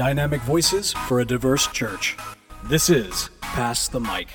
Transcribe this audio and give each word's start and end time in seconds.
dynamic 0.00 0.40
voices 0.40 0.94
for 0.94 1.20
a 1.20 1.26
diverse 1.26 1.66
church. 1.66 2.16
This 2.64 2.88
is 2.88 3.28
Pass 3.42 3.86
the 3.86 4.00
Mic. 4.00 4.28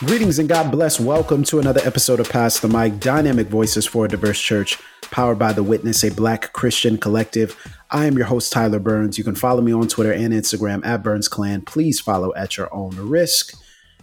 Greetings 0.00 0.38
and 0.38 0.46
God 0.46 0.70
bless. 0.70 1.00
Welcome 1.00 1.42
to 1.44 1.58
another 1.58 1.80
episode 1.82 2.20
of 2.20 2.28
Pass 2.28 2.60
the 2.60 2.68
Mic 2.68 3.00
Dynamic 3.00 3.46
Voices 3.46 3.86
for 3.86 4.04
a 4.04 4.08
Diverse 4.08 4.38
Church, 4.38 4.76
powered 5.10 5.38
by 5.38 5.54
The 5.54 5.62
Witness, 5.62 6.04
a 6.04 6.10
black 6.10 6.52
Christian 6.52 6.98
collective. 6.98 7.56
I 7.90 8.04
am 8.04 8.18
your 8.18 8.26
host, 8.26 8.52
Tyler 8.52 8.78
Burns. 8.78 9.16
You 9.16 9.24
can 9.24 9.36
follow 9.36 9.62
me 9.62 9.72
on 9.72 9.88
Twitter 9.88 10.12
and 10.12 10.34
Instagram 10.34 10.84
at 10.84 11.02
Burns 11.02 11.28
Clan. 11.28 11.62
Please 11.62 11.98
follow 11.98 12.34
at 12.34 12.58
your 12.58 12.68
own 12.74 12.94
risk. 12.96 13.54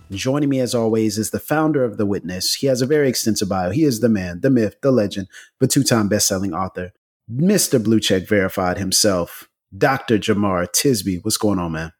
Joining 0.10 0.50
me, 0.50 0.62
as 0.62 0.74
always, 0.74 1.20
is 1.20 1.30
the 1.30 1.40
founder 1.40 1.84
of 1.84 1.98
The 1.98 2.08
Witness. 2.08 2.56
He 2.56 2.66
has 2.66 2.82
a 2.82 2.88
very 2.88 3.08
extensive 3.08 3.50
bio. 3.50 3.70
He 3.70 3.84
is 3.84 4.00
the 4.00 4.10
man, 4.10 4.42
the 4.42 4.50
myth, 4.50 4.78
the 4.82 4.90
legend, 4.90 5.28
the 5.60 5.68
two 5.68 5.84
time 5.84 6.08
best 6.08 6.28
selling 6.28 6.56
author, 6.56 6.92
Mr. 7.32 7.84
Blue 7.84 8.00
Check 8.00 8.28
Verified 8.28 8.80
himself, 8.80 9.49
Dr. 9.78 10.18
Jemar 10.18 10.68
Tisby. 10.68 11.20
What's 11.22 11.38
going 11.38 11.60
on, 11.60 11.74
man? 11.74 11.92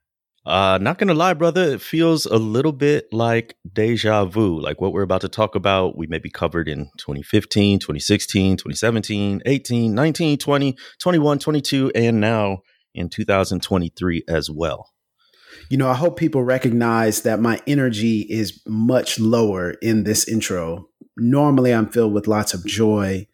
Uh, 0.46 0.80
not 0.82 0.98
gonna 0.98 1.14
lie, 1.14 1.34
brother, 1.34 1.64
it 1.74 1.82
feels 1.82 2.26
a 2.26 2.38
little 2.38 2.72
bit 2.72 3.08
like 3.12 3.56
deja 3.72 4.26
vu. 4.26 4.60
Like 4.60 4.82
what 4.82 4.94
we're 4.94 5.04
about 5.04 5.22
to 5.22 5.30
talk 5.30 5.54
about, 5.54 5.98
we 5.98 6.08
may 6.08 6.18
be 6.18 6.30
covered 6.30 6.68
in 6.68 6.90
2015, 6.98 7.80
2016, 7.80 8.58
2017, 8.58 9.42
18, 9.46 9.94
19, 9.94 10.38
20, 10.38 10.78
21, 10.98 11.40
22, 11.40 11.92
and 11.94 12.20
now 12.20 12.60
in 12.96 13.10
2023 13.10 14.24
as 14.28 14.50
well. 14.50 14.90
You 15.70 15.78
know, 15.78 15.90
I 15.90 15.94
hope 15.94 16.18
people 16.18 16.44
recognize 16.44 17.22
that 17.24 17.40
my 17.40 17.62
energy 17.68 18.22
is 18.22 18.60
much 18.66 19.20
lower 19.20 19.72
in 19.82 20.04
this 20.04 20.28
intro. 20.28 20.88
Normally, 21.18 21.74
I'm 21.74 21.90
filled 21.90 22.14
with 22.14 22.28
lots 22.28 22.54
of 22.54 22.66
joy, 22.66 23.28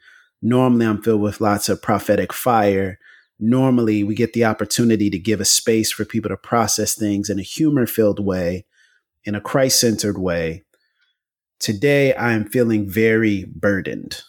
Normally, 0.46 0.86
I'm 0.86 1.02
filled 1.02 1.22
with 1.22 1.42
lots 1.42 1.70
of 1.70 1.82
prophetic 1.82 2.32
fire. 2.32 3.00
Normally, 3.40 4.04
we 4.04 4.16
get 4.16 4.34
the 4.34 4.46
opportunity 4.46 5.10
to 5.10 5.20
give 5.20 5.42
a 5.42 5.46
space 5.46 5.92
for 5.92 6.06
people 6.06 6.30
to 6.30 6.38
process 6.38 6.96
things 6.96 7.30
in 7.30 7.40
a 7.40 7.44
humor 7.44 7.86
filled 7.86 8.24
way, 8.24 8.66
in 9.24 9.36
a 9.36 9.42
Christ 9.42 9.80
centered 9.80 10.18
way. 10.18 10.64
Today, 11.60 12.14
I 12.14 12.34
am 12.34 12.46
feeling 12.46 12.90
very 12.90 13.46
burdened. 13.46 14.22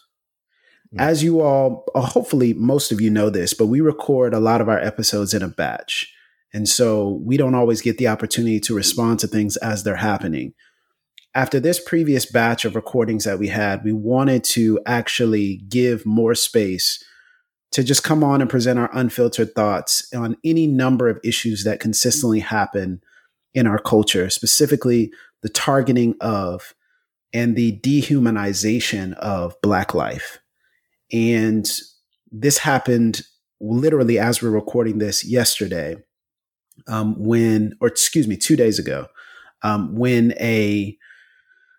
Mm. 0.95 1.01
As 1.01 1.23
you 1.23 1.41
all, 1.41 1.85
uh, 1.95 2.01
hopefully, 2.01 2.55
most 2.55 2.91
of 2.91 3.01
you 3.01 3.11
know 3.11 3.31
this, 3.31 3.55
but 3.55 3.67
we 3.67 3.81
record 3.81 4.35
a 4.35 4.41
lot 4.41 4.61
of 4.61 4.69
our 4.69 4.79
episodes 4.79 5.35
in 5.35 5.43
a 5.43 5.49
batch. 5.49 6.13
And 6.53 6.69
so 6.69 7.21
we 7.25 7.37
don't 7.37 7.55
always 7.55 7.83
get 7.83 7.99
the 7.99 8.09
opportunity 8.09 8.61
to 8.61 8.75
respond 8.75 9.21
to 9.21 9.27
things 9.27 9.57
as 9.59 9.83
they're 9.83 9.97
happening 9.97 10.55
after 11.37 11.61
this 11.61 11.79
previous 11.79 12.25
batch 12.25 12.65
of 12.65 12.75
recordings 12.75 13.25
that 13.25 13.39
we 13.39 13.49
had, 13.49 13.85
we 13.85 13.93
wanted 13.93 14.43
to 14.43 14.81
actually 14.87 15.59
give 15.69 16.07
more 16.07 16.35
space 16.35 17.05
to 17.73 17.83
just 17.85 18.05
come 18.05 18.25
on 18.25 18.41
and 18.41 18.49
present 18.49 18.79
our 18.79 18.91
unfiltered 18.93 19.55
thoughts 19.55 20.07
on 20.15 20.37
any 20.45 20.67
number 20.67 21.09
of 21.09 21.21
issues 21.23 21.65
that 21.65 21.81
consistently 21.81 22.41
happen 22.41 23.01
in 23.55 23.67
our 23.67 23.79
culture, 23.79 24.31
specifically 24.31 25.11
the 25.43 25.49
targeting 25.49 26.15
of 26.21 26.75
and 27.33 27.57
the 27.57 27.79
dehumanization 27.81 29.15
of 29.15 29.55
Black 29.63 29.95
life. 29.95 30.39
And 31.13 31.69
this 32.31 32.59
happened 32.59 33.23
literally 33.61 34.19
as 34.19 34.43
we're 34.43 34.51
recording 34.51 34.99
this 34.99 35.25
yesterday, 35.25 35.97
um, 36.89 37.15
when, 37.19 37.75
or 37.81 37.89
excuse 37.89 38.29
me, 38.29 38.37
two 38.37 38.57
days 38.57 38.79
ago, 38.79 39.07
um, 39.63 39.95
when 39.97 40.33
a 40.41 40.97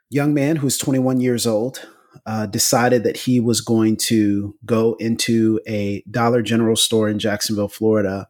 young 0.10 0.34
man 0.34 0.56
who's 0.58 0.78
21 0.78 1.20
years 1.22 1.46
old 1.46 1.88
uh, 2.28 2.46
decided 2.46 3.04
that 3.04 3.16
he 3.16 3.40
was 3.40 3.62
going 3.62 3.96
to 3.96 4.54
go 4.66 4.96
into 5.00 5.62
a 5.66 6.04
Dollar 6.12 6.42
General 6.42 6.76
store 6.76 7.08
in 7.08 7.20
Jacksonville, 7.20 7.70
Florida, 7.70 8.28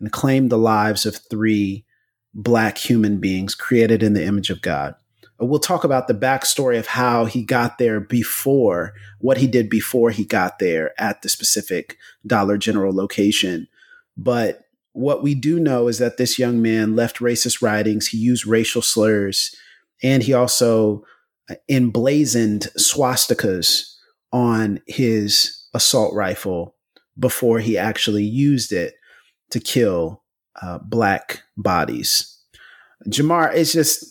and 0.00 0.10
claim 0.10 0.48
the 0.48 0.58
lives 0.58 1.06
of 1.06 1.20
three 1.30 1.84
black 2.34 2.78
human 2.78 3.18
beings 3.18 3.54
created 3.54 4.02
in 4.02 4.12
the 4.12 4.24
image 4.24 4.50
of 4.50 4.60
God. 4.60 4.96
Uh, 5.40 5.46
we'll 5.46 5.60
talk 5.60 5.84
about 5.84 6.08
the 6.08 6.14
backstory 6.14 6.80
of 6.80 6.88
how 6.88 7.26
he 7.26 7.44
got 7.44 7.78
there 7.78 8.00
before, 8.00 8.92
what 9.20 9.38
he 9.38 9.46
did 9.46 9.70
before 9.70 10.10
he 10.10 10.24
got 10.24 10.58
there 10.58 10.92
at 11.00 11.22
the 11.22 11.28
specific 11.28 11.96
Dollar 12.26 12.58
General 12.58 12.92
location. 12.92 13.68
But 14.16 14.64
what 14.94 15.22
we 15.22 15.36
do 15.36 15.60
know 15.60 15.86
is 15.86 15.98
that 15.98 16.16
this 16.16 16.40
young 16.40 16.60
man 16.60 16.96
left 16.96 17.18
racist 17.18 17.62
writings, 17.62 18.08
he 18.08 18.18
used 18.18 18.46
racial 18.46 18.82
slurs 18.82 19.54
and 20.02 20.24
he 20.24 20.32
also 20.34 21.04
emblazoned 21.68 22.68
swastikas 22.78 23.84
on 24.32 24.80
his 24.86 25.64
assault 25.74 26.14
rifle 26.14 26.74
before 27.18 27.58
he 27.58 27.76
actually 27.76 28.24
used 28.24 28.72
it 28.72 28.94
to 29.50 29.60
kill 29.60 30.22
uh, 30.60 30.78
black 30.78 31.42
bodies. 31.56 32.38
Jemar, 33.08 33.54
it's 33.54 33.72
just 33.72 34.04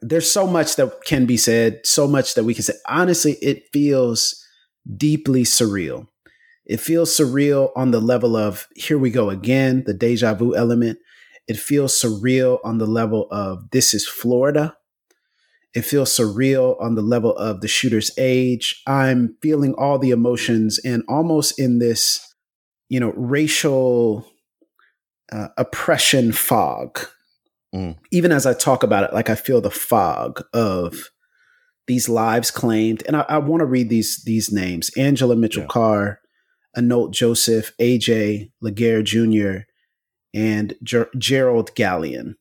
there's 0.00 0.30
so 0.30 0.46
much 0.46 0.76
that 0.76 1.04
can 1.04 1.26
be 1.26 1.36
said, 1.36 1.80
so 1.84 2.06
much 2.06 2.34
that 2.34 2.44
we 2.44 2.54
can 2.54 2.62
say. 2.62 2.74
Honestly, 2.88 3.32
it 3.42 3.64
feels 3.72 4.34
deeply 4.96 5.44
surreal. 5.44 6.06
It 6.64 6.80
feels 6.80 7.10
surreal 7.10 7.70
on 7.76 7.90
the 7.90 8.00
level 8.00 8.36
of 8.36 8.66
here 8.76 8.98
we 8.98 9.10
go 9.10 9.30
again, 9.30 9.84
the 9.86 9.94
deja 9.94 10.34
vu 10.34 10.54
element. 10.54 10.98
It 11.48 11.58
feels 11.58 12.00
surreal 12.00 12.58
on 12.64 12.78
the 12.78 12.86
level 12.86 13.26
of 13.30 13.70
this 13.70 13.92
is 13.92 14.06
Florida. 14.06 14.76
It 15.72 15.82
feels 15.82 16.10
surreal 16.10 16.80
on 16.80 16.96
the 16.96 17.02
level 17.02 17.36
of 17.36 17.60
the 17.60 17.68
shooter's 17.68 18.10
age. 18.18 18.82
I'm 18.86 19.36
feeling 19.40 19.74
all 19.74 19.98
the 19.98 20.10
emotions 20.10 20.80
and 20.84 21.04
almost 21.08 21.60
in 21.60 21.78
this, 21.78 22.34
you 22.88 22.98
know, 22.98 23.12
racial 23.16 24.26
uh, 25.30 25.48
oppression 25.56 26.32
fog. 26.32 26.98
Mm. 27.72 27.96
Even 28.10 28.32
as 28.32 28.46
I 28.46 28.54
talk 28.54 28.82
about 28.82 29.04
it, 29.04 29.14
like 29.14 29.30
I 29.30 29.36
feel 29.36 29.60
the 29.60 29.70
fog 29.70 30.42
of 30.52 31.10
these 31.86 32.08
lives 32.08 32.50
claimed. 32.50 33.04
And 33.06 33.16
I, 33.16 33.24
I 33.28 33.38
want 33.38 33.60
to 33.60 33.66
read 33.66 33.90
these 33.90 34.24
these 34.24 34.50
names: 34.50 34.90
Angela 34.96 35.36
Mitchell 35.36 35.62
yeah. 35.62 35.68
Carr, 35.68 36.20
Anolt 36.76 37.12
Joseph, 37.12 37.72
AJ 37.78 38.50
Laguerre 38.60 39.04
Jr., 39.04 39.58
and 40.34 40.74
Ger- 40.82 41.10
Jerrald 41.16 41.76
Gallion, 41.76 42.34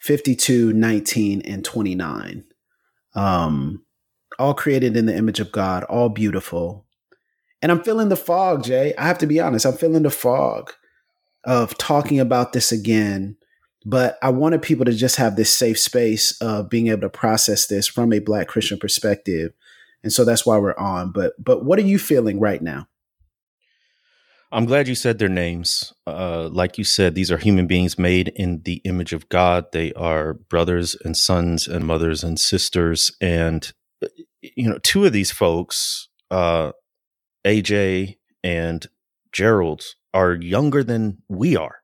52, 0.00 0.74
19, 0.74 1.40
and 1.40 1.64
29 1.64 2.44
um, 3.16 3.82
all 4.38 4.54
created 4.54 4.96
in 4.96 5.06
the 5.06 5.16
image 5.16 5.40
of 5.40 5.50
God, 5.50 5.82
all 5.84 6.08
beautiful. 6.08 6.86
And 7.62 7.72
I'm 7.72 7.82
feeling 7.82 8.10
the 8.10 8.16
fog, 8.16 8.62
Jay. 8.62 8.94
I 8.96 9.06
have 9.06 9.18
to 9.18 9.26
be 9.26 9.40
honest, 9.40 9.66
I'm 9.66 9.72
feeling 9.72 10.02
the 10.02 10.10
fog 10.10 10.72
of 11.44 11.76
talking 11.78 12.20
about 12.20 12.52
this 12.52 12.70
again. 12.70 13.36
But 13.84 14.18
I 14.20 14.30
wanted 14.30 14.62
people 14.62 14.84
to 14.84 14.92
just 14.92 15.16
have 15.16 15.36
this 15.36 15.52
safe 15.52 15.78
space 15.78 16.36
of 16.40 16.68
being 16.68 16.88
able 16.88 17.02
to 17.02 17.08
process 17.08 17.66
this 17.66 17.86
from 17.86 18.12
a 18.12 18.18
Black 18.18 18.48
Christian 18.48 18.78
perspective. 18.78 19.52
And 20.02 20.12
so 20.12 20.24
that's 20.24 20.44
why 20.44 20.58
we're 20.58 20.76
on. 20.76 21.12
But 21.12 21.32
but 21.42 21.64
what 21.64 21.78
are 21.78 21.82
you 21.82 21.98
feeling 21.98 22.40
right 22.40 22.60
now? 22.60 22.88
I'm 24.56 24.64
glad 24.64 24.88
you 24.88 24.94
said 24.94 25.18
their 25.18 25.28
names. 25.28 25.92
Uh, 26.06 26.48
like 26.50 26.78
you 26.78 26.84
said, 26.84 27.14
these 27.14 27.30
are 27.30 27.36
human 27.36 27.66
beings 27.66 27.98
made 27.98 28.28
in 28.28 28.62
the 28.64 28.76
image 28.86 29.12
of 29.12 29.28
God. 29.28 29.66
They 29.70 29.92
are 29.92 30.32
brothers 30.32 30.96
and 31.04 31.14
sons 31.14 31.68
and 31.68 31.84
mothers 31.84 32.24
and 32.24 32.40
sisters. 32.40 33.14
And, 33.20 33.70
you 34.40 34.66
know, 34.66 34.78
two 34.82 35.04
of 35.04 35.12
these 35.12 35.30
folks, 35.30 36.08
uh, 36.30 36.72
AJ 37.46 38.16
and 38.42 38.86
Jerrald, 39.30 39.84
are 40.14 40.32
younger 40.32 40.82
than 40.82 41.18
we 41.28 41.54
are. 41.54 41.80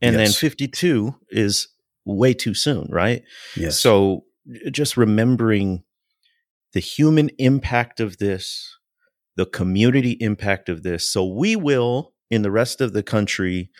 And 0.00 0.14
yes. 0.14 0.40
then 0.40 0.50
52 0.50 1.16
is 1.30 1.66
way 2.04 2.32
too 2.32 2.54
soon, 2.54 2.86
right? 2.92 3.24
Yes. 3.56 3.80
So 3.80 4.22
just 4.70 4.96
remembering 4.96 5.82
the 6.74 6.80
human 6.80 7.30
impact 7.38 7.98
of 7.98 8.18
this 8.18 8.78
the 9.36 9.46
community 9.46 10.12
impact 10.20 10.68
of 10.68 10.82
this. 10.82 11.10
So 11.10 11.24
we 11.24 11.56
will, 11.56 12.12
in 12.30 12.42
the 12.42 12.50
rest 12.50 12.80
of 12.80 12.92
the 12.92 13.02
country, 13.02 13.70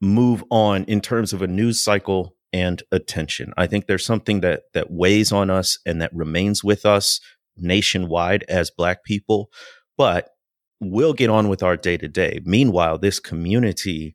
move 0.00 0.42
on 0.50 0.84
in 0.84 1.00
terms 1.00 1.32
of 1.32 1.42
a 1.42 1.46
news 1.46 1.82
cycle 1.82 2.34
and 2.52 2.82
attention. 2.90 3.52
I 3.56 3.66
think 3.66 3.86
there's 3.86 4.04
something 4.04 4.40
that 4.40 4.64
that 4.74 4.90
weighs 4.90 5.32
on 5.32 5.48
us 5.48 5.78
and 5.86 6.02
that 6.02 6.14
remains 6.14 6.62
with 6.62 6.84
us 6.84 7.20
nationwide 7.56 8.44
as 8.48 8.70
black 8.70 9.04
people, 9.04 9.50
but 9.96 10.30
we'll 10.80 11.14
get 11.14 11.30
on 11.30 11.48
with 11.48 11.62
our 11.62 11.76
day 11.76 11.96
to 11.96 12.08
day. 12.08 12.40
Meanwhile, 12.44 12.98
this 12.98 13.20
community, 13.20 14.14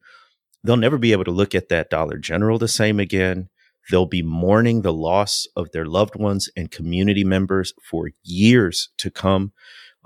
they'll 0.63 0.77
never 0.77 0.97
be 0.97 1.13
able 1.13 1.23
to 1.23 1.31
look 1.31 1.55
at 1.55 1.69
that 1.69 1.89
Dollar 1.89 2.17
General 2.17 2.59
the 2.59 2.67
same 2.67 2.99
again. 2.99 3.49
They'll 3.89 4.05
be 4.05 4.21
mourning 4.21 4.81
the 4.81 4.93
loss 4.93 5.47
of 5.55 5.71
their 5.71 5.85
loved 5.85 6.15
ones 6.15 6.49
and 6.57 6.69
community 6.69 7.23
members 7.23 7.73
for 7.81 8.11
years 8.21 8.89
to 8.97 9.09
come. 9.09 9.53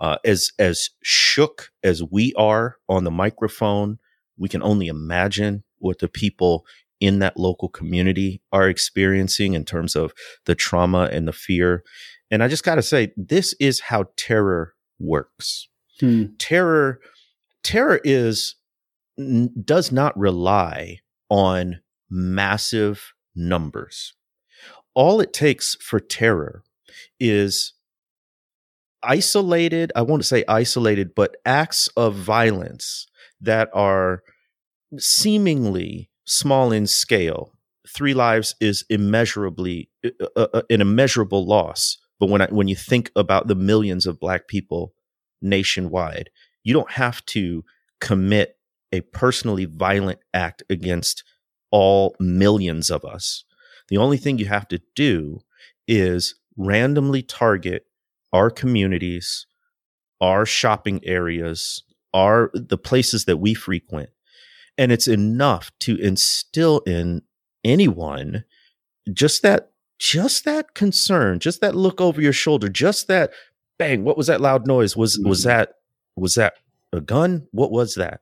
Uh, 0.01 0.17
as 0.25 0.51
as 0.57 0.89
shook 1.03 1.69
as 1.83 2.01
we 2.01 2.33
are 2.33 2.77
on 2.89 3.03
the 3.03 3.11
microphone, 3.11 3.99
we 4.35 4.49
can 4.49 4.63
only 4.63 4.87
imagine 4.87 5.63
what 5.77 5.99
the 5.99 6.07
people 6.07 6.65
in 6.99 7.19
that 7.19 7.37
local 7.37 7.69
community 7.69 8.41
are 8.51 8.67
experiencing 8.67 9.53
in 9.53 9.63
terms 9.63 9.95
of 9.95 10.11
the 10.45 10.55
trauma 10.55 11.07
and 11.11 11.27
the 11.27 11.33
fear. 11.33 11.83
And 12.31 12.43
I 12.43 12.47
just 12.47 12.63
got 12.63 12.75
to 12.75 12.81
say, 12.81 13.13
this 13.15 13.53
is 13.59 13.79
how 13.79 14.05
terror 14.17 14.73
works. 14.99 15.67
Hmm. 15.99 16.25
Terror, 16.39 16.99
terror 17.63 18.01
is 18.03 18.55
n- 19.19 19.53
does 19.63 19.91
not 19.91 20.17
rely 20.17 20.99
on 21.29 21.81
massive 22.09 23.13
numbers. 23.35 24.13
All 24.95 25.21
it 25.21 25.31
takes 25.31 25.75
for 25.75 25.99
terror 25.99 26.63
is 27.19 27.73
isolated, 29.03 29.91
I 29.95 30.01
won't 30.01 30.25
say 30.25 30.43
isolated, 30.47 31.15
but 31.15 31.37
acts 31.45 31.87
of 31.97 32.15
violence 32.15 33.07
that 33.39 33.69
are 33.73 34.23
seemingly 34.97 36.09
small 36.25 36.71
in 36.71 36.87
scale. 36.87 37.53
Three 37.87 38.13
lives 38.13 38.55
is 38.59 38.85
immeasurably 38.89 39.89
uh, 40.05 40.09
uh, 40.35 40.47
uh, 40.53 40.61
an 40.69 40.81
immeasurable 40.81 41.45
loss. 41.45 41.97
But 42.19 42.29
when 42.29 42.41
I, 42.41 42.47
when 42.47 42.67
you 42.67 42.75
think 42.75 43.11
about 43.15 43.47
the 43.47 43.55
millions 43.55 44.05
of 44.05 44.19
black 44.19 44.47
people 44.47 44.93
nationwide, 45.41 46.29
you 46.63 46.73
don't 46.73 46.91
have 46.91 47.25
to 47.27 47.63
commit 47.99 48.57
a 48.91 49.01
personally 49.01 49.65
violent 49.65 50.19
act 50.33 50.63
against 50.69 51.23
all 51.71 52.15
millions 52.19 52.91
of 52.91 53.03
us. 53.05 53.43
The 53.89 53.97
only 53.97 54.17
thing 54.17 54.37
you 54.37 54.45
have 54.45 54.67
to 54.67 54.81
do 54.95 55.39
is 55.87 56.35
randomly 56.57 57.23
target 57.23 57.85
our 58.33 58.49
communities, 58.49 59.45
our 60.19 60.45
shopping 60.45 61.01
areas, 61.03 61.83
our 62.13 62.51
the 62.53 62.77
places 62.77 63.25
that 63.25 63.37
we 63.37 63.53
frequent. 63.53 64.09
And 64.77 64.91
it's 64.91 65.07
enough 65.07 65.71
to 65.81 65.97
instill 65.97 66.79
in 66.85 67.23
anyone 67.63 68.45
just 69.13 69.41
that 69.43 69.71
just 69.99 70.45
that 70.45 70.73
concern, 70.73 71.39
just 71.39 71.61
that 71.61 71.75
look 71.75 72.01
over 72.01 72.21
your 72.21 72.33
shoulder, 72.33 72.69
just 72.69 73.07
that 73.07 73.31
bang, 73.77 74.03
what 74.03 74.17
was 74.17 74.27
that 74.27 74.41
loud 74.41 74.65
noise? 74.65 74.97
Was 74.97 75.17
mm-hmm. 75.17 75.29
was 75.29 75.43
that 75.43 75.73
was 76.15 76.35
that 76.35 76.53
a 76.93 77.01
gun? 77.01 77.47
What 77.51 77.71
was 77.71 77.95
that? 77.95 78.21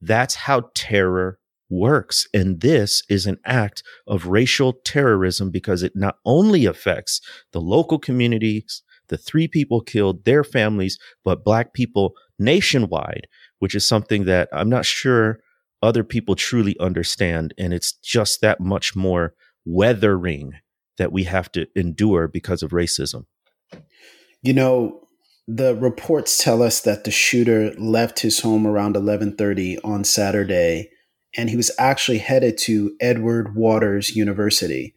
That's 0.00 0.34
how 0.34 0.70
terror 0.74 1.38
works. 1.68 2.28
And 2.32 2.60
this 2.60 3.02
is 3.08 3.26
an 3.26 3.38
act 3.44 3.82
of 4.06 4.26
racial 4.26 4.74
terrorism 4.84 5.50
because 5.50 5.82
it 5.82 5.96
not 5.96 6.18
only 6.24 6.64
affects 6.64 7.20
the 7.52 7.60
local 7.60 7.98
communities, 7.98 8.82
the 9.08 9.18
three 9.18 9.48
people 9.48 9.80
killed, 9.80 10.24
their 10.24 10.44
families, 10.44 10.98
but 11.24 11.44
black 11.44 11.72
people 11.72 12.14
nationwide, 12.38 13.26
which 13.58 13.74
is 13.74 13.86
something 13.86 14.24
that 14.24 14.48
I'm 14.52 14.68
not 14.68 14.84
sure 14.84 15.40
other 15.82 16.04
people 16.04 16.34
truly 16.34 16.76
understand. 16.80 17.54
And 17.58 17.72
it's 17.72 17.92
just 17.92 18.40
that 18.40 18.60
much 18.60 18.96
more 18.96 19.34
weathering 19.64 20.52
that 20.98 21.12
we 21.12 21.24
have 21.24 21.52
to 21.52 21.66
endure 21.76 22.28
because 22.28 22.62
of 22.62 22.70
racism. 22.70 23.26
You 24.42 24.54
know, 24.54 25.06
the 25.46 25.74
reports 25.76 26.42
tell 26.42 26.62
us 26.62 26.80
that 26.80 27.04
the 27.04 27.10
shooter 27.10 27.72
left 27.78 28.20
his 28.20 28.40
home 28.40 28.66
around 28.66 28.96
11:30 28.96 29.78
on 29.84 30.04
Saturday 30.04 30.90
and 31.36 31.50
he 31.50 31.56
was 31.56 31.70
actually 31.78 32.18
headed 32.18 32.56
to 32.56 32.96
Edward 33.00 33.54
Waters 33.54 34.16
University. 34.16 34.94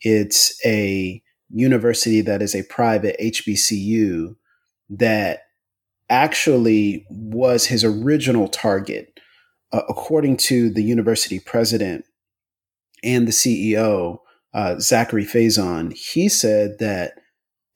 It's 0.00 0.54
a 0.64 1.22
university 1.52 2.20
that 2.22 2.42
is 2.42 2.54
a 2.54 2.64
private 2.64 3.16
HBCU 3.20 4.36
that 4.90 5.42
actually 6.08 7.06
was 7.08 7.66
his 7.66 7.84
original 7.84 8.48
target. 8.48 9.18
Uh, 9.72 9.82
according 9.88 10.36
to 10.36 10.70
the 10.70 10.82
university 10.82 11.38
president 11.38 12.04
and 13.04 13.28
the 13.28 13.32
CEO, 13.32 14.18
uh, 14.52 14.78
Zachary 14.80 15.24
Faison, 15.24 15.92
he 15.92 16.28
said 16.28 16.78
that 16.80 17.14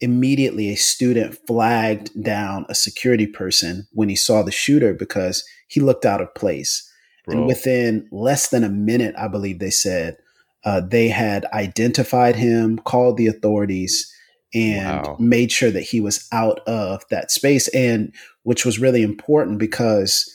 immediately 0.00 0.70
a 0.70 0.76
student 0.76 1.38
flagged 1.46 2.10
down 2.22 2.66
a 2.68 2.74
security 2.74 3.26
person 3.26 3.86
when 3.92 4.08
he 4.08 4.16
saw 4.16 4.42
the 4.42 4.50
shooter 4.50 4.92
because 4.92 5.44
he 5.68 5.80
looked 5.80 6.04
out 6.04 6.20
of 6.20 6.34
place. 6.34 6.90
Bro. 7.24 7.38
And 7.38 7.46
within 7.46 8.08
less 8.10 8.48
than 8.48 8.64
a 8.64 8.68
minute, 8.68 9.14
I 9.16 9.28
believe 9.28 9.60
they 9.60 9.70
said, 9.70 10.16
uh, 10.64 10.80
they 10.80 11.08
had 11.08 11.44
identified 11.46 12.36
him, 12.36 12.78
called 12.78 13.16
the 13.16 13.26
authorities, 13.26 14.10
and 14.54 15.06
wow. 15.06 15.16
made 15.18 15.52
sure 15.52 15.70
that 15.70 15.82
he 15.82 16.00
was 16.00 16.26
out 16.32 16.60
of 16.60 17.02
that 17.10 17.30
space. 17.30 17.68
And 17.68 18.14
which 18.44 18.64
was 18.64 18.78
really 18.78 19.02
important 19.02 19.58
because, 19.58 20.32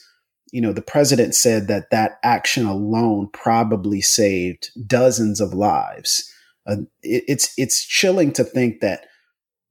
you 0.52 0.60
know, 0.60 0.72
the 0.72 0.82
president 0.82 1.34
said 1.34 1.68
that 1.68 1.90
that 1.90 2.18
action 2.22 2.66
alone 2.66 3.28
probably 3.32 4.00
saved 4.00 4.70
dozens 4.86 5.40
of 5.40 5.54
lives. 5.54 6.30
Uh, 6.66 6.82
it, 7.02 7.24
it's 7.26 7.54
it's 7.56 7.84
chilling 7.84 8.32
to 8.32 8.44
think 8.44 8.80
that 8.80 9.06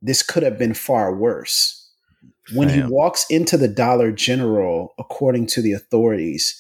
this 0.02 0.24
could 0.24 0.44
have 0.44 0.58
been 0.58 0.74
far 0.74 1.16
worse. 1.16 1.76
When 2.54 2.70
Damn. 2.70 2.88
he 2.88 2.94
walks 2.94 3.26
into 3.30 3.58
the 3.58 3.68
Dollar 3.68 4.12
General, 4.12 4.94
according 4.98 5.48
to 5.48 5.62
the 5.62 5.74
authorities, 5.74 6.60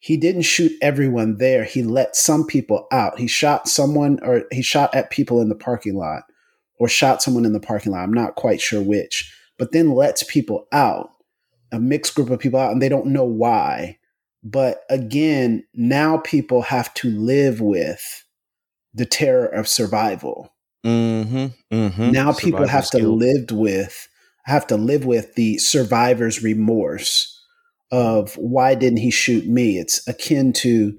he 0.00 0.16
didn't 0.16 0.42
shoot 0.42 0.72
everyone 0.80 1.36
there. 1.36 1.62
He 1.62 1.82
let 1.82 2.16
some 2.16 2.46
people 2.46 2.88
out. 2.90 3.18
He 3.18 3.28
shot 3.28 3.68
someone 3.68 4.18
or 4.22 4.44
he 4.50 4.62
shot 4.62 4.94
at 4.94 5.10
people 5.10 5.42
in 5.42 5.50
the 5.50 5.54
parking 5.54 5.94
lot 5.94 6.22
or 6.78 6.88
shot 6.88 7.22
someone 7.22 7.44
in 7.44 7.52
the 7.52 7.60
parking 7.60 7.92
lot. 7.92 8.02
I'm 8.02 8.12
not 8.12 8.34
quite 8.34 8.62
sure 8.62 8.82
which, 8.82 9.30
but 9.58 9.72
then 9.72 9.90
lets 9.90 10.22
people 10.22 10.66
out, 10.72 11.10
a 11.70 11.78
mixed 11.78 12.14
group 12.14 12.30
of 12.30 12.40
people 12.40 12.58
out, 12.58 12.72
and 12.72 12.80
they 12.80 12.88
don't 12.88 13.08
know 13.08 13.24
why. 13.24 13.98
But 14.42 14.84
again, 14.88 15.64
now 15.74 16.16
people 16.16 16.62
have 16.62 16.92
to 16.94 17.10
live 17.10 17.60
with 17.60 18.24
the 18.94 19.04
terror 19.04 19.46
of 19.46 19.68
survival. 19.68 20.54
Mm-hmm, 20.82 21.46
mm-hmm. 21.74 22.10
Now 22.10 22.32
people 22.32 22.66
have 22.66 22.88
to 22.90 23.06
live 23.06 23.50
with 23.50 24.08
have 24.46 24.66
to 24.66 24.76
live 24.78 25.04
with 25.04 25.34
the 25.34 25.58
survivor's 25.58 26.42
remorse 26.42 27.29
of 27.90 28.34
why 28.34 28.74
didn't 28.74 28.98
he 28.98 29.10
shoot 29.10 29.46
me? 29.46 29.78
It's 29.78 30.06
akin 30.06 30.52
to 30.54 30.98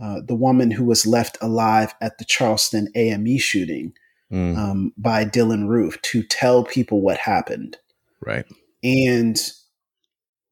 uh, 0.00 0.20
the 0.26 0.34
woman 0.34 0.70
who 0.70 0.84
was 0.84 1.06
left 1.06 1.36
alive 1.40 1.94
at 2.00 2.18
the 2.18 2.24
Charleston 2.24 2.88
AME 2.94 3.38
shooting 3.38 3.92
mm. 4.32 4.56
um, 4.56 4.92
by 4.96 5.24
Dylan 5.24 5.68
Roof 5.68 6.00
to 6.02 6.22
tell 6.22 6.64
people 6.64 7.00
what 7.02 7.18
happened. 7.18 7.76
Right. 8.24 8.46
And 8.82 9.38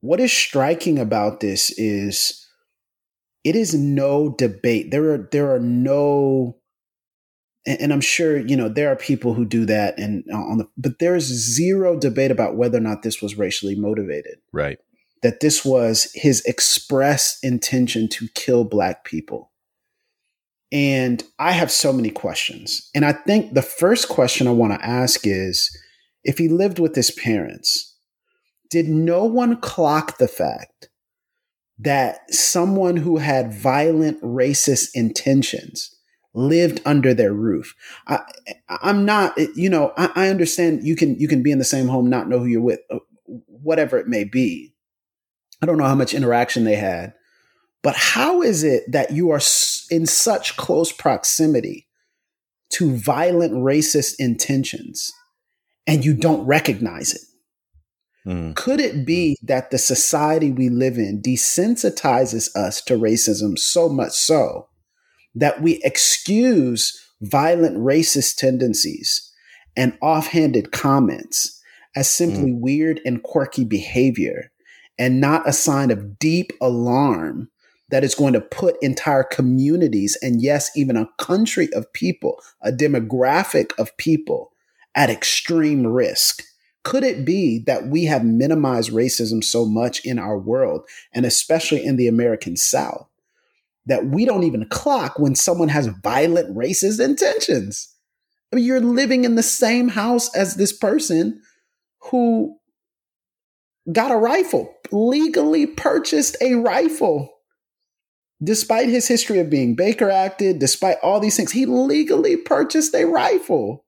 what 0.00 0.20
is 0.20 0.32
striking 0.32 0.99
about 0.99 1.40
this 1.40 1.70
is 1.79 2.46
it 3.43 3.56
is 3.56 3.75
no 3.75 4.35
debate. 4.37 4.90
There 4.90 5.12
are 5.12 5.29
there 5.32 5.55
are 5.55 5.61
no 5.61 6.58
and 7.67 7.93
I'm 7.93 8.00
sure 8.00 8.37
you 8.38 8.56
know 8.56 8.69
there 8.69 8.90
are 8.90 8.96
people 8.96 9.32
who 9.32 9.44
do 9.44 9.64
that 9.64 9.99
and 9.99 10.25
uh, 10.32 10.37
on 10.37 10.58
the 10.58 10.69
but 10.76 10.99
there 10.99 11.17
is 11.17 11.25
zero 11.25 11.99
debate 11.99 12.31
about 12.31 12.56
whether 12.56 12.79
or 12.79 12.82
not 12.82 13.02
this 13.02 13.23
was 13.23 13.38
racially 13.38 13.75
motivated. 13.75 14.38
Right 14.52 14.79
that 15.23 15.40
this 15.40 15.64
was 15.64 16.11
his 16.14 16.42
express 16.45 17.38
intention 17.42 18.09
to 18.09 18.28
kill 18.35 18.64
black 18.64 19.04
people. 19.04 19.52
And 20.71 21.23
I 21.38 21.52
have 21.52 21.71
so 21.71 21.92
many 21.92 22.11
questions. 22.11 22.90
And 22.95 23.04
I 23.04 23.12
think 23.12 23.54
the 23.54 23.62
first 23.62 24.09
question 24.09 24.47
I 24.47 24.52
want 24.52 24.75
to 24.75 24.87
ask 24.87 25.23
is 25.25 25.76
if 26.25 26.38
he 26.38 26.49
lived 26.49 26.78
with 26.78 26.95
his 26.95 27.11
parents, 27.11 27.97
did 28.71 28.88
no 28.88 29.25
one 29.25 29.61
clock 29.61 30.19
the 30.19 30.28
fact 30.28 30.90
that 31.78 32.33
someone 32.33 32.97
who 32.97 33.16
had 33.16 33.54
violent 33.54 34.21
racist 34.21 34.88
intentions 34.95 35.95
lived 36.35 36.83
under 36.85 37.14
their 37.14 37.33
roof? 37.33 37.75
I, 38.07 38.21
am 38.83 39.07
not, 39.07 39.38
you 39.57 39.71
know, 39.71 39.95
I, 39.97 40.11
I 40.14 40.28
understand 40.28 40.85
you 40.85 40.97
can 40.97 41.19
you 41.19 41.28
can 41.28 41.42
be 41.42 41.50
in 41.50 41.59
the 41.59 41.64
same 41.64 41.88
home, 41.88 42.11
not 42.11 42.28
know 42.28 42.40
who 42.40 42.47
you're 42.47 42.61
with, 42.61 42.81
uh, 42.90 42.99
whatever 43.25 43.97
it 43.97 44.07
may 44.07 44.25
be. 44.25 44.75
I 45.61 45.67
don't 45.67 45.79
know 45.79 45.85
how 45.85 45.95
much 45.95 46.15
interaction 46.15 46.65
they 46.65 46.77
had, 46.77 47.15
but 47.83 47.97
how 47.97 48.43
is 48.43 48.65
it 48.65 48.85
that 48.91 49.12
you 49.12 49.31
are 49.31 49.41
in 49.91 50.07
such 50.07 50.57
close 50.57 50.93
proximity 50.93 51.88
to 52.71 52.95
violent 52.97 53.55
racist 53.55 54.15
intentions 54.19 55.12
and 55.87 56.05
you 56.05 56.15
don't 56.15 56.47
recognize 56.47 57.15
it? 57.15 57.23
Mm. 58.27 58.55
Could 58.57 58.81
it 58.81 59.07
be 59.07 59.37
that 59.43 59.71
the 59.71 59.79
society 59.79 60.53
we 60.53 60.69
live 60.69 60.99
in 60.99 61.23
desensitizes 61.23 62.55
us 62.55 62.83
to 62.83 62.95
racism 62.95 63.59
so 63.59 63.88
much 63.88 64.12
so 64.12 64.69
that 65.35 65.62
we 65.62 65.81
excuse 65.83 66.99
violent 67.21 67.77
racist 67.79 68.37
tendencies 68.37 69.33
and 69.77 69.97
offhanded 70.03 70.73
comments 70.73 71.61
as 71.97 72.11
simply 72.11 72.50
mm. 72.50 72.61
weird 72.61 73.00
and 73.05 73.23
quirky 73.23 73.65
behavior 73.65 74.50
and 74.99 75.21
not 75.21 75.49
a 75.49 75.52
sign 75.52 75.90
of 75.90 76.19
deep 76.19 76.52
alarm 76.61 77.50
that 77.90 78.05
is 78.05 78.14
going 78.14 78.35
to 78.35 78.40
put 78.40 78.76
entire 78.83 79.23
communities 79.23 80.17
and 80.21 80.43
yes, 80.43 80.71
even 80.76 80.97
a 80.97 81.09
country 81.19 81.73
of 81.73 81.90
people, 81.93 82.40
a 82.62 82.71
demographic 82.71 83.71
of 83.78 83.97
people 83.97 84.52
at 84.95 85.11
extreme 85.11 85.87
risk. 85.87 86.43
Could 86.85 87.05
it 87.05 87.25
be 87.25 87.61
that 87.67 87.88
we 87.88 88.05
have 88.05 88.25
minimized 88.25 88.90
racism 88.93 89.43
so 89.43 89.64
much 89.64 90.05
in 90.05 90.19
our 90.19 90.38
world, 90.38 90.88
and 91.12 91.26
especially 91.26 91.85
in 91.85 91.97
the 91.97 92.09
American 92.09 92.57
South, 92.57 93.09
that 93.87 94.07
we 94.07 94.25
don't 94.25 94.45
even 94.45 94.67
clock 94.69 95.19
when 95.19 95.35
someone 95.35 95.69
has 95.69 95.87
violent 95.87 96.57
racist 96.57 97.02
intentions? 97.02 97.95
I 98.52 98.57
mean, 98.57 98.64
you're 98.64 98.81
living 98.81 99.25
in 99.25 99.35
the 99.35 99.43
same 99.43 99.88
house 99.88 100.35
as 100.35 100.55
this 100.57 100.76
person 100.76 101.43
who 102.11 102.58
got 103.92 104.11
a 104.11 104.16
rifle, 104.16 104.75
legally 104.92 105.66
purchased 105.66 106.37
a 106.40 106.54
rifle 106.54 107.38
Despite 108.42 108.88
his 108.88 109.09
history 109.09 109.40
of 109.40 109.50
being 109.50 109.75
Baker 109.75 110.11
acted, 110.11 110.61
despite 110.61 110.99
all 111.02 111.18
these 111.18 111.37
things, 111.37 111.52
he 111.52 111.66
legally 111.66 112.37
purchased 112.37 112.95
a 112.95 113.04
rifle. 113.04 113.85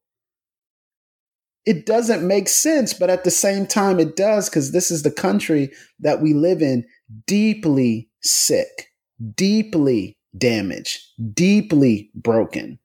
It 1.65 1.87
doesn't 1.87 2.27
make 2.27 2.49
sense, 2.49 2.93
but 2.93 3.11
at 3.11 3.23
the 3.23 3.31
same 3.31 3.67
time, 3.67 4.01
it 4.01 4.17
does 4.17 4.49
because 4.49 4.73
this 4.73 4.91
is 4.91 5.03
the 5.03 5.11
country 5.11 5.71
that 6.01 6.21
we 6.21 6.35
live 6.35 6.63
in, 6.63 6.85
deeply 7.27 8.09
sick, 8.23 8.89
deeply 9.35 10.19
damaged, 10.37 11.01
deeply 11.33 12.11
broken, 12.15 12.81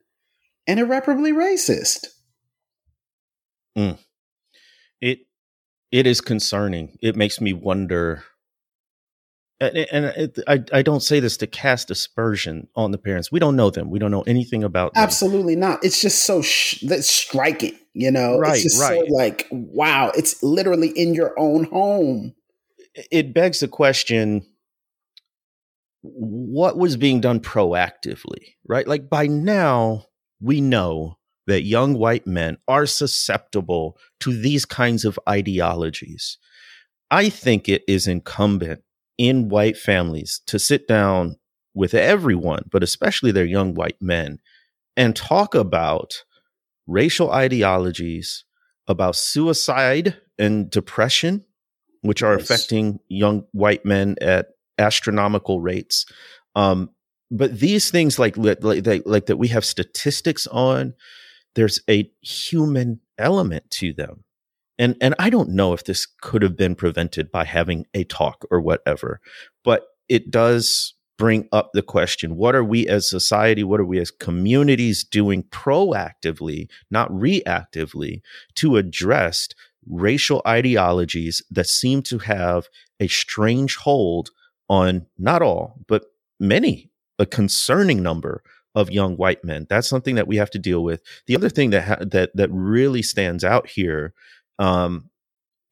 and 0.68 0.80
irreparably 0.80 1.32
racist. 1.32 2.08
Mm. 3.76 3.98
It 5.92 6.06
it 6.06 6.08
is 6.08 6.22
concerning. 6.22 6.98
It 7.02 7.16
makes 7.16 7.42
me 7.42 7.54
wonder 7.54 8.24
and, 9.60 9.78
and 9.92 10.44
I, 10.48 10.64
I 10.74 10.82
don't 10.82 11.02
say 11.02 11.20
this 11.20 11.38
to 11.38 11.48
cast 11.48 11.90
aspersion 11.90 12.68
on 12.76 12.92
the 12.92 12.98
parents. 12.98 13.32
We 13.32 13.40
don't 13.40 13.56
know 13.56 13.70
them. 13.70 13.90
We 13.90 14.00
don't 14.00 14.12
know 14.12 14.24
anything 14.24 14.64
about 14.64 14.94
them. 14.94 15.04
Absolutely 15.04 15.56
not. 15.56 15.84
It's 15.84 16.02
just 16.02 16.24
so 16.24 16.42
sh- 16.42 16.82
that's 16.82 17.10
striking, 17.10 17.78
you 17.94 18.12
know. 18.12 18.38
Right, 18.38 18.56
it's 18.56 18.64
just 18.64 18.82
right. 18.82 19.08
so 19.08 19.14
like 19.14 19.48
wow. 19.52 20.12
It's 20.16 20.42
literally 20.44 20.90
in 20.90 21.14
your 21.14 21.34
own 21.40 21.66
home. 21.66 22.36
It 23.12 23.34
begs 23.34 23.62
the 23.62 23.70
question: 23.70 24.46
What 26.02 26.78
was 26.78 26.98
being 26.98 27.22
done 27.22 27.40
proactively? 27.40 28.56
Right, 28.68 28.88
like 28.88 29.10
by 29.10 29.28
now 29.28 30.08
we 30.42 30.60
know 30.60 31.18
that 31.48 31.64
young 31.64 31.94
white 31.94 32.26
men 32.26 32.58
are 32.68 32.86
susceptible 32.86 33.98
to 34.20 34.34
these 34.36 34.66
kinds 34.66 35.06
of 35.06 35.20
ideologies. 35.28 36.38
I 37.12 37.30
think 37.30 37.70
it 37.70 37.84
is 37.88 38.08
incumbent 38.08 38.82
in 39.18 39.50
white 39.50 39.78
families 39.78 40.42
to 40.48 40.60
sit 40.60 40.88
down 40.88 41.38
with 41.74 41.94
everyone, 41.94 42.64
but 42.72 42.84
especially 42.84 43.32
their 43.32 43.46
young 43.46 43.74
white 43.74 44.02
men, 44.02 44.40
and 44.98 45.16
talk 45.16 45.54
about 45.56 46.24
racial 46.88 47.32
ideologies, 47.32 48.46
about 48.88 49.16
suicide 49.16 50.16
and 50.40 50.70
depression, 50.70 51.44
which 52.02 52.24
are 52.24 52.38
yes. 52.38 52.44
affecting 52.44 53.00
young 53.08 53.46
white 53.52 53.86
men 53.86 54.16
at 54.22 54.50
astronomical 54.78 55.62
rates. 55.62 56.06
Um, 56.56 56.90
but 57.32 57.60
these 57.60 57.90
things, 57.90 58.20
like, 58.20 58.38
like, 58.38 58.64
like, 58.64 59.04
like 59.06 59.26
that, 59.26 59.38
we 59.38 59.48
have 59.50 59.66
statistics 59.66 60.48
on. 60.48 60.94
There's 61.56 61.80
a 61.90 62.10
human 62.22 63.00
element 63.18 63.70
to 63.72 63.94
them. 63.94 64.24
And 64.78 64.96
and 65.02 65.16
I 65.20 65.30
don't 65.30 65.52
know 65.52 65.74
if 65.74 65.86
this 65.86 66.06
could 66.22 66.42
have 66.42 66.58
been 66.58 66.76
prevented 66.76 67.32
by 67.32 67.46
having 67.46 67.86
a 67.94 68.04
talk 68.04 68.46
or 68.52 68.60
whatever, 68.60 69.22
but 69.64 69.84
it 70.10 70.32
does 70.32 70.94
bring 71.18 71.48
up 71.52 71.72
the 71.74 71.82
question 71.82 72.36
what 72.36 72.56
are 72.56 72.64
we 72.64 72.88
as 72.88 73.10
society 73.10 73.64
what 73.64 73.80
are 73.80 73.86
we 73.86 74.00
as 74.00 74.12
communities 74.12 75.04
doing 75.04 75.44
proactively 75.44 76.68
not 76.92 77.10
reactively 77.10 78.22
to 78.54 78.76
address 78.76 79.48
racial 79.88 80.42
ideologies 80.46 81.42
that 81.50 81.68
seem 81.68 82.02
to 82.02 82.18
have 82.18 82.68
a 83.00 83.08
strange 83.08 83.78
hold 83.78 84.30
on 84.70 85.06
not 85.18 85.42
all 85.42 85.80
but 85.88 86.04
many 86.40 86.92
a 87.18 87.26
concerning 87.26 88.04
number 88.04 88.44
of 88.76 88.92
young 88.92 89.16
white 89.16 89.44
men 89.44 89.66
that's 89.70 89.88
something 89.88 90.16
that 90.16 90.28
we 90.28 90.38
have 90.38 90.52
to 90.52 90.60
deal 90.60 90.84
with 90.84 91.02
the 91.28 91.36
other 91.36 91.50
thing 91.50 91.70
that 91.72 91.84
ha- 91.84 91.98
that 92.02 92.30
that 92.36 92.50
really 92.52 93.02
stands 93.02 93.44
out 93.44 93.68
here 93.68 94.14
um, 94.60 95.10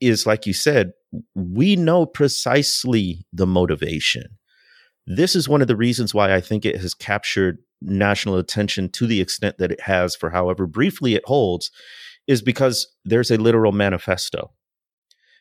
is 0.01 0.25
like 0.25 0.45
you 0.45 0.53
said, 0.53 0.93
we 1.35 1.75
know 1.75 2.05
precisely 2.05 3.25
the 3.31 3.47
motivation. 3.47 4.37
This 5.05 5.35
is 5.35 5.49
one 5.49 5.61
of 5.61 5.67
the 5.67 5.75
reasons 5.75 6.13
why 6.13 6.33
I 6.33 6.41
think 6.41 6.65
it 6.65 6.79
has 6.79 6.93
captured 6.93 7.59
national 7.81 8.37
attention 8.37 8.89
to 8.89 9.07
the 9.07 9.21
extent 9.21 9.57
that 9.57 9.71
it 9.71 9.81
has 9.81 10.15
for 10.15 10.29
however 10.29 10.65
briefly 10.65 11.15
it 11.15 11.25
holds, 11.25 11.71
is 12.27 12.41
because 12.41 12.87
there's 13.03 13.31
a 13.31 13.37
literal 13.37 13.73
manifesto. 13.73 14.51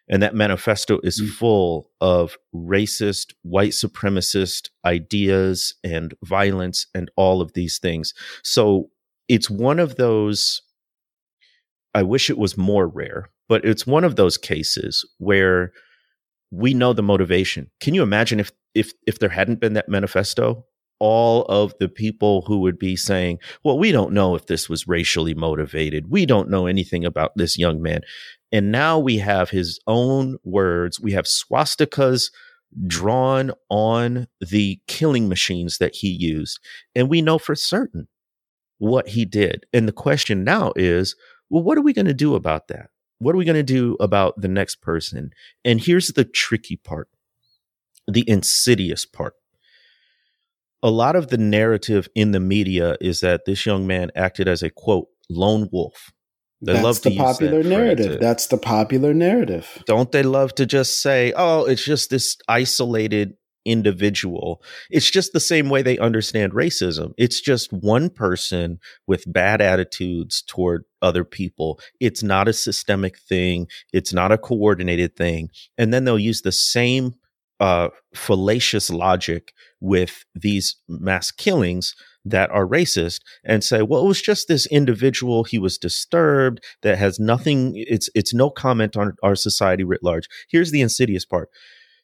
And 0.09 0.23
that 0.23 0.35
manifesto 0.35 0.99
is 1.03 1.21
mm. 1.21 1.29
full 1.29 1.91
of 2.01 2.37
racist, 2.55 3.35
white 3.43 3.71
supremacist 3.71 4.69
ideas 4.85 5.75
and 5.85 6.15
violence 6.25 6.87
and 6.95 7.11
all 7.17 7.41
of 7.41 7.53
these 7.55 7.79
things. 7.79 8.13
So 8.43 8.91
it's 9.29 9.49
one 9.49 9.79
of 9.79 9.97
those 9.97 10.61
I 11.95 12.03
wish 12.03 12.31
it 12.31 12.39
was 12.39 12.57
more 12.57 12.89
rare, 12.89 13.31
but 13.49 13.65
it's 13.65 13.87
one 13.87 14.05
of 14.05 14.17
those 14.17 14.39
cases 14.39 15.07
where 15.19 15.73
we 16.51 16.75
know 16.75 16.93
the 16.93 17.03
motivation. 17.03 17.71
Can 17.81 17.95
you 17.95 18.03
imagine 18.03 18.41
if 18.41 18.51
if 18.75 18.93
if 19.07 19.19
there 19.19 19.29
hadn't 19.29 19.61
been 19.61 19.75
that 19.75 19.89
manifesto? 19.89 20.67
All 20.99 21.45
of 21.47 21.75
the 21.81 21.89
people 21.89 22.43
who 22.43 22.61
would 22.61 22.79
be 22.79 22.97
saying, 22.97 23.39
"Well, 23.65 23.79
we 23.79 23.93
don't 23.93 24.13
know 24.13 24.37
if 24.37 24.47
this 24.47 24.69
was 24.69 24.87
racially 24.87 25.35
motivated. 25.35 26.11
We 26.11 26.27
don't 26.27 26.49
know 26.49 26.67
anything 26.67 27.05
about 27.05 27.33
this 27.37 27.59
young 27.59 27.83
man." 27.83 28.03
And 28.53 28.71
now 28.71 28.99
we 28.99 29.19
have 29.19 29.51
his 29.51 29.81
own 29.87 30.37
words. 30.45 31.01
We 31.01 31.13
have 31.13 31.25
swastikas 31.25 32.31
drawn 32.87 33.53
on 33.71 34.29
the 34.41 34.81
killing 34.87 35.29
machines 35.29 35.79
that 35.79 35.97
he 35.97 36.09
used. 36.09 36.59
And 36.95 37.09
we 37.09 37.23
know 37.23 37.39
for 37.39 37.55
certain 37.55 38.09
what 38.79 39.09
he 39.09 39.25
did. 39.25 39.65
And 39.73 39.89
the 39.89 39.93
question 39.93 40.45
now 40.45 40.73
is 40.77 41.17
well, 41.51 41.63
what 41.63 41.77
are 41.77 41.83
we 41.83 41.93
going 41.93 42.07
to 42.07 42.15
do 42.15 42.35
about 42.35 42.69
that? 42.69 42.89
What 43.19 43.35
are 43.35 43.39
we 43.39 43.45
going 43.45 43.55
to 43.57 43.63
do 43.63 43.97
about 44.01 44.41
the 44.41 44.49
next 44.49 44.81
person? 44.81 45.31
And 45.65 45.81
here's 45.81 46.09
the 46.09 46.25
tricky 46.25 46.77
part 46.77 47.09
the 48.09 48.29
insidious 48.29 49.07
part. 49.07 49.35
A 50.83 50.91
lot 50.91 51.15
of 51.15 51.29
the 51.29 51.39
narrative 51.39 52.09
in 52.17 52.33
the 52.33 52.41
media 52.41 52.97
is 53.01 53.21
that 53.21 53.45
this 53.45 53.65
young 53.65 53.87
man 53.87 54.11
acted 54.17 54.49
as 54.49 54.63
a 54.63 54.71
quote, 54.71 55.07
lone 55.31 55.69
wolf. 55.71 56.11
They 56.63 56.75
That's 56.75 57.01
the 57.01 57.17
popular 57.17 57.65
narrative. 57.65 58.21
That's 58.21 58.47
the 58.47 58.57
popular 58.57 59.13
narrative. 59.13 59.83
Don't 59.85 60.13
they 60.13 60.23
love 60.23 60.55
to 60.55 60.65
just 60.65 61.03
say, 61.03 61.33
oh, 61.37 61.65
it's 61.65 61.85
just 61.85 62.11
this 62.11 62.37
isolated 62.49 63.35
individual. 63.65 64.63
It's 64.91 65.11
just 65.11 65.33
the 65.33 65.41
same 65.41 65.69
way 65.71 65.83
they 65.83 65.99
understand 65.99 66.53
racism. 66.53 67.15
It's 67.19 67.41
just 67.41 67.73
one 67.73 68.11
person 68.11 68.79
with 69.07 69.31
bad 69.33 69.61
attitudes 69.61 70.43
toward 70.43 70.85
other 71.01 71.25
people. 71.25 71.81
It's 72.01 72.23
not 72.23 72.49
a 72.49 72.53
systemic 72.53 73.19
thing. 73.19 73.67
It's 73.93 74.13
not 74.13 74.33
a 74.33 74.39
coordinated 74.39 75.17
thing. 75.17 75.51
And 75.77 75.93
then 75.93 76.05
they'll 76.05 76.19
use 76.19 76.43
the 76.43 76.53
same 76.53 77.15
uh, 77.61 77.89
fallacious 78.15 78.91
logic 78.91 79.53
with 79.81 80.25
these 80.35 80.77
mass 80.89 81.31
killings 81.31 81.95
that 82.25 82.51
are 82.51 82.67
racist 82.67 83.21
and 83.45 83.65
say, 83.65 83.83
well, 83.83 84.05
it 84.05 84.09
was 84.09 84.23
just 84.23 84.49
this 84.49 84.67
individual. 84.67 85.45
He 85.45 85.59
was 85.59 85.79
disturbed. 85.79 86.63
That 86.83 86.99
has 86.99 87.19
nothing. 87.19 87.73
It's 87.75 88.09
it's 88.15 88.35
no 88.35 88.51
comment 88.51 88.97
on 88.97 89.15
our 89.23 89.35
society 89.35 89.85
writ 89.85 90.03
large. 90.03 90.29
Here's 90.49 90.71
the 90.71 90.81
insidious 90.81 91.25
part 91.25 91.49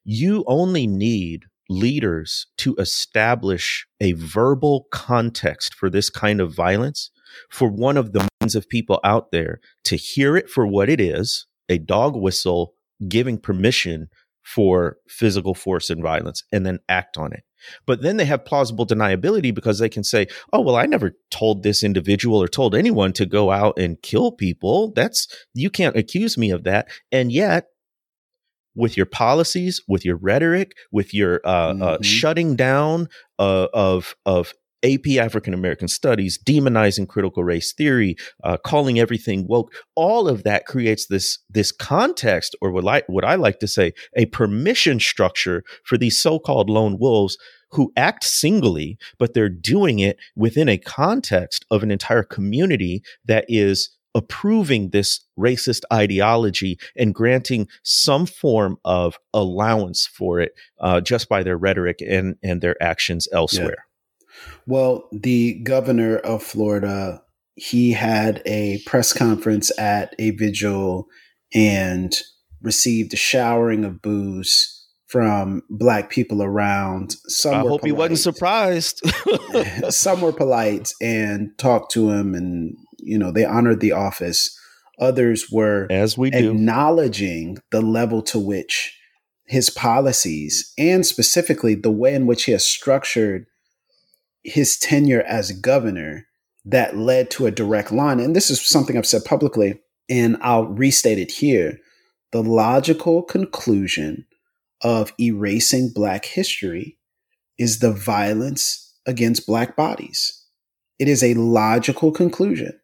you 0.05 0.45
only 0.47 0.87
need 0.87 1.45
leaders 1.69 2.47
to 2.57 2.75
establish 2.77 3.87
a 4.01 4.13
verbal 4.13 4.87
context 4.91 5.75
for 5.75 5.91
this 5.91 6.09
kind 6.09 6.41
of 6.41 6.55
violence 6.55 7.11
for 7.51 7.69
one 7.69 7.99
of 7.99 8.13
the 8.13 8.27
millions 8.41 8.55
of 8.55 8.69
people 8.69 9.01
out 9.05 9.33
there 9.33 9.61
to 9.85 9.97
hear 9.97 10.35
it 10.37 10.49
for 10.49 10.67
what 10.67 10.89
it 10.89 11.01
is 11.01 11.47
a 11.69 11.77
dog 11.77 12.17
whistle 12.17 12.75
giving 13.07 13.39
permission 13.39 14.09
for 14.43 14.97
physical 15.07 15.55
force 15.55 15.91
and 15.91 16.03
violence 16.03 16.43
and 16.51 16.65
then 16.65 16.79
act 16.89 17.19
on 17.19 17.33
it. 17.33 17.45
But 17.87 18.03
then 18.03 18.17
they 18.17 18.25
have 18.25 18.45
plausible 18.45 18.87
deniability 18.87 19.55
because 19.55 19.79
they 19.79 19.89
can 19.89 20.05
say, 20.05 20.27
oh, 20.53 20.61
well, 20.61 20.77
I 20.77 20.87
never 20.87 21.17
told 21.31 21.63
this 21.63 21.83
individual 21.83 22.43
or 22.43 22.49
told 22.49 22.75
anyone 22.75 23.13
to 23.15 23.27
go 23.27 23.51
out 23.51 23.79
and 23.79 24.01
kill 24.03 24.33
people. 24.33 24.93
That's, 24.95 25.27
you 25.55 25.71
can't 25.71 25.97
accuse 25.97 26.39
me 26.39 26.51
of 26.51 26.65
that. 26.65 26.89
And 27.13 27.33
yet 27.33 27.67
with 28.79 28.97
your 28.97 29.07
policies, 29.07 29.83
with 29.89 30.05
your 30.05 30.17
rhetoric, 30.17 30.73
with 30.93 31.13
your 31.13 31.41
uh, 31.45 31.49
uh 31.49 31.73
mm-hmm. 31.73 31.83
uh, 31.83 31.99
shutting 32.01 32.57
down 32.57 33.09
uh, 33.39 33.67
of 33.75 34.15
of 34.25 34.55
AP 34.83 35.19
African 35.19 35.55
American 35.55 35.89
Studies, 35.89 36.39
demonizing 36.39 37.09
critical 37.09 37.45
race 37.45 37.73
theory, 37.73 38.17
uh, 38.45 38.57
calling 38.59 38.99
everything 38.99 39.47
woke. 39.47 39.73
All 39.95 40.29
of 40.29 40.45
that 40.45 40.67
creates 40.67 41.07
this 41.07 41.39
this 41.51 41.73
context, 41.73 42.57
or 42.61 42.71
what 42.71 42.87
I 42.87 43.03
what 43.07 43.25
I 43.25 43.35
like 43.35 43.59
to 43.61 43.69
say, 43.69 43.93
a 44.17 44.27
permission 44.27 45.01
structure 45.01 45.65
for 45.85 45.99
these 45.99 46.19
so-called 46.19 46.71
lone 46.71 46.99
wolves 46.99 47.37
who 47.73 47.93
act 47.97 48.25
singly, 48.25 48.97
but 49.19 49.35
they're 49.35 49.49
doing 49.49 49.99
it 49.99 50.17
within 50.35 50.69
a 50.69 50.79
context 50.79 51.67
of 51.71 51.83
an 51.83 51.91
entire 51.91 52.23
community 52.23 53.03
that 53.27 53.45
is 53.49 53.91
approving 54.15 54.91
this 54.91 55.21
racist 55.39 55.83
ideology 55.93 56.79
and 56.97 57.15
granting 57.15 57.69
some 57.85 58.27
form 58.27 58.79
of 58.85 59.19
allowance 59.35 60.07
for 60.07 60.41
it 60.41 60.53
uh, 60.81 61.01
just 61.01 61.29
by 61.29 61.43
their 61.43 61.59
rhetoric 61.59 62.01
and, 62.01 62.37
and 62.43 62.61
their 62.61 62.83
actions 62.83 63.29
elsewhere. 63.33 63.77
Yeah. 63.77 63.88
Well, 64.67 65.09
the 65.13 65.61
governor 65.63 66.17
of 66.19 66.43
Florida, 66.43 67.23
he 67.55 67.93
had 67.93 68.43
a 68.47 68.81
press 68.87 69.13
conference 69.13 69.77
at 69.79 70.15
a 70.19 70.31
vigil 70.31 71.07
and 71.55 72.15
received 72.61 73.15
a 73.15 73.17
showering 73.17 73.85
of 73.85 74.03
boos 74.03 74.75
from 75.07 75.63
black 75.71 76.11
people 76.11 76.43
around. 76.43 77.17
Some 77.27 77.55
I 77.55 77.59
hope 77.59 77.81
polite. 77.81 77.87
he 77.87 77.93
wasn't 77.93 78.19
surprised. 78.19 79.03
Some 79.89 80.21
were 80.21 80.33
polite 80.33 80.93
and 81.01 81.51
talked 81.59 81.93
to 81.93 82.11
him, 82.11 82.35
and 82.35 82.77
you 82.99 83.19
know 83.19 83.33
they 83.33 83.45
honored 83.45 83.81
the 83.81 83.93
office. 83.93 84.57
Others 85.01 85.47
were, 85.51 85.87
as 85.91 86.19
we 86.19 86.31
do, 86.31 86.51
acknowledging 86.51 87.59
the 87.71 87.81
level 87.81 88.21
to 88.23 88.39
which 88.39 88.95
his 89.47 89.71
policies 89.71 90.73
and 90.77 91.07
specifically 91.07 91.75
the 91.75 91.91
way 91.91 92.15
in 92.15 92.27
which 92.27 92.45
he 92.45 92.53
has 92.53 92.67
structured 92.67 93.47
his 94.49 94.79
tenure 94.79 95.23
as 95.23 95.53
governor 95.53 96.27
that 96.65 96.97
led 96.97 97.31
to 97.31 97.47
a 97.47 97.51
direct 97.51 97.93
line. 97.93 98.21
And 98.21 98.35
this 98.35 98.51
is 98.51 98.65
something 98.65 98.97
I've 98.97 99.07
said 99.07 99.25
publicly, 99.25 99.81
and 100.09 100.37
I'll 100.41 100.67
restate 100.67 101.19
it 101.19 101.33
here. 101.33 101.79
The 102.33 102.43
logical 102.43 103.23
conclusion 103.23 104.27
of 104.83 105.13
erasing 105.19 105.91
Black 105.95 106.25
history 106.25 106.99
is 107.59 107.79
the 107.79 107.93
violence 107.93 108.95
against 109.07 109.47
Black 109.47 109.77
bodies. 109.77 110.45
It 110.99 111.09
is 111.09 111.23
a 111.23 111.35
logical 111.35 112.13
conclusion 112.13 112.79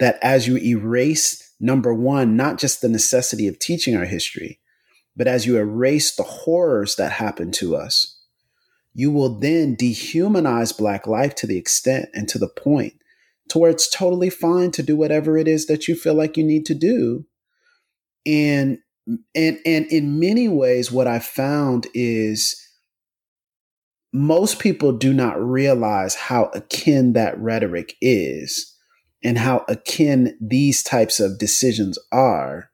that 0.00 0.18
as 0.22 0.48
you 0.48 0.56
erase, 0.58 1.54
number 1.60 1.94
one, 1.94 2.36
not 2.36 2.58
just 2.58 2.80
the 2.80 2.88
necessity 2.88 3.46
of 3.46 3.58
teaching 3.58 3.96
our 3.96 4.04
history, 4.04 4.58
but 5.14 5.28
as 5.28 5.46
you 5.46 5.58
erase 5.58 6.16
the 6.16 6.22
horrors 6.22 6.96
that 6.96 7.12
happen 7.12 7.52
to 7.52 7.76
us, 7.76 8.18
you 8.94 9.10
will 9.10 9.38
then 9.38 9.76
dehumanize 9.76 10.76
Black 10.76 11.06
life 11.06 11.34
to 11.36 11.46
the 11.46 11.58
extent 11.58 12.08
and 12.12 12.28
to 12.28 12.38
the 12.38 12.48
point 12.48 12.94
to 13.48 13.58
where 13.58 13.70
it's 13.70 13.90
totally 13.90 14.30
fine 14.30 14.70
to 14.72 14.82
do 14.82 14.96
whatever 14.96 15.36
it 15.36 15.46
is 15.46 15.66
that 15.66 15.86
you 15.88 15.94
feel 15.94 16.14
like 16.14 16.36
you 16.36 16.44
need 16.44 16.64
to 16.66 16.74
do. 16.74 17.26
And 18.24 18.78
and 19.34 19.58
and 19.66 19.86
in 19.86 20.18
many 20.20 20.48
ways, 20.48 20.92
what 20.92 21.06
I 21.06 21.18
found 21.18 21.86
is 21.92 22.56
most 24.12 24.58
people 24.58 24.92
do 24.92 25.12
not 25.12 25.42
realize 25.42 26.14
how 26.14 26.44
akin 26.54 27.14
that 27.14 27.38
rhetoric 27.38 27.94
is 28.00 28.74
and 29.24 29.38
how 29.38 29.64
akin 29.68 30.36
these 30.40 30.82
types 30.82 31.18
of 31.18 31.38
decisions 31.38 31.98
are 32.12 32.70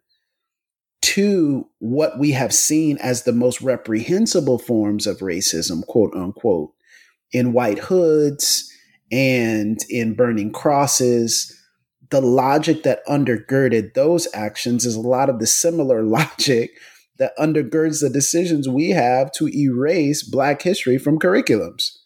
to 1.01 1.69
what 1.79 2.19
we 2.19 2.33
have 2.33 2.53
seen 2.53 2.99
as 2.99 3.23
the 3.23 3.33
most 3.33 3.61
reprehensible 3.61 4.59
forms 4.59 5.07
of 5.07 5.19
racism, 5.19 5.87
quote 5.87 6.15
unquote, 6.15 6.73
in 7.33 7.53
white 7.53 7.79
hoods 7.79 8.73
and 9.13 9.79
in 9.89 10.15
burning 10.15 10.53
crosses. 10.53 11.55
The 12.11 12.21
logic 12.21 12.83
that 12.85 13.07
undergirded 13.07 13.95
those 13.95 14.29
actions 14.35 14.87
is 14.87 14.97
a 14.97 15.01
lot 15.01 15.29
of 15.29 15.39
the 15.39 15.47
similar 15.47 16.03
logic 16.05 16.71
that 17.19 17.37
undergirds 17.37 18.01
the 18.01 18.11
decisions 18.11 18.69
we 18.69 18.91
have 18.91 19.31
to 19.33 19.49
erase 19.49 20.23
Black 20.23 20.63
history 20.63 20.99
from 20.99 21.19
curriculums. 21.19 21.99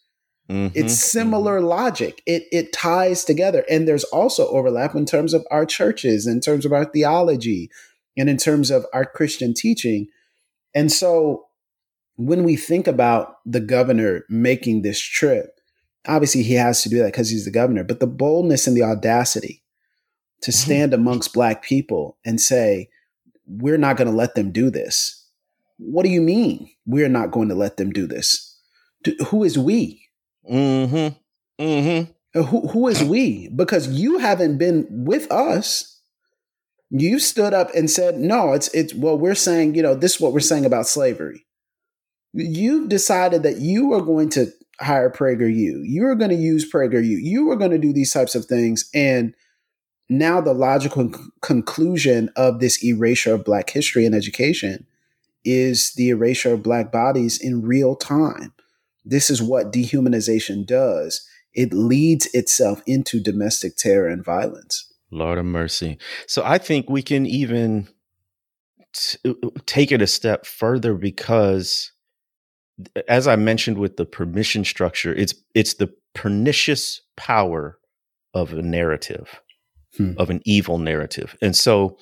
Mm-hmm, 0.50 0.76
it's 0.76 0.94
similar 0.94 1.58
mm-hmm. 1.58 1.68
logic. 1.68 2.22
It 2.26 2.44
it 2.50 2.72
ties 2.72 3.24
together, 3.24 3.64
and 3.70 3.86
there's 3.86 4.04
also 4.04 4.48
overlap 4.48 4.94
in 4.94 5.06
terms 5.06 5.34
of 5.34 5.46
our 5.50 5.64
churches, 5.64 6.26
in 6.26 6.40
terms 6.40 6.66
of 6.66 6.72
our 6.72 6.84
theology, 6.84 7.70
and 8.16 8.28
in 8.28 8.36
terms 8.36 8.70
of 8.70 8.84
our 8.92 9.04
Christian 9.04 9.54
teaching. 9.54 10.08
And 10.74 10.90
so 10.90 11.46
when 12.16 12.44
we 12.44 12.56
think 12.56 12.86
about 12.86 13.36
the 13.46 13.60
governor 13.60 14.24
making 14.28 14.82
this 14.82 15.00
trip, 15.00 15.60
obviously 16.06 16.42
he 16.42 16.54
has 16.54 16.82
to 16.82 16.88
do 16.88 16.98
that 16.98 17.12
because 17.12 17.30
he's 17.30 17.44
the 17.44 17.50
governor, 17.50 17.84
but 17.84 18.00
the 18.00 18.06
boldness 18.06 18.66
and 18.66 18.76
the 18.76 18.82
audacity 18.82 19.62
to 20.42 20.50
mm-hmm. 20.50 20.64
stand 20.64 20.94
amongst 20.94 21.32
black 21.32 21.62
people 21.62 22.18
and 22.24 22.40
say, 22.40 22.88
we're 23.46 23.78
not 23.78 23.96
going 23.96 24.08
to 24.08 24.16
let 24.16 24.34
them 24.34 24.52
do 24.52 24.70
this. 24.70 25.26
What 25.78 26.04
do 26.04 26.10
you 26.10 26.20
mean 26.20 26.70
we're 26.86 27.08
not 27.08 27.32
going 27.32 27.48
to 27.48 27.54
let 27.54 27.76
them 27.76 27.90
do 27.90 28.06
this? 28.06 28.48
who 29.28 29.44
is 29.44 29.58
we? 29.58 30.08
Mm-hmm. 30.50 31.62
Mm-hmm. 31.62 32.40
Who, 32.40 32.68
who 32.68 32.88
is 32.88 33.02
we? 33.04 33.48
Because 33.48 33.88
you 33.88 34.18
haven't 34.18 34.58
been 34.58 34.86
with 34.90 35.30
us 35.30 36.00
you 36.94 37.18
stood 37.18 37.54
up 37.54 37.74
and 37.74 37.90
said, 37.90 38.18
no, 38.18 38.52
it's 38.52 38.68
it's 38.74 38.94
well, 38.94 39.18
we're 39.18 39.34
saying, 39.34 39.74
you 39.74 39.82
know, 39.82 39.94
this 39.94 40.16
is 40.16 40.20
what 40.20 40.32
we're 40.34 40.40
saying 40.40 40.66
about 40.66 40.86
slavery. 40.86 41.46
You've 42.34 42.88
decided 42.88 43.42
that 43.44 43.60
you 43.60 43.92
are 43.94 44.02
going 44.02 44.28
to 44.30 44.46
hire 44.78 45.10
PragerU. 45.10 45.82
You 45.84 46.06
are 46.06 46.14
going 46.14 46.30
to 46.30 46.36
use 46.36 46.70
PragerU. 46.70 47.18
You 47.22 47.50
are 47.50 47.56
going 47.56 47.70
to 47.70 47.78
do 47.78 47.92
these 47.92 48.12
types 48.12 48.34
of 48.34 48.44
things. 48.44 48.88
And 48.94 49.34
now 50.08 50.40
the 50.40 50.52
logical 50.52 51.12
c- 51.12 51.20
conclusion 51.40 52.30
of 52.36 52.60
this 52.60 52.84
erasure 52.84 53.34
of 53.34 53.44
Black 53.44 53.70
history 53.70 54.04
and 54.04 54.14
education 54.14 54.86
is 55.44 55.94
the 55.94 56.10
erasure 56.10 56.52
of 56.52 56.62
Black 56.62 56.92
bodies 56.92 57.40
in 57.40 57.62
real 57.62 57.96
time. 57.96 58.52
This 59.04 59.30
is 59.30 59.42
what 59.42 59.72
dehumanization 59.72 60.66
does. 60.66 61.26
It 61.54 61.72
leads 61.72 62.26
itself 62.34 62.82
into 62.86 63.20
domestic 63.20 63.76
terror 63.76 64.08
and 64.08 64.24
violence. 64.24 64.91
Lord 65.12 65.38
of 65.38 65.44
mercy. 65.44 65.98
So 66.26 66.42
I 66.44 66.58
think 66.58 66.88
we 66.88 67.02
can 67.02 67.26
even 67.26 67.88
t- 68.94 69.18
uh, 69.24 69.34
uh, 69.46 69.50
take 69.66 69.92
it 69.92 70.02
a 70.02 70.06
step 70.06 70.46
further 70.46 70.94
because 70.94 71.92
as 73.06 73.28
I 73.28 73.36
mentioned 73.36 73.78
with 73.78 73.96
the 73.96 74.06
permission 74.06 74.64
structure, 74.64 75.14
it's 75.14 75.34
it's 75.54 75.74
the 75.74 75.92
pernicious 76.14 77.00
power 77.16 77.78
of 78.34 78.52
a 78.52 78.62
narrative, 78.62 79.40
hmm. 79.96 80.12
of 80.16 80.30
an 80.30 80.40
evil 80.44 80.78
narrative. 80.78 81.36
And 81.42 81.54
so 81.54 81.98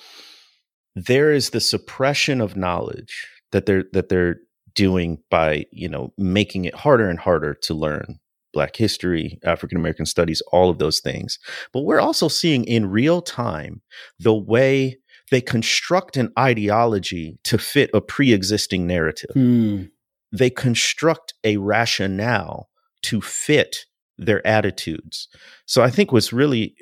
there 0.94 1.32
is 1.32 1.50
the 1.50 1.60
suppression 1.60 2.40
of 2.40 2.56
knowledge 2.56 3.26
that 3.52 3.66
they're 3.66 3.84
that 3.92 4.08
they're 4.08 4.36
doing 4.74 5.18
by, 5.30 5.66
you 5.72 5.88
know, 5.88 6.12
making 6.16 6.64
it 6.64 6.74
harder 6.74 7.08
and 7.08 7.18
harder 7.18 7.54
to 7.54 7.74
learn 7.74 8.20
Black 8.52 8.76
history, 8.76 9.38
African 9.44 9.78
American 9.78 10.06
studies, 10.06 10.42
all 10.52 10.70
of 10.70 10.78
those 10.78 11.00
things. 11.00 11.38
But 11.72 11.82
we're 11.82 12.00
also 12.00 12.28
seeing 12.28 12.64
in 12.64 12.90
real 12.90 13.22
time 13.22 13.82
the 14.18 14.34
way 14.34 14.98
they 15.30 15.40
construct 15.40 16.16
an 16.16 16.32
ideology 16.38 17.38
to 17.44 17.58
fit 17.58 17.90
a 17.94 18.00
pre 18.00 18.32
existing 18.32 18.86
narrative. 18.86 19.30
Hmm. 19.34 19.84
They 20.32 20.50
construct 20.50 21.34
a 21.44 21.56
rationale 21.56 22.68
to 23.02 23.20
fit 23.20 23.86
their 24.18 24.46
attitudes. 24.46 25.28
So 25.66 25.82
I 25.82 25.90
think 25.90 26.12
what's 26.12 26.32
really 26.32 26.74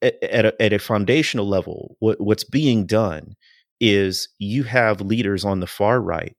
at 0.00 0.46
a, 0.46 0.62
at 0.62 0.72
a 0.72 0.78
foundational 0.78 1.46
level, 1.46 1.96
what, 2.00 2.20
what's 2.20 2.44
being 2.44 2.86
done 2.86 3.36
is 3.80 4.28
you 4.38 4.62
have 4.62 5.00
leaders 5.00 5.44
on 5.44 5.60
the 5.60 5.66
far 5.66 6.00
right 6.00 6.36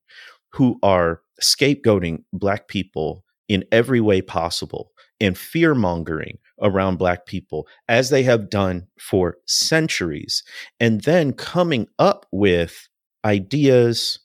who 0.53 0.79
are 0.81 1.21
scapegoating 1.41 2.23
Black 2.31 2.67
people 2.67 3.23
in 3.47 3.63
every 3.71 4.01
way 4.01 4.21
possible 4.21 4.91
and 5.19 5.37
fear 5.37 5.75
mongering 5.75 6.37
around 6.61 6.97
Black 6.97 7.25
people, 7.25 7.67
as 7.87 8.09
they 8.09 8.23
have 8.23 8.49
done 8.49 8.87
for 8.99 9.37
centuries, 9.45 10.43
and 10.79 11.01
then 11.01 11.33
coming 11.33 11.87
up 11.99 12.25
with 12.31 12.87
ideas, 13.25 14.19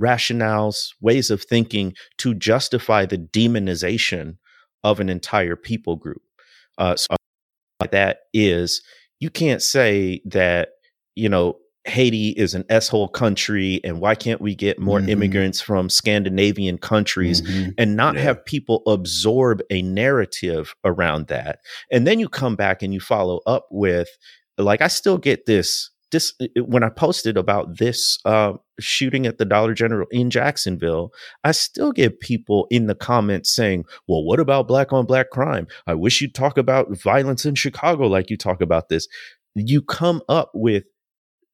rationales, 0.00 0.94
ways 1.00 1.30
of 1.30 1.42
thinking 1.42 1.94
to 2.18 2.34
justify 2.34 3.04
the 3.04 3.18
demonization 3.18 4.36
of 4.84 5.00
an 5.00 5.08
entire 5.08 5.56
people 5.56 5.96
group. 5.96 6.22
Uh, 6.78 6.96
so 6.96 7.14
that 7.90 8.20
is, 8.32 8.82
you 9.20 9.30
can't 9.30 9.62
say 9.62 10.20
that, 10.24 10.70
you 11.14 11.28
know, 11.28 11.56
Haiti 11.84 12.30
is 12.30 12.54
an 12.54 12.64
S-hole 12.68 13.08
country 13.08 13.80
and 13.82 14.00
why 14.00 14.14
can't 14.14 14.40
we 14.40 14.54
get 14.54 14.78
more 14.78 15.00
mm-hmm. 15.00 15.08
immigrants 15.08 15.60
from 15.60 15.88
Scandinavian 15.88 16.78
countries 16.78 17.42
mm-hmm. 17.42 17.70
and 17.76 17.96
not 17.96 18.14
yeah. 18.14 18.22
have 18.22 18.44
people 18.44 18.82
absorb 18.86 19.62
a 19.70 19.82
narrative 19.82 20.74
around 20.84 21.26
that. 21.26 21.58
And 21.90 22.06
then 22.06 22.20
you 22.20 22.28
come 22.28 22.54
back 22.54 22.82
and 22.82 22.94
you 22.94 23.00
follow 23.00 23.40
up 23.46 23.66
with 23.70 24.08
like 24.58 24.80
I 24.80 24.88
still 24.88 25.18
get 25.18 25.46
this 25.46 25.90
this 26.12 26.34
when 26.56 26.84
I 26.84 26.90
posted 26.90 27.36
about 27.36 27.78
this 27.78 28.18
uh, 28.24 28.52
shooting 28.78 29.26
at 29.26 29.38
the 29.38 29.44
Dollar 29.44 29.74
General 29.74 30.06
in 30.10 30.30
Jacksonville, 30.30 31.10
I 31.42 31.52
still 31.52 31.90
get 31.90 32.20
people 32.20 32.66
in 32.70 32.86
the 32.86 32.94
comments 32.94 33.52
saying, 33.52 33.84
"Well, 34.06 34.22
what 34.22 34.38
about 34.38 34.68
black 34.68 34.92
on 34.92 35.06
black 35.06 35.30
crime? 35.30 35.66
I 35.86 35.94
wish 35.94 36.20
you'd 36.20 36.34
talk 36.34 36.58
about 36.58 36.96
violence 36.96 37.44
in 37.44 37.54
Chicago 37.54 38.06
like 38.06 38.30
you 38.30 38.36
talk 38.36 38.60
about 38.60 38.88
this." 38.88 39.08
You 39.54 39.82
come 39.82 40.22
up 40.28 40.50
with 40.54 40.84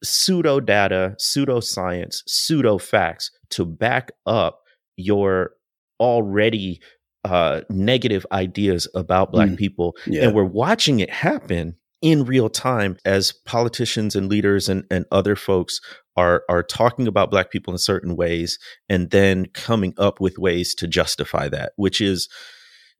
pseudo 0.02 0.60
data, 0.60 1.14
pseudo 1.18 1.60
science, 1.60 2.22
pseudo 2.26 2.78
facts 2.78 3.30
to 3.50 3.64
back 3.64 4.10
up 4.26 4.60
your 4.96 5.52
already 6.00 6.80
uh, 7.24 7.62
negative 7.68 8.24
ideas 8.32 8.88
about 8.94 9.32
Black 9.32 9.50
mm, 9.50 9.56
people. 9.56 9.96
Yeah. 10.06 10.24
And 10.24 10.34
we're 10.34 10.44
watching 10.44 11.00
it 11.00 11.10
happen 11.10 11.76
in 12.00 12.24
real 12.24 12.48
time 12.48 12.96
as 13.04 13.32
politicians 13.44 14.14
and 14.14 14.28
leaders 14.28 14.68
and, 14.68 14.84
and 14.90 15.04
other 15.10 15.34
folks 15.34 15.80
are 16.16 16.44
are 16.48 16.62
talking 16.62 17.08
about 17.08 17.30
black 17.30 17.50
people 17.50 17.72
in 17.72 17.78
certain 17.78 18.16
ways 18.16 18.58
and 18.88 19.10
then 19.10 19.46
coming 19.46 19.94
up 19.98 20.20
with 20.20 20.38
ways 20.38 20.74
to 20.74 20.86
justify 20.86 21.48
that 21.48 21.72
which 21.76 22.00
is 22.00 22.28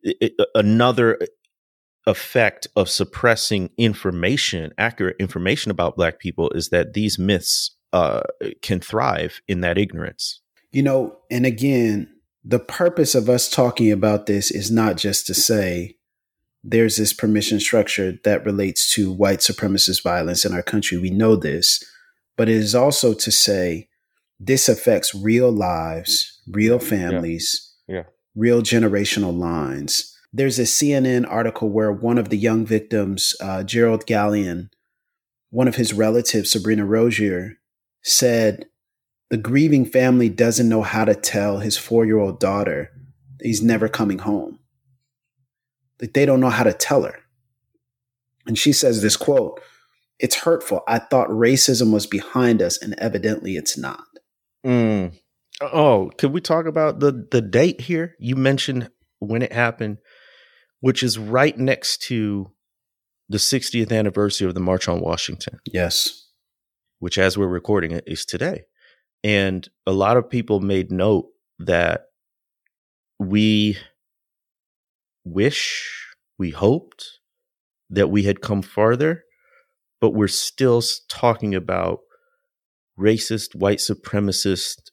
it, 0.02 0.32
another 0.54 1.18
effect 2.09 2.66
of 2.75 2.88
suppressing 2.88 3.71
information, 3.77 4.73
accurate 4.79 5.16
information 5.21 5.71
about 5.71 5.94
Black 5.94 6.18
people, 6.18 6.51
is 6.51 6.71
that 6.71 6.94
these 6.94 7.18
myths 7.18 7.77
uh, 7.92 8.23
can 8.62 8.81
thrive 8.81 9.40
in 9.47 9.61
that 9.61 9.79
ignorance. 9.79 10.40
You 10.73 10.83
know, 10.83 11.18
and 11.31 11.47
again, 11.47 12.09
the 12.44 12.59
purpose 12.59 13.14
of 13.14 13.29
us 13.29 13.49
talking 13.49 13.92
about 13.92 14.27
this 14.27 14.51
is 14.51 14.71
not 14.71 14.97
just 14.97 15.27
to 15.27 15.35
say 15.35 15.97
there's 16.64 16.97
this 16.97 17.12
permission 17.12 17.61
structure 17.61 18.14
that 18.25 18.44
relates 18.44 18.92
to 18.94 19.12
white 19.12 19.38
supremacist 19.40 20.03
violence 20.03 20.44
in 20.44 20.53
our 20.53 20.62
country. 20.62 20.99
We 20.99 21.11
know 21.11 21.37
this, 21.37 21.85
but 22.37 22.49
it 22.49 22.57
is 22.57 22.75
also 22.75 23.14
to 23.14 23.31
say 23.31 23.88
this 24.40 24.68
affects 24.68 25.14
real 25.14 25.51
lives, 25.51 26.40
real 26.49 26.79
families, 26.79 27.75
yeah. 27.87 27.97
yeah. 27.97 28.03
real 28.35 28.62
generational 28.62 29.37
lines. 29.37 30.14
There's 30.33 30.59
a 30.59 30.62
CNN 30.62 31.27
article 31.29 31.71
where 31.71 31.91
one 31.91 32.19
of 32.19 32.29
the 32.29 32.37
young 32.37 32.67
victims, 32.67 33.35
uh, 33.41 33.62
Jerrald 33.64 34.05
Gallion, 34.05 34.69
one 35.51 35.69
of 35.69 35.77
his 35.77 35.95
relatives, 35.95 36.51
Sabrina 36.51 36.85
Rozier, 36.85 37.59
said 38.03 38.67
the 39.31 39.37
grieving 39.37 39.87
family 39.87 40.29
doesn't 40.29 40.69
know 40.69 40.83
how 40.83 41.05
to 41.05 41.14
tell 41.14 41.59
his 41.59 41.77
four 41.77 42.05
year 42.05 42.19
old 42.19 42.41
daughter 42.41 42.91
he's 43.43 43.62
never 43.62 43.88
coming 43.88 44.19
home. 44.19 44.59
Like 46.01 46.12
they 46.12 46.27
don't 46.27 46.41
know 46.41 46.51
how 46.51 46.64
to 46.64 46.73
tell 46.73 47.03
her. 47.03 47.19
And 48.47 48.59
she 48.59 48.73
says 48.73 49.03
this 49.03 49.17
quote, 49.17 49.61
it's 50.19 50.37
hurtful. 50.37 50.83
I 50.88 50.99
thought 50.99 51.29
racism 51.29 51.93
was 51.93 52.07
behind 52.07 52.61
us, 52.61 52.81
and 52.81 52.95
evidently 52.99 53.57
it's 53.57 53.79
not. 53.79 54.05
Mm. 54.67 55.17
Oh, 55.61 56.11
could 56.19 56.33
we 56.33 56.41
talk 56.41 56.67
about 56.67 57.01
the 57.01 57.27
the 57.31 57.41
date 57.41 57.81
here? 57.81 58.17
You 58.19 58.37
mentioned 58.37 58.91
when 59.21 59.43
it 59.43 59.53
happened, 59.53 59.99
which 60.81 61.03
is 61.03 61.19
right 61.19 61.57
next 61.59 62.03
to 62.03 62.51
the 63.29 63.38
60th 63.38 63.93
anniversary 63.93 64.49
of 64.49 64.55
the 64.55 64.61
March 64.61 64.88
on 64.88 65.01
Washington. 65.01 65.61
Yes. 65.67 66.27
Which, 66.99 67.19
as 67.19 67.37
we're 67.37 67.47
recording 67.47 67.93
it, 67.93 68.05
is 68.07 68.25
today. 68.25 68.64
And 69.23 69.69
a 69.87 69.93
lot 69.93 70.17
of 70.17 70.31
people 70.31 70.61
made 70.61 70.91
note 70.91 71.27
that 71.59 72.07
we 73.19 73.77
wish, 75.25 76.07
we 76.38 76.51
hoped 76.51 77.19
that 77.91 78.09
we 78.09 78.23
had 78.23 78.41
come 78.41 78.62
farther, 78.62 79.25
but 80.01 80.11
we're 80.11 80.29
still 80.29 80.83
talking 81.09 81.55
about 81.55 82.01
racist, 82.99 83.55
white 83.55 83.79
supremacist, 83.79 84.91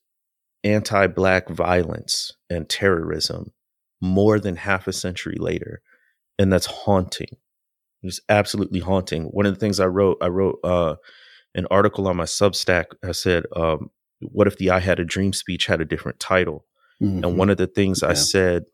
anti 0.63 1.07
black 1.07 1.47
violence 1.49 2.33
and 2.49 2.67
terrorism 2.67 3.51
more 4.01 4.39
than 4.39 4.55
half 4.55 4.87
a 4.87 4.93
century 4.93 5.37
later. 5.39 5.81
And 6.37 6.51
that's 6.51 6.65
haunting. 6.65 7.37
It's 8.03 8.19
absolutely 8.29 8.79
haunting. 8.79 9.25
One 9.25 9.45
of 9.45 9.53
the 9.53 9.59
things 9.59 9.79
I 9.79 9.85
wrote, 9.85 10.17
I 10.21 10.27
wrote 10.27 10.59
uh, 10.63 10.95
an 11.55 11.65
article 11.71 12.07
on 12.07 12.17
my 12.17 12.25
Substack. 12.25 12.85
I 13.03 13.13
said, 13.13 13.45
um, 13.55 13.89
What 14.21 14.47
if 14.47 14.57
the 14.57 14.69
I 14.69 14.79
Had 14.79 14.99
a 14.99 15.05
Dream 15.05 15.33
speech 15.33 15.65
had 15.65 15.81
a 15.81 15.85
different 15.85 16.19
title? 16.19 16.65
Mm-hmm. 17.01 17.23
And 17.23 17.37
one 17.37 17.49
of 17.49 17.57
the 17.57 17.67
things 17.67 18.01
yeah. 18.01 18.09
I 18.09 18.13
said 18.13 18.65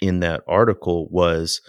in 0.00 0.20
that 0.20 0.42
article 0.46 1.08
was 1.10 1.60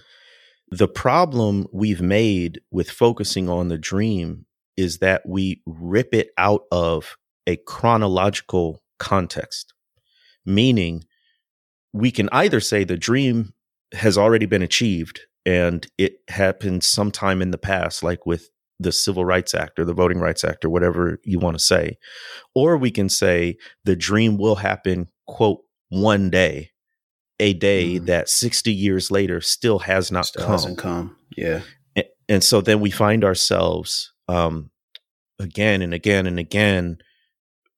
the 0.71 0.87
problem 0.87 1.67
we've 1.73 2.01
made 2.01 2.61
with 2.71 2.91
focusing 2.91 3.49
on 3.49 3.69
the 3.69 3.77
dream 3.77 4.45
is 4.77 4.99
that 4.99 5.27
we 5.27 5.61
rip 5.65 6.13
it 6.13 6.29
out 6.37 6.61
of 6.71 7.17
a 7.47 7.57
chronological 7.57 8.83
context, 8.99 9.73
meaning 10.45 11.03
we 11.93 12.11
can 12.11 12.29
either 12.31 12.59
say 12.59 12.83
the 12.83 12.97
dream 12.97 13.53
has 13.93 14.17
already 14.17 14.45
been 14.45 14.61
achieved 14.61 15.21
and 15.45 15.87
it 15.97 16.17
happened 16.27 16.83
sometime 16.83 17.41
in 17.41 17.51
the 17.51 17.57
past, 17.57 18.03
like 18.03 18.25
with 18.25 18.49
the 18.79 18.91
Civil 18.91 19.25
Rights 19.25 19.53
Act 19.53 19.79
or 19.79 19.85
the 19.85 19.93
Voting 19.93 20.19
Rights 20.19 20.43
Act 20.43 20.63
or 20.63 20.69
whatever 20.69 21.19
you 21.23 21.39
want 21.39 21.57
to 21.57 21.63
say, 21.63 21.97
or 22.55 22.77
we 22.77 22.91
can 22.91 23.09
say 23.09 23.57
the 23.83 23.95
dream 23.95 24.37
will 24.37 24.55
happen, 24.55 25.07
quote, 25.27 25.61
one 25.89 26.29
day 26.29 26.71
a 27.39 27.53
day 27.53 27.95
mm. 27.95 28.05
that 28.05 28.29
60 28.29 28.71
years 28.71 29.09
later 29.09 29.41
still 29.41 29.79
has 29.79 30.11
not 30.11 30.25
still 30.25 30.43
come. 30.43 30.51
Hasn't 30.51 30.77
come. 30.77 31.15
Yeah. 31.35 31.61
And, 31.95 32.05
and, 32.27 32.43
so 32.43 32.61
then 32.61 32.79
we 32.79 32.91
find 32.91 33.23
ourselves 33.23 34.13
um, 34.27 34.71
again 35.39 35.81
and 35.81 35.93
again 35.93 36.27
and 36.27 36.37
again 36.37 36.97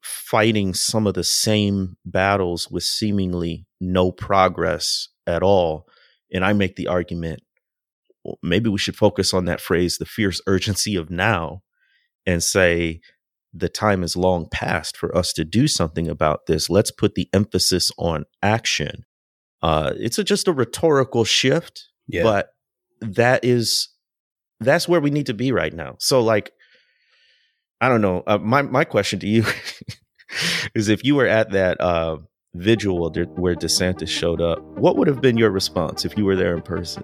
fighting 0.01 0.73
some 0.73 1.05
of 1.05 1.13
the 1.13 1.23
same 1.23 1.95
battles 2.05 2.69
with 2.69 2.83
seemingly 2.83 3.65
no 3.81 4.11
progress 4.11 5.09
at 5.27 5.43
all. 5.43 5.87
And 6.33 6.45
I 6.45 6.53
make 6.53 6.75
the 6.75 6.87
argument 6.87 7.41
well, 8.23 8.37
maybe 8.43 8.69
we 8.69 8.77
should 8.77 8.95
focus 8.95 9.33
on 9.33 9.45
that 9.45 9.59
phrase, 9.59 9.97
the 9.97 10.05
fierce 10.05 10.41
urgency 10.47 10.95
of 10.95 11.09
now, 11.09 11.63
and 12.25 12.43
say, 12.43 13.01
the 13.53 13.67
time 13.67 14.03
is 14.03 14.15
long 14.15 14.47
past 14.49 14.95
for 14.95 15.13
us 15.17 15.33
to 15.33 15.43
do 15.43 15.67
something 15.67 16.07
about 16.07 16.45
this. 16.45 16.69
Let's 16.69 16.91
put 16.91 17.15
the 17.15 17.27
emphasis 17.33 17.91
on 17.97 18.23
action 18.41 19.03
uh, 19.61 19.93
it's 19.97 20.17
a, 20.17 20.23
just 20.23 20.47
a 20.47 20.53
rhetorical 20.53 21.23
shift, 21.23 21.87
yeah. 22.07 22.23
but 22.23 22.49
that 23.01 23.45
is 23.45 23.89
that's 24.59 24.87
where 24.87 25.01
we 25.01 25.09
need 25.09 25.27
to 25.27 25.33
be 25.33 25.51
right 25.51 25.73
now. 25.73 25.95
So, 25.99 26.21
like, 26.21 26.51
I 27.79 27.89
don't 27.89 28.01
know. 28.01 28.23
Uh, 28.25 28.39
my 28.39 28.63
my 28.63 28.83
question 28.83 29.19
to 29.19 29.27
you 29.27 29.45
is: 30.75 30.89
if 30.89 31.03
you 31.03 31.15
were 31.15 31.27
at 31.27 31.51
that 31.51 31.79
uh, 31.79 32.17
vigil 32.55 33.05
where 33.37 33.55
DeSantis 33.55 34.07
showed 34.07 34.41
up, 34.41 34.61
what 34.77 34.97
would 34.97 35.07
have 35.07 35.21
been 35.21 35.37
your 35.37 35.51
response 35.51 36.05
if 36.05 36.17
you 36.17 36.25
were 36.25 36.35
there 36.35 36.55
in 36.55 36.61
person? 36.61 37.03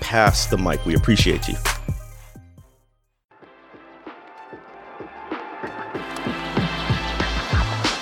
pass 0.00 0.46
the 0.46 0.58
mic. 0.58 0.84
We 0.86 0.94
appreciate 0.94 1.48
you. 1.48 1.56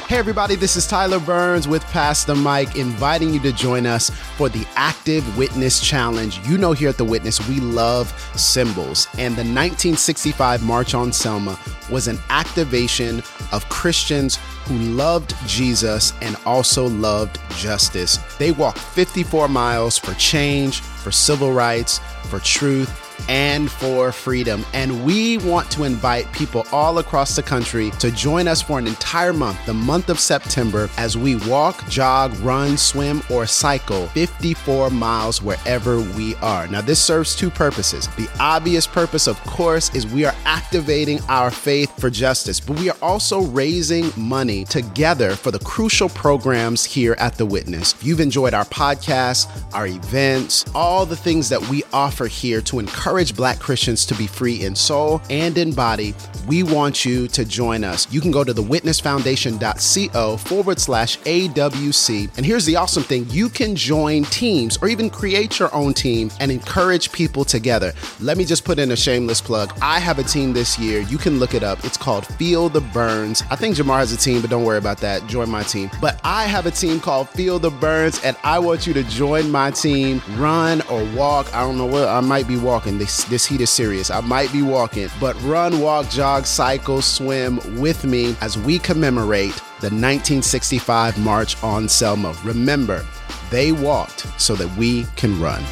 Hey, 0.08 0.16
everybody, 0.16 0.56
this 0.56 0.74
is 0.74 0.86
Tyler 0.86 1.20
Burns 1.20 1.68
with 1.68 1.84
Pass 1.84 2.24
the 2.24 2.34
Mic, 2.34 2.76
inviting 2.76 3.34
you 3.34 3.40
to 3.40 3.52
join 3.52 3.84
us 3.84 4.08
for 4.08 4.48
the 4.48 4.66
Active 4.74 5.36
Witness 5.36 5.80
Challenge. 5.80 6.40
You 6.48 6.56
know, 6.56 6.72
here 6.72 6.88
at 6.88 6.96
The 6.96 7.04
Witness, 7.04 7.46
we 7.46 7.60
love 7.60 8.08
symbols, 8.34 9.06
and 9.18 9.34
the 9.34 9.44
1965 9.44 10.64
March 10.64 10.94
on 10.94 11.12
Selma 11.12 11.58
was 11.90 12.08
an 12.08 12.18
activation 12.30 13.22
of 13.52 13.68
Christians 13.68 14.36
who 14.64 14.76
loved 14.76 15.34
Jesus 15.46 16.12
and 16.22 16.36
also 16.44 16.88
loved 16.88 17.38
justice. 17.56 18.18
They 18.38 18.52
walked 18.52 18.78
54 18.78 19.48
miles 19.48 19.98
for 19.98 20.14
change, 20.14 20.80
for 20.80 21.10
civil 21.10 21.52
rights, 21.52 22.00
for 22.24 22.38
truth 22.40 23.07
and 23.28 23.70
for 23.70 24.12
freedom. 24.12 24.64
And 24.72 25.04
we 25.04 25.38
want 25.38 25.70
to 25.72 25.84
invite 25.84 26.32
people 26.32 26.64
all 26.72 26.98
across 26.98 27.34
the 27.36 27.42
country 27.42 27.90
to 27.98 28.10
join 28.10 28.48
us 28.48 28.62
for 28.62 28.78
an 28.78 28.86
entire 28.86 29.32
month, 29.32 29.64
the 29.66 29.74
month 29.74 30.08
of 30.08 30.20
September, 30.20 30.88
as 30.96 31.16
we 31.16 31.36
walk, 31.48 31.88
jog, 31.88 32.34
run, 32.38 32.76
swim, 32.76 33.22
or 33.30 33.46
cycle 33.46 34.06
54 34.08 34.90
miles 34.90 35.42
wherever 35.42 36.00
we 36.00 36.34
are. 36.36 36.66
Now, 36.68 36.80
this 36.80 37.02
serves 37.02 37.34
two 37.34 37.50
purposes. 37.50 38.08
The 38.16 38.28
obvious 38.40 38.86
purpose, 38.86 39.26
of 39.26 39.40
course, 39.44 39.94
is 39.94 40.06
we 40.06 40.24
are 40.24 40.34
activating 40.44 41.20
our 41.28 41.50
faith 41.50 41.98
for 42.00 42.10
justice, 42.10 42.60
but 42.60 42.78
we 42.78 42.90
are 42.90 42.96
also 43.02 43.42
raising 43.42 44.10
money 44.16 44.64
together 44.64 45.34
for 45.34 45.50
the 45.50 45.58
crucial 45.58 46.08
programs 46.08 46.84
here 46.84 47.16
at 47.18 47.34
The 47.36 47.46
Witness. 47.46 47.94
If 47.94 48.04
you've 48.04 48.20
enjoyed 48.20 48.54
our 48.54 48.64
podcast, 48.66 49.48
our 49.74 49.86
events, 49.86 50.64
all 50.74 51.04
the 51.04 51.16
things 51.16 51.48
that 51.48 51.68
we 51.68 51.82
offer 51.92 52.26
here 52.26 52.60
to 52.62 52.78
encourage 52.78 53.07
encourage 53.08 53.34
black 53.34 53.58
Christians 53.58 54.04
to 54.04 54.14
be 54.14 54.26
free 54.26 54.64
in 54.64 54.76
soul 54.76 55.22
and 55.30 55.56
in 55.56 55.72
body, 55.72 56.14
we 56.46 56.62
want 56.62 57.06
you 57.06 57.26
to 57.28 57.42
join 57.42 57.82
us. 57.82 58.06
You 58.12 58.20
can 58.20 58.30
go 58.30 58.44
to 58.44 58.52
thewitnessfoundation.co 58.52 60.36
forward 60.36 60.78
slash 60.78 61.18
AWC. 61.20 62.36
And 62.36 62.44
here's 62.44 62.66
the 62.66 62.76
awesome 62.76 63.02
thing 63.02 63.26
you 63.30 63.48
can 63.48 63.74
join 63.74 64.24
teams 64.24 64.76
or 64.82 64.90
even 64.90 65.08
create 65.08 65.58
your 65.58 65.74
own 65.74 65.94
team 65.94 66.30
and 66.38 66.52
encourage 66.52 67.10
people 67.10 67.46
together. 67.46 67.94
Let 68.20 68.36
me 68.36 68.44
just 68.44 68.66
put 68.66 68.78
in 68.78 68.90
a 68.90 68.96
shameless 68.96 69.40
plug. 69.40 69.72
I 69.80 70.00
have 70.00 70.18
a 70.18 70.22
team 70.22 70.52
this 70.52 70.78
year. 70.78 71.00
You 71.00 71.16
can 71.16 71.38
look 71.38 71.54
it 71.54 71.62
up. 71.62 71.82
It's 71.86 71.96
called 71.96 72.26
Feel 72.26 72.68
the 72.68 72.82
Burns. 72.82 73.42
I 73.50 73.56
think 73.56 73.74
Jemar 73.74 74.00
has 74.00 74.12
a 74.12 74.18
team, 74.18 74.42
but 74.42 74.50
don't 74.50 74.64
worry 74.64 74.76
about 74.76 74.98
that. 74.98 75.26
Join 75.28 75.48
my 75.48 75.62
team. 75.62 75.90
But 75.98 76.20
I 76.24 76.44
have 76.44 76.66
a 76.66 76.70
team 76.70 77.00
called 77.00 77.30
Feel 77.30 77.58
the 77.58 77.70
Burns, 77.70 78.22
and 78.22 78.36
I 78.44 78.58
want 78.58 78.86
you 78.86 78.92
to 78.92 79.02
join 79.04 79.50
my 79.50 79.70
team, 79.70 80.20
run 80.36 80.82
or 80.90 81.02
walk. 81.16 81.54
I 81.54 81.62
don't 81.62 81.78
know 81.78 81.86
what 81.86 82.06
I 82.06 82.20
might 82.20 82.46
be 82.46 82.58
walking. 82.58 82.97
This 82.98 83.22
this 83.24 83.46
heat 83.46 83.60
is 83.60 83.70
serious. 83.70 84.10
I 84.10 84.20
might 84.20 84.52
be 84.52 84.60
walking, 84.60 85.08
but 85.20 85.40
run, 85.42 85.78
walk, 85.78 86.10
jog, 86.10 86.46
cycle, 86.46 87.00
swim 87.00 87.60
with 87.80 88.04
me 88.04 88.34
as 88.40 88.58
we 88.58 88.80
commemorate 88.80 89.54
the 89.80 89.86
1965 89.86 91.16
March 91.16 91.62
on 91.62 91.88
Selma. 91.88 92.36
Remember, 92.44 93.06
they 93.50 93.70
walked 93.70 94.26
so 94.40 94.56
that 94.56 94.76
we 94.76 95.04
can 95.14 95.40
run. 95.40 95.62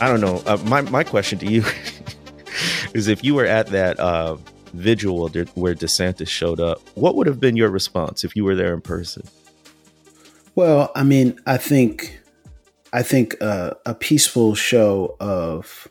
I 0.00 0.06
don't 0.06 0.20
know. 0.20 0.40
Uh, 0.46 0.56
my 0.66 0.82
my 0.82 1.02
question 1.02 1.40
to 1.40 1.46
you 1.50 1.64
is: 2.94 3.08
if 3.08 3.24
you 3.24 3.34
were 3.34 3.44
at 3.44 3.66
that 3.66 3.98
uh, 3.98 4.36
vigil 4.72 5.28
where 5.54 5.74
DeSantis 5.74 6.28
showed 6.28 6.60
up, 6.60 6.80
what 6.94 7.16
would 7.16 7.26
have 7.26 7.40
been 7.40 7.56
your 7.56 7.70
response 7.70 8.24
if 8.24 8.36
you 8.36 8.44
were 8.44 8.54
there 8.54 8.74
in 8.74 8.80
person? 8.80 9.22
Well, 10.54 10.90
I 10.94 11.02
mean, 11.02 11.38
I 11.46 11.56
think, 11.56 12.20
I 12.92 13.02
think 13.02 13.40
uh, 13.40 13.72
a 13.86 13.94
peaceful 13.94 14.54
show 14.54 15.16
of 15.20 15.88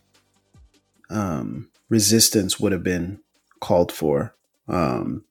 um, 1.09 1.69
resistance 1.89 2.59
would 2.59 2.71
have 2.71 2.83
been 2.83 3.19
called 3.59 3.91
for. 3.91 4.35
Um, 4.67 5.23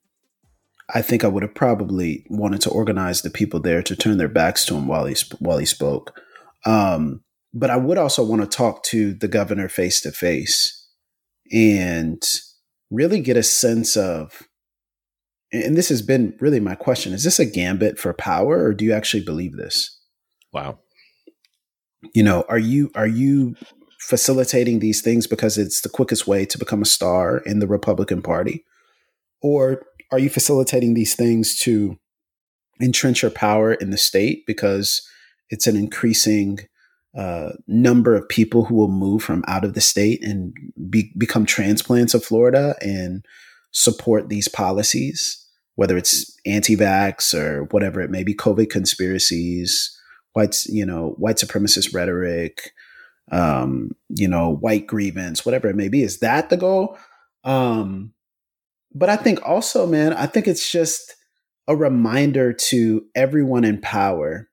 I 0.94 1.02
think 1.02 1.22
I 1.22 1.28
would 1.28 1.42
have 1.42 1.54
probably 1.54 2.24
wanted 2.30 2.62
to 2.62 2.70
organize 2.70 3.22
the 3.22 3.30
people 3.30 3.60
there 3.60 3.82
to 3.82 3.94
turn 3.94 4.16
their 4.16 4.28
backs 4.28 4.64
to 4.66 4.74
him 4.74 4.86
while 4.86 5.04
he 5.04 5.14
while 5.38 5.58
he 5.58 5.66
spoke. 5.66 6.18
Um, 6.64 7.22
but 7.52 7.70
I 7.70 7.76
would 7.76 7.98
also 7.98 8.24
want 8.24 8.42
to 8.42 8.48
talk 8.48 8.82
to 8.84 9.12
the 9.12 9.28
governor 9.28 9.68
face 9.68 10.00
to 10.02 10.12
face 10.12 10.86
and 11.52 12.22
really 12.90 13.20
get 13.20 13.36
a 13.36 13.42
sense 13.42 13.96
of 13.96 14.42
and 15.50 15.76
this 15.76 15.88
has 15.88 16.02
been 16.02 16.34
really 16.40 16.60
my 16.60 16.74
question 16.74 17.12
is 17.12 17.24
this 17.24 17.38
a 17.38 17.46
gambit 17.46 17.98
for 17.98 18.12
power 18.12 18.62
or 18.64 18.74
do 18.74 18.84
you 18.84 18.92
actually 18.92 19.24
believe 19.24 19.56
this? 19.56 19.98
Wow. 20.52 20.78
You 22.14 22.22
know 22.22 22.44
are 22.48 22.58
you 22.58 22.90
are 22.94 23.06
you 23.06 23.56
facilitating 24.00 24.78
these 24.78 25.02
things 25.02 25.26
because 25.26 25.58
it's 25.58 25.80
the 25.80 25.88
quickest 25.88 26.26
way 26.26 26.46
to 26.46 26.58
become 26.58 26.82
a 26.82 26.86
star 26.86 27.38
in 27.38 27.58
the 27.58 27.66
republican 27.66 28.22
party? 28.22 28.64
Or 29.42 29.82
are 30.10 30.18
you 30.18 30.30
facilitating 30.30 30.94
these 30.94 31.14
things 31.14 31.58
to 31.60 31.98
entrench 32.80 33.22
your 33.22 33.30
power 33.30 33.74
in 33.74 33.90
the 33.90 33.98
state 33.98 34.44
because 34.46 35.06
it's 35.50 35.66
an 35.66 35.76
increasing 35.76 36.60
uh, 37.18 37.50
number 37.66 38.14
of 38.14 38.28
people 38.28 38.64
who 38.64 38.76
will 38.76 38.90
move 38.90 39.24
from 39.24 39.42
out 39.48 39.64
of 39.64 39.74
the 39.74 39.80
state 39.80 40.22
and 40.22 40.54
be, 40.88 41.12
become 41.18 41.44
transplants 41.44 42.14
of 42.14 42.24
Florida 42.24 42.76
and 42.80 43.24
support 43.72 44.28
these 44.28 44.46
policies, 44.46 45.44
whether 45.74 45.96
it's 45.96 46.38
anti-vax 46.46 47.34
or 47.34 47.64
whatever 47.72 48.00
it 48.00 48.10
may 48.10 48.22
be, 48.22 48.36
COVID 48.36 48.70
conspiracies, 48.70 49.98
white, 50.34 50.64
you 50.66 50.86
know, 50.86 51.16
white 51.18 51.38
supremacist 51.38 51.92
rhetoric, 51.92 52.70
um, 53.32 53.90
you 54.10 54.28
know, 54.28 54.54
white 54.54 54.86
grievance, 54.86 55.44
whatever 55.44 55.68
it 55.68 55.74
may 55.74 55.88
be. 55.88 56.04
Is 56.04 56.20
that 56.20 56.50
the 56.50 56.56
goal? 56.56 56.96
Um, 57.42 58.12
but 58.94 59.08
I 59.08 59.16
think 59.16 59.44
also, 59.44 59.88
man, 59.88 60.12
I 60.12 60.26
think 60.26 60.46
it's 60.46 60.70
just 60.70 61.16
a 61.66 61.74
reminder 61.74 62.52
to 62.52 63.04
everyone 63.16 63.64
in 63.64 63.80
power 63.80 64.47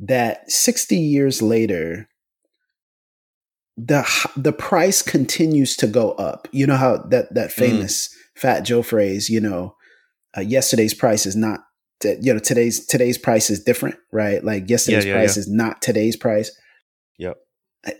that 0.00 0.50
60 0.50 0.96
years 0.96 1.40
later, 1.42 2.08
the 3.76 4.06
the 4.36 4.52
price 4.52 5.02
continues 5.02 5.76
to 5.76 5.86
go 5.86 6.12
up. 6.12 6.48
You 6.52 6.66
know 6.66 6.76
how 6.76 6.98
that 6.98 7.34
that 7.34 7.50
mm. 7.50 7.52
famous 7.52 8.08
mm. 8.08 8.40
Fat 8.40 8.60
Joe 8.60 8.82
phrase, 8.82 9.28
you 9.28 9.40
know, 9.40 9.76
uh, 10.36 10.40
yesterday's 10.40 10.94
price 10.94 11.26
is 11.26 11.36
not 11.36 11.60
you 12.02 12.32
know 12.32 12.38
today's 12.38 12.86
today's 12.86 13.18
price 13.18 13.50
is 13.50 13.62
different, 13.62 13.96
right? 14.12 14.44
Like 14.44 14.68
yesterday's 14.68 15.04
yeah, 15.04 15.12
yeah, 15.12 15.18
price 15.18 15.36
yeah. 15.36 15.40
is 15.40 15.48
not 15.48 15.82
today's 15.82 16.16
price. 16.16 16.50
Yep. 17.18 17.36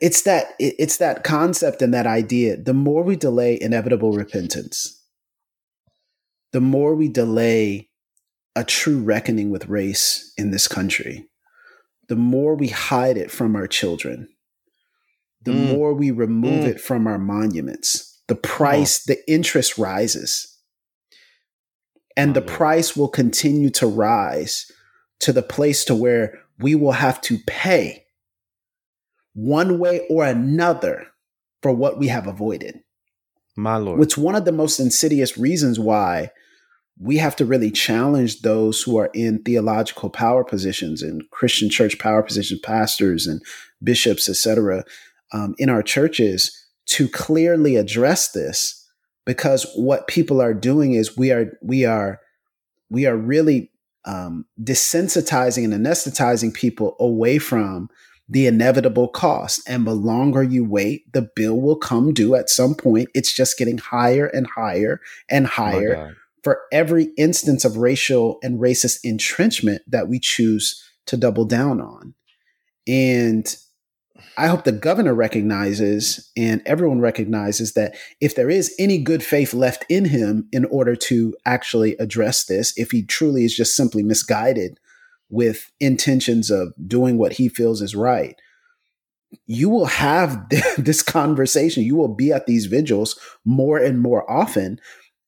It's 0.00 0.22
that 0.22 0.54
it's 0.58 0.96
that 0.98 1.24
concept 1.24 1.82
and 1.82 1.92
that 1.92 2.06
idea. 2.06 2.56
The 2.56 2.74
more 2.74 3.02
we 3.02 3.16
delay 3.16 3.58
inevitable 3.60 4.12
repentance, 4.12 5.02
the 6.52 6.60
more 6.60 6.94
we 6.94 7.08
delay 7.08 7.90
a 8.56 8.64
true 8.64 9.00
reckoning 9.00 9.50
with 9.50 9.68
race 9.68 10.32
in 10.36 10.52
this 10.52 10.68
country, 10.68 11.28
the 12.08 12.16
more 12.16 12.54
we 12.54 12.68
hide 12.68 13.16
it 13.16 13.30
from 13.30 13.56
our 13.56 13.66
children, 13.66 14.28
the 15.42 15.52
mm. 15.52 15.76
more 15.76 15.94
we 15.94 16.10
remove 16.10 16.64
mm. 16.64 16.68
it 16.68 16.80
from 16.80 17.06
our 17.06 17.18
monuments, 17.18 18.20
the 18.28 18.34
price, 18.34 19.04
oh. 19.08 19.14
the 19.14 19.32
interest 19.32 19.78
rises. 19.78 20.50
And 22.16 22.30
oh, 22.30 22.40
the 22.40 22.46
man. 22.46 22.56
price 22.56 22.96
will 22.96 23.08
continue 23.08 23.70
to 23.70 23.86
rise 23.86 24.70
to 25.20 25.32
the 25.32 25.42
place 25.42 25.84
to 25.86 25.94
where 25.94 26.38
we 26.58 26.74
will 26.74 26.92
have 26.92 27.20
to 27.22 27.38
pay 27.46 28.04
one 29.34 29.78
way 29.78 30.06
or 30.08 30.24
another 30.24 31.08
for 31.62 31.72
what 31.72 31.98
we 31.98 32.08
have 32.08 32.26
avoided. 32.26 32.80
My 33.56 33.76
Lord. 33.76 33.98
Which 33.98 34.18
one 34.18 34.34
of 34.34 34.44
the 34.44 34.52
most 34.52 34.80
insidious 34.80 35.38
reasons 35.38 35.78
why 35.78 36.30
we 36.98 37.16
have 37.16 37.34
to 37.36 37.44
really 37.44 37.70
challenge 37.70 38.42
those 38.42 38.82
who 38.82 38.96
are 38.96 39.10
in 39.14 39.42
theological 39.42 40.10
power 40.10 40.44
positions 40.44 41.02
and 41.02 41.28
Christian 41.30 41.68
church 41.68 41.98
power 41.98 42.22
positions, 42.22 42.60
pastors 42.60 43.26
and 43.26 43.42
bishops, 43.82 44.28
etc., 44.28 44.84
um, 45.32 45.54
in 45.58 45.68
our 45.68 45.82
churches 45.82 46.56
to 46.86 47.08
clearly 47.08 47.76
address 47.76 48.30
this. 48.32 48.80
Because 49.26 49.66
what 49.74 50.06
people 50.06 50.40
are 50.40 50.54
doing 50.54 50.92
is 50.92 51.16
we 51.16 51.32
are 51.32 51.46
we 51.62 51.84
are 51.84 52.20
we 52.90 53.06
are 53.06 53.16
really 53.16 53.70
um, 54.04 54.44
desensitizing 54.62 55.64
and 55.64 55.72
anesthetizing 55.72 56.52
people 56.52 56.94
away 57.00 57.38
from 57.38 57.88
the 58.28 58.46
inevitable 58.46 59.08
cost. 59.08 59.62
And 59.66 59.86
the 59.86 59.94
longer 59.94 60.42
you 60.42 60.64
wait, 60.64 61.10
the 61.12 61.28
bill 61.34 61.60
will 61.60 61.76
come 61.76 62.12
due 62.12 62.34
at 62.34 62.50
some 62.50 62.74
point. 62.74 63.08
It's 63.14 63.34
just 63.34 63.58
getting 63.58 63.78
higher 63.78 64.26
and 64.26 64.46
higher 64.46 65.00
and 65.30 65.46
higher 65.46 66.14
for 66.44 66.60
every 66.70 67.08
instance 67.16 67.64
of 67.64 67.78
racial 67.78 68.38
and 68.42 68.60
racist 68.60 68.98
entrenchment 69.02 69.82
that 69.88 70.08
we 70.08 70.20
choose 70.20 70.80
to 71.06 71.16
double 71.16 71.46
down 71.46 71.80
on. 71.80 72.14
And 72.86 73.56
I 74.36 74.46
hope 74.46 74.64
the 74.64 74.72
governor 74.72 75.14
recognizes 75.14 76.30
and 76.36 76.62
everyone 76.66 77.00
recognizes 77.00 77.72
that 77.72 77.96
if 78.20 78.34
there 78.34 78.50
is 78.50 78.74
any 78.78 78.98
good 78.98 79.22
faith 79.22 79.54
left 79.54 79.84
in 79.88 80.04
him 80.04 80.48
in 80.52 80.66
order 80.66 80.94
to 80.96 81.34
actually 81.46 81.96
address 81.96 82.44
this, 82.44 82.72
if 82.76 82.90
he 82.90 83.04
truly 83.04 83.44
is 83.44 83.56
just 83.56 83.74
simply 83.74 84.02
misguided 84.02 84.78
with 85.30 85.72
intentions 85.80 86.50
of 86.50 86.74
doing 86.86 87.16
what 87.16 87.32
he 87.32 87.48
feels 87.48 87.80
is 87.80 87.96
right, 87.96 88.36
you 89.46 89.68
will 89.68 89.86
have 89.86 90.48
this 90.78 91.02
conversation. 91.02 91.82
You 91.82 91.96
will 91.96 92.14
be 92.14 92.32
at 92.32 92.46
these 92.46 92.66
vigils 92.66 93.18
more 93.44 93.78
and 93.78 94.00
more 94.00 94.30
often 94.30 94.78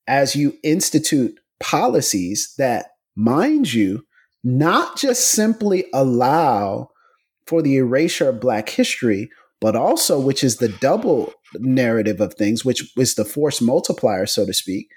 as 0.07 0.37
you 0.37 0.55
institute 0.62 1.38
policies 1.61 2.55
that, 2.59 2.87
mind 3.14 3.73
you, 3.73 4.05
not 4.45 4.97
just 4.97 5.33
simply 5.33 5.87
allow 5.92 6.90
for 7.47 7.62
the 7.62 7.77
erasure 7.77 8.29
of 8.29 8.40
Black 8.40 8.69
history, 8.69 9.31
but 9.61 9.75
also, 9.75 10.21
which 10.21 10.45
is 10.45 10.59
the 10.59 10.69
double 10.69 11.33
narrative 11.55 12.21
of 12.21 12.35
things, 12.35 12.64
which 12.64 12.92
is 12.97 13.14
the 13.14 13.25
force 13.25 13.61
multiplier, 13.61 14.27
so 14.27 14.45
to 14.45 14.53
speak, 14.53 14.88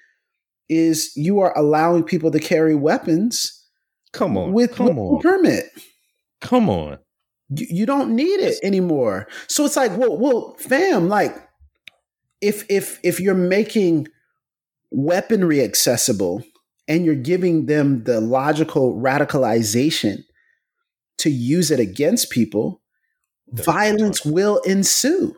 is 0.68 1.12
you 1.16 1.40
are 1.40 1.58
allowing 1.58 2.04
people 2.04 2.32
to 2.32 2.40
carry 2.40 2.76
weapons. 2.76 3.56
Come 4.12 4.38
on, 4.38 4.54
with 4.54 4.76
come 4.76 5.00
on, 5.00 5.22
permit. 5.22 5.66
Come 6.42 6.70
on, 6.70 6.98
you, 7.50 7.68
you 7.70 7.86
don't 7.86 8.16
need 8.16 8.40
it 8.40 8.58
anymore. 8.64 9.28
So 9.48 9.66
it's 9.66 9.76
like, 9.76 9.96
well, 9.98 10.18
well, 10.18 10.56
fam, 10.60 11.08
like 11.08 11.36
if 12.42 12.66
if 12.70 13.00
if 13.04 13.20
you're 13.20 13.36
making 13.36 14.08
weaponry 14.92 15.62
accessible 15.62 16.44
and 16.88 17.06
you're 17.06 17.16
giving 17.16 17.68
them 17.68 18.04
the 18.04 18.20
logical 18.20 18.96
radicalization 18.96 20.24
to 21.20 21.30
use 21.30 21.70
it 21.70 21.80
against 21.80 22.32
people, 22.32 22.82
That's 23.52 23.66
violence 23.66 24.26
will 24.26 24.58
ensue. 24.60 25.36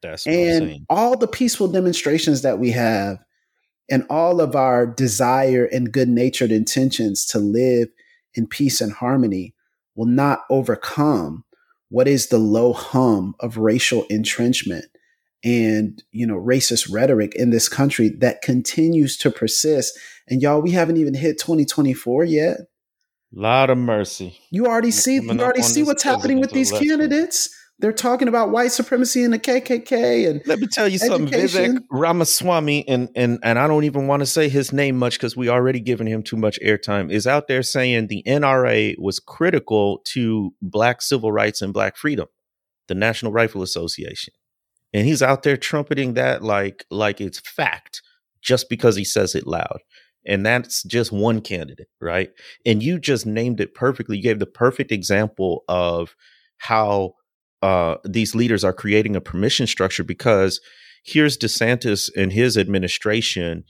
That's 0.00 0.26
and 0.26 0.86
all 0.88 1.16
the 1.16 1.26
peaceful 1.26 1.68
demonstrations 1.68 2.42
that 2.42 2.58
we 2.58 2.70
have 2.70 3.18
and 3.90 4.04
all 4.08 4.40
of 4.40 4.54
our 4.54 4.86
desire 4.86 5.64
and 5.64 5.92
good 5.92 6.08
natured 6.08 6.52
intentions 6.52 7.26
to 7.26 7.38
live 7.38 7.88
in 8.34 8.46
peace 8.46 8.80
and 8.80 8.92
harmony 8.92 9.54
will 9.96 10.06
not 10.06 10.44
overcome 10.50 11.44
what 11.88 12.06
is 12.06 12.28
the 12.28 12.38
low 12.38 12.72
hum 12.72 13.34
of 13.40 13.56
racial 13.56 14.04
entrenchment 14.08 14.84
and 15.44 16.02
you 16.10 16.26
know 16.26 16.36
racist 16.36 16.92
rhetoric 16.92 17.34
in 17.34 17.50
this 17.50 17.68
country 17.68 18.08
that 18.08 18.42
continues 18.42 19.16
to 19.16 19.30
persist 19.30 19.98
and 20.28 20.42
y'all 20.42 20.60
we 20.60 20.72
haven't 20.72 20.96
even 20.96 21.14
hit 21.14 21.38
2024 21.38 22.24
yet 22.24 22.56
lot 23.32 23.70
of 23.70 23.78
mercy 23.78 24.38
you 24.50 24.66
already 24.66 24.90
see 24.90 25.16
you 25.16 25.40
already 25.40 25.62
see 25.62 25.82
what's 25.82 26.02
happening 26.02 26.40
with 26.40 26.50
these 26.50 26.70
election. 26.70 26.88
candidates 26.88 27.54
they're 27.80 27.92
talking 27.92 28.26
about 28.26 28.50
white 28.50 28.72
supremacy 28.72 29.22
and 29.22 29.32
the 29.32 29.38
KKK 29.38 30.28
and 30.28 30.42
let 30.46 30.58
me 30.58 30.66
tell 30.66 30.88
you 30.88 30.98
something. 30.98 31.32
Vivek 31.32 31.78
Ramaswamy 31.90 32.86
and 32.88 33.08
and 33.14 33.38
and 33.42 33.58
I 33.58 33.68
don't 33.68 33.84
even 33.84 34.06
want 34.08 34.20
to 34.20 34.26
say 34.26 34.48
his 34.48 34.72
name 34.72 34.96
much 34.96 35.14
because 35.14 35.36
we 35.36 35.48
already 35.48 35.78
given 35.78 36.06
him 36.06 36.22
too 36.22 36.36
much 36.36 36.58
airtime. 36.60 37.10
Is 37.10 37.26
out 37.26 37.46
there 37.46 37.62
saying 37.62 38.08
the 38.08 38.22
NRA 38.26 38.98
was 38.98 39.20
critical 39.20 40.00
to 40.06 40.52
Black 40.60 41.02
civil 41.02 41.30
rights 41.30 41.62
and 41.62 41.72
Black 41.72 41.96
freedom, 41.96 42.26
the 42.88 42.96
National 42.96 43.30
Rifle 43.30 43.62
Association, 43.62 44.34
and 44.92 45.06
he's 45.06 45.22
out 45.22 45.42
there 45.42 45.56
trumpeting 45.56 46.14
that 46.14 46.42
like 46.42 46.84
like 46.90 47.20
it's 47.20 47.40
fact 47.40 48.02
just 48.42 48.68
because 48.68 48.96
he 48.96 49.04
says 49.04 49.34
it 49.34 49.46
loud. 49.46 49.80
And 50.26 50.44
that's 50.44 50.82
just 50.82 51.12
one 51.12 51.40
candidate, 51.40 51.88
right? 52.00 52.30
And 52.66 52.82
you 52.82 52.98
just 52.98 53.24
named 53.24 53.60
it 53.60 53.74
perfectly. 53.74 54.16
You 54.16 54.22
gave 54.22 54.38
the 54.38 54.46
perfect 54.46 54.92
example 54.92 55.64
of 55.68 56.14
how 56.58 57.14
uh, 57.62 57.96
these 58.04 58.34
leaders 58.34 58.64
are 58.64 58.72
creating 58.72 59.16
a 59.16 59.20
permission 59.20 59.66
structure 59.66 60.04
because 60.04 60.60
here's 61.04 61.38
DeSantis 61.38 62.10
and 62.16 62.32
his 62.32 62.56
administration 62.56 63.64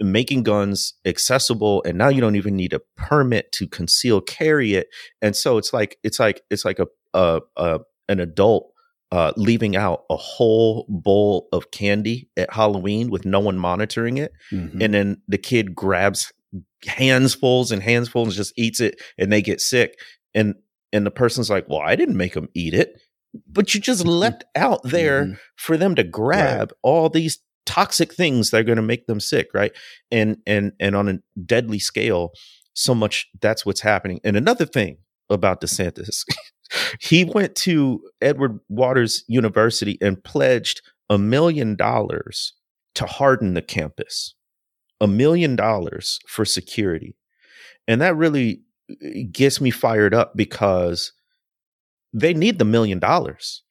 making 0.00 0.44
guns 0.44 0.94
accessible 1.04 1.82
and 1.84 1.98
now 1.98 2.08
you 2.08 2.20
don't 2.20 2.36
even 2.36 2.54
need 2.54 2.72
a 2.72 2.80
permit 2.96 3.50
to 3.50 3.66
conceal 3.66 4.20
carry 4.20 4.74
it 4.74 4.86
and 5.20 5.34
so 5.34 5.58
it's 5.58 5.72
like 5.72 5.98
it's 6.04 6.20
like 6.20 6.40
it's 6.50 6.64
like 6.64 6.78
a, 6.78 6.86
a, 7.14 7.40
a 7.56 7.80
an 8.08 8.20
adult 8.20 8.71
uh, 9.12 9.32
leaving 9.36 9.76
out 9.76 10.04
a 10.10 10.16
whole 10.16 10.86
bowl 10.88 11.48
of 11.52 11.70
candy 11.70 12.28
at 12.36 12.52
Halloween 12.52 13.10
with 13.10 13.24
no 13.24 13.38
one 13.38 13.58
monitoring 13.58 14.16
it, 14.16 14.32
mm-hmm. 14.50 14.82
and 14.82 14.92
then 14.92 15.22
the 15.28 15.38
kid 15.38 15.74
grabs 15.74 16.32
handsfuls 16.84 17.70
and 17.70 17.80
handsfuls 17.80 18.24
and 18.24 18.32
just 18.32 18.54
eats 18.56 18.80
it, 18.80 19.00
and 19.18 19.30
they 19.30 19.40
get 19.40 19.60
sick, 19.60 19.98
and 20.34 20.56
and 20.92 21.06
the 21.06 21.10
person's 21.10 21.50
like, 21.50 21.68
"Well, 21.68 21.80
I 21.80 21.94
didn't 21.94 22.16
make 22.16 22.34
them 22.34 22.48
eat 22.54 22.74
it." 22.74 22.98
but 23.48 23.74
you 23.74 23.80
just 23.80 24.02
mm-hmm. 24.02 24.10
left 24.10 24.44
out 24.54 24.82
there 24.84 25.24
mm-hmm. 25.24 25.34
for 25.56 25.76
them 25.76 25.94
to 25.94 26.04
grab 26.04 26.70
right. 26.70 26.78
all 26.82 27.08
these 27.08 27.38
toxic 27.64 28.12
things 28.12 28.50
that 28.50 28.60
are 28.60 28.64
going 28.64 28.76
to 28.76 28.82
make 28.82 29.06
them 29.06 29.20
sick 29.20 29.48
right 29.54 29.72
and 30.10 30.36
and 30.46 30.72
and 30.80 30.96
on 30.96 31.08
a 31.08 31.18
deadly 31.46 31.78
scale 31.78 32.32
so 32.74 32.94
much 32.94 33.28
that's 33.40 33.64
what's 33.64 33.80
happening 33.80 34.20
and 34.24 34.36
another 34.36 34.66
thing 34.66 34.98
about 35.32 35.60
desantis. 35.60 36.24
He 37.00 37.24
went 37.24 37.54
to 37.56 38.02
edward 38.22 38.58
waters 38.70 39.24
university 39.28 39.98
and 40.00 40.22
pledged 40.24 40.80
a 41.10 41.18
million 41.18 41.76
dollars 41.76 42.54
to 42.94 43.04
harden 43.06 43.54
the 43.54 43.62
campus. 43.62 44.34
A 45.00 45.06
million 45.06 45.56
dollars 45.56 46.18
for 46.26 46.44
security. 46.44 47.14
And 47.86 48.00
that 48.00 48.16
really 48.16 48.62
uh, 48.90 49.08
gets 49.30 49.60
me 49.60 49.70
fired 49.70 50.14
up 50.14 50.32
because 50.36 51.12
they 52.12 52.34
need 52.34 52.58
the 52.58 52.64
million 52.64 52.98
dollars. 52.98 53.62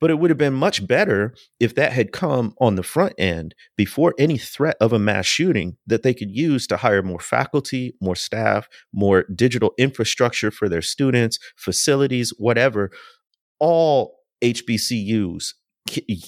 But 0.00 0.10
it 0.10 0.18
would 0.18 0.30
have 0.30 0.38
been 0.38 0.54
much 0.54 0.86
better 0.86 1.34
if 1.58 1.74
that 1.74 1.92
had 1.92 2.12
come 2.12 2.54
on 2.60 2.76
the 2.76 2.82
front 2.82 3.14
end 3.18 3.54
before 3.76 4.14
any 4.18 4.38
threat 4.38 4.76
of 4.80 4.92
a 4.92 4.98
mass 4.98 5.26
shooting 5.26 5.76
that 5.86 6.02
they 6.02 6.14
could 6.14 6.30
use 6.30 6.66
to 6.68 6.76
hire 6.76 7.02
more 7.02 7.18
faculty, 7.18 7.94
more 8.00 8.14
staff, 8.14 8.68
more 8.92 9.24
digital 9.34 9.72
infrastructure 9.76 10.50
for 10.50 10.68
their 10.68 10.82
students, 10.82 11.38
facilities, 11.56 12.32
whatever. 12.38 12.90
All 13.58 14.18
HBCUs 14.42 15.54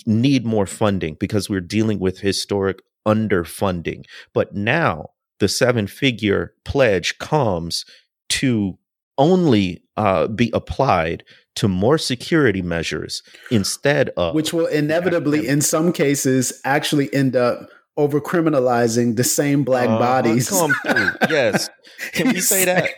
need 0.06 0.44
more 0.44 0.66
funding 0.66 1.16
because 1.20 1.48
we're 1.48 1.60
dealing 1.60 2.00
with 2.00 2.20
historic 2.20 2.80
underfunding. 3.06 4.04
But 4.34 4.54
now 4.54 5.10
the 5.38 5.48
seven 5.48 5.86
figure 5.86 6.54
pledge 6.64 7.18
comes 7.18 7.84
to 8.30 8.78
only 9.20 9.84
uh, 9.96 10.26
be 10.26 10.50
applied 10.52 11.22
to 11.56 11.68
more 11.68 11.98
security 11.98 12.62
measures 12.62 13.22
instead 13.50 14.08
of 14.16 14.34
which 14.34 14.52
will 14.52 14.66
inevitably 14.66 15.46
in 15.46 15.60
some 15.60 15.92
cases 15.92 16.60
actually 16.64 17.12
end 17.14 17.36
up 17.36 17.68
over 17.96 18.20
criminalizing 18.20 19.16
the 19.16 19.24
same 19.24 19.62
black 19.62 19.88
uh, 19.88 19.98
bodies. 19.98 20.48
come 20.48 20.72
through. 20.82 21.10
yes. 21.28 21.68
Can 22.12 22.28
we 22.28 22.40
say 22.40 22.64
that? 22.64 22.90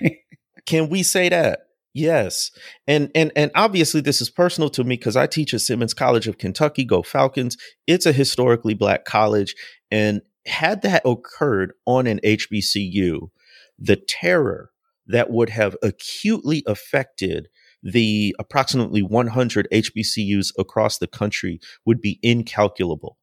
Can 0.65 0.89
we 0.89 1.03
say 1.03 1.29
that? 1.29 1.61
Yes. 1.93 2.51
And 2.87 3.11
and 3.15 3.33
and 3.35 3.51
obviously 3.55 4.01
this 4.01 4.21
is 4.21 4.31
personal 4.31 4.71
to 4.71 4.85
me 4.85 4.97
because 4.97 5.17
i 5.17 5.27
teach 5.27 5.53
at 5.53 5.61
simmons 5.61 5.93
college 5.93 6.29
of 6.29 6.39
kentucky 6.39 6.85
go 6.85 7.03
falcons. 7.03 7.57
It's 7.87 8.07
a 8.07 8.13
historically 8.13 8.75
black 8.75 9.05
college. 9.05 9.55
And 9.91 10.23
had 10.47 10.83
that 10.83 11.03
occurred 11.05 11.73
on 11.87 12.07
an 12.07 12.21
hbcu 12.25 13.29
the 13.79 13.97
terror 13.97 14.72
that 15.13 15.31
would 15.31 15.51
have 15.51 15.77
acutely 15.83 16.63
affected 16.67 17.49
the 17.83 18.35
approximately 18.39 19.03
100 19.03 19.69
HBCUs 19.73 20.53
across 20.59 20.99
the 20.99 21.07
country 21.07 21.61
would 21.85 22.01
be 22.01 22.19
incalculable. 22.23 23.19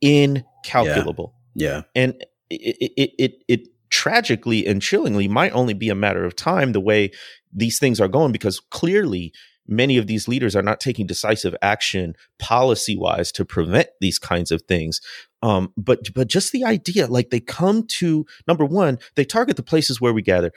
Incalculable. 0.00 1.34
Yeah. 1.54 1.68
yeah. 1.68 1.82
And 1.94 2.24
it, 2.50 2.92
it, 2.96 3.10
it, 3.18 3.32
it 3.48 3.68
tragically 3.90 4.66
and 4.66 4.80
chillingly 4.80 5.28
might 5.28 5.52
only 5.52 5.74
be 5.74 5.88
a 5.88 5.94
matter 5.94 6.24
of 6.24 6.34
time 6.36 6.72
the 6.72 6.80
way 6.80 7.10
these 7.52 7.78
things 7.78 8.00
are 8.00 8.08
going 8.08 8.32
because 8.32 8.60
clearly 8.60 9.32
many 9.66 9.98
of 9.98 10.06
these 10.06 10.28
leaders 10.28 10.56
are 10.56 10.62
not 10.62 10.80
taking 10.80 11.06
decisive 11.06 11.54
action 11.60 12.14
policy 12.38 12.96
wise 12.96 13.30
to 13.32 13.44
prevent 13.44 13.88
these 14.00 14.18
kinds 14.18 14.50
of 14.50 14.62
things 14.62 15.00
um, 15.42 15.72
but 15.76 16.12
but 16.14 16.28
just 16.28 16.52
the 16.52 16.64
idea, 16.64 17.06
like 17.06 17.30
they 17.30 17.40
come 17.40 17.86
to 17.98 18.26
number 18.48 18.64
one, 18.64 18.98
they 19.14 19.24
target 19.24 19.56
the 19.56 19.62
places 19.62 20.00
where 20.00 20.12
we 20.12 20.22
gather. 20.22 20.52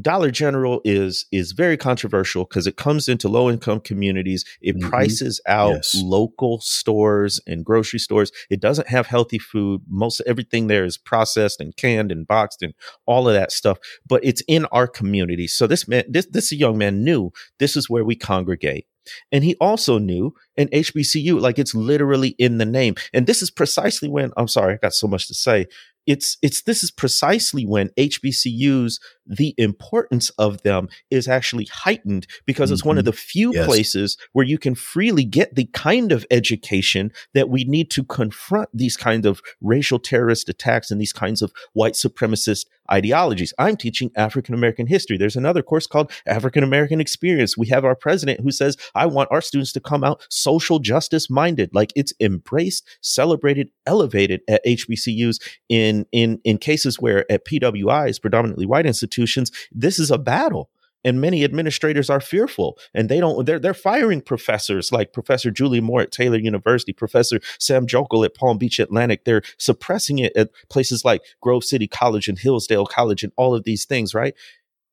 Dollar 0.00 0.30
General 0.30 0.80
is 0.84 1.26
is 1.30 1.52
very 1.52 1.76
controversial 1.76 2.44
because 2.44 2.66
it 2.66 2.76
comes 2.76 3.08
into 3.08 3.28
low 3.28 3.48
income 3.48 3.80
communities. 3.80 4.44
It 4.60 4.76
mm-hmm. 4.76 4.88
prices 4.88 5.40
out 5.46 5.74
yes. 5.74 5.94
local 5.94 6.60
stores 6.60 7.40
and 7.46 7.64
grocery 7.64 8.00
stores. 8.00 8.32
It 8.50 8.60
doesn't 8.60 8.88
have 8.88 9.06
healthy 9.06 9.38
food. 9.38 9.82
Most 9.88 10.20
everything 10.26 10.66
there 10.66 10.84
is 10.84 10.98
processed 10.98 11.60
and 11.60 11.76
canned 11.76 12.10
and 12.10 12.26
boxed 12.26 12.62
and 12.62 12.74
all 13.06 13.28
of 13.28 13.34
that 13.34 13.52
stuff. 13.52 13.78
But 14.08 14.24
it's 14.24 14.42
in 14.48 14.64
our 14.66 14.88
community. 14.88 15.46
So 15.46 15.68
this 15.68 15.86
man, 15.86 16.04
this 16.08 16.26
this 16.26 16.50
young 16.50 16.78
man 16.78 17.04
knew 17.04 17.32
this 17.58 17.76
is 17.76 17.88
where 17.88 18.04
we 18.04 18.16
congregate. 18.16 18.86
And 19.32 19.44
he 19.44 19.56
also 19.60 19.98
knew 19.98 20.34
an 20.56 20.68
HBCU, 20.68 21.40
like 21.40 21.58
it's 21.58 21.74
literally 21.74 22.30
in 22.38 22.58
the 22.58 22.64
name. 22.64 22.94
And 23.12 23.26
this 23.26 23.42
is 23.42 23.50
precisely 23.50 24.08
when 24.08 24.32
I'm 24.36 24.48
sorry, 24.48 24.74
I 24.74 24.78
got 24.78 24.94
so 24.94 25.06
much 25.06 25.28
to 25.28 25.34
say 25.34 25.66
it's 26.06 26.38
it's 26.40 26.62
this 26.62 26.82
is 26.82 26.90
precisely 26.90 27.64
when 27.64 27.88
HBCUs 27.98 29.00
the 29.26 29.54
importance 29.58 30.30
of 30.30 30.62
them 30.62 30.88
is 31.10 31.26
actually 31.26 31.66
heightened 31.72 32.26
because 32.46 32.68
mm-hmm. 32.68 32.74
it's 32.74 32.84
one 32.84 32.96
of 32.96 33.02
mm-hmm. 33.02 33.10
the 33.10 33.16
few 33.16 33.52
yes. 33.52 33.66
places 33.66 34.16
where 34.32 34.46
you 34.46 34.58
can 34.58 34.74
freely 34.74 35.24
get 35.24 35.54
the 35.54 35.66
kind 35.66 36.12
of 36.12 36.24
education 36.30 37.12
that 37.34 37.48
we 37.48 37.64
need 37.64 37.90
to 37.90 38.04
confront 38.04 38.68
these 38.72 38.96
kind 38.96 39.26
of 39.26 39.42
racial 39.60 39.98
terrorist 39.98 40.48
attacks 40.48 40.90
and 40.90 41.00
these 41.00 41.12
kinds 41.12 41.42
of 41.42 41.52
white 41.72 41.94
supremacist 41.94 42.66
ideologies. 42.90 43.52
I'm 43.58 43.76
teaching 43.76 44.10
African 44.16 44.54
American 44.54 44.86
history. 44.86 45.16
There's 45.16 45.36
another 45.36 45.62
course 45.62 45.86
called 45.86 46.10
African 46.26 46.62
American 46.62 47.00
Experience. 47.00 47.56
We 47.56 47.68
have 47.68 47.84
our 47.84 47.94
president 47.94 48.40
who 48.40 48.50
says, 48.50 48.76
I 48.94 49.06
want 49.06 49.30
our 49.30 49.40
students 49.40 49.72
to 49.72 49.80
come 49.80 50.04
out 50.04 50.26
social 50.30 50.78
justice 50.78 51.30
minded. 51.30 51.74
Like 51.74 51.92
it's 51.96 52.12
embraced, 52.20 52.86
celebrated, 53.00 53.70
elevated 53.86 54.40
at 54.48 54.64
HBCUs 54.64 55.40
in, 55.68 56.06
in, 56.12 56.40
in 56.44 56.58
cases 56.58 57.00
where 57.00 57.30
at 57.30 57.44
PWIs, 57.44 58.20
predominantly 58.20 58.66
white 58.66 58.86
institutions, 58.86 59.50
this 59.72 59.98
is 59.98 60.10
a 60.10 60.18
battle 60.18 60.70
and 61.06 61.20
many 61.20 61.44
administrators 61.44 62.10
are 62.10 62.20
fearful 62.20 62.76
and 62.92 63.08
they 63.08 63.20
don't 63.20 63.46
they're, 63.46 63.60
they're 63.60 63.72
firing 63.72 64.20
professors 64.20 64.92
like 64.92 65.12
professor 65.12 65.50
julie 65.50 65.80
moore 65.80 66.02
at 66.02 66.12
taylor 66.12 66.36
university 66.36 66.92
professor 66.92 67.40
sam 67.58 67.86
joeckel 67.86 68.24
at 68.24 68.34
palm 68.34 68.58
beach 68.58 68.78
atlantic 68.78 69.24
they're 69.24 69.42
suppressing 69.56 70.18
it 70.18 70.36
at 70.36 70.50
places 70.68 71.04
like 71.04 71.22
grove 71.40 71.64
city 71.64 71.86
college 71.86 72.28
and 72.28 72.40
hillsdale 72.40 72.84
college 72.84 73.22
and 73.22 73.32
all 73.36 73.54
of 73.54 73.64
these 73.64 73.86
things 73.86 74.12
right 74.12 74.34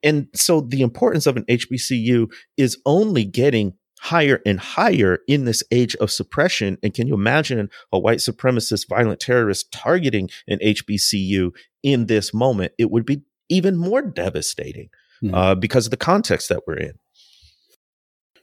and 0.03 0.27
so 0.33 0.61
the 0.61 0.81
importance 0.81 1.25
of 1.25 1.35
an 1.35 1.43
hbcu 1.45 2.31
is 2.55 2.77
only 2.85 3.25
getting 3.25 3.73
higher 3.99 4.41
and 4.45 4.59
higher 4.59 5.19
in 5.29 5.45
this 5.45 5.63
age 5.71 5.95
of 5.95 6.11
suppression. 6.11 6.77
And 6.83 6.93
can 6.93 7.07
you 7.07 7.13
imagine 7.13 7.69
a 7.93 7.97
white 7.97 8.17
supremacist 8.17 8.89
violent 8.89 9.21
terrorist 9.21 9.71
targeting 9.71 10.29
an 10.45 10.59
HBCU 10.59 11.51
in 11.83 12.07
this 12.07 12.33
moment? 12.33 12.73
It 12.77 12.91
would 12.91 13.05
be 13.05 13.21
even 13.47 13.77
more 13.77 14.01
devastating 14.01 14.89
mm. 15.23 15.33
uh, 15.33 15.55
because 15.55 15.85
of 15.85 15.91
the 15.91 15.97
context 15.97 16.49
that 16.49 16.61
we're 16.67 16.77
in. 16.77 16.93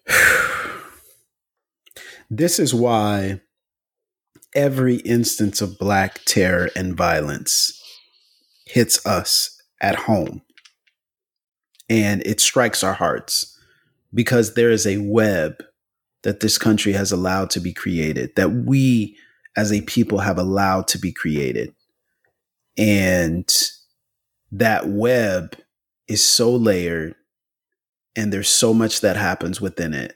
this 2.30 2.58
is 2.58 2.74
why 2.74 3.40
every 4.54 4.96
instance 4.96 5.60
of 5.60 5.78
black 5.78 6.20
terror 6.24 6.70
and 6.74 6.96
violence 6.96 7.76
hits 8.66 9.04
us 9.06 9.60
at 9.80 9.94
home 9.94 10.42
and 11.88 12.22
it 12.24 12.40
strikes 12.40 12.82
our 12.82 12.94
hearts 12.94 13.58
because 14.14 14.54
there 14.54 14.70
is 14.70 14.86
a 14.86 14.98
web 14.98 15.62
that 16.22 16.40
this 16.40 16.58
country 16.58 16.92
has 16.92 17.12
allowed 17.12 17.50
to 17.50 17.60
be 17.60 17.72
created, 17.72 18.34
that 18.36 18.50
we 18.50 19.16
as 19.56 19.72
a 19.72 19.80
people 19.82 20.18
have 20.18 20.38
allowed 20.38 20.86
to 20.88 20.98
be 20.98 21.12
created. 21.12 21.74
And 22.76 23.48
that 24.52 24.88
web 24.88 25.56
is 26.10 26.26
so 26.26 26.50
layered 26.50 27.14
and 28.16 28.32
there's 28.32 28.48
so 28.48 28.74
much 28.74 29.00
that 29.00 29.16
happens 29.16 29.60
within 29.60 29.94
it 29.94 30.14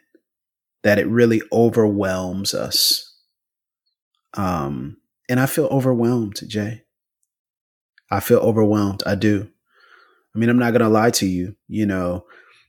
that 0.82 0.98
it 0.98 1.06
really 1.06 1.40
overwhelms 1.52 2.52
us. 2.52 3.16
Um, 4.34 4.98
and 5.28 5.40
I 5.40 5.46
feel 5.46 5.66
overwhelmed, 5.66 6.40
Jay. 6.46 6.82
I 8.10 8.20
feel 8.20 8.40
overwhelmed. 8.40 9.02
I 9.06 9.14
do. 9.14 9.48
I 10.34 10.38
mean, 10.38 10.50
I'm 10.50 10.58
not 10.58 10.72
going 10.72 10.82
to 10.82 10.88
lie 10.88 11.10
to 11.12 11.26
you. 11.26 11.56
You 11.68 11.86
know, 11.86 12.26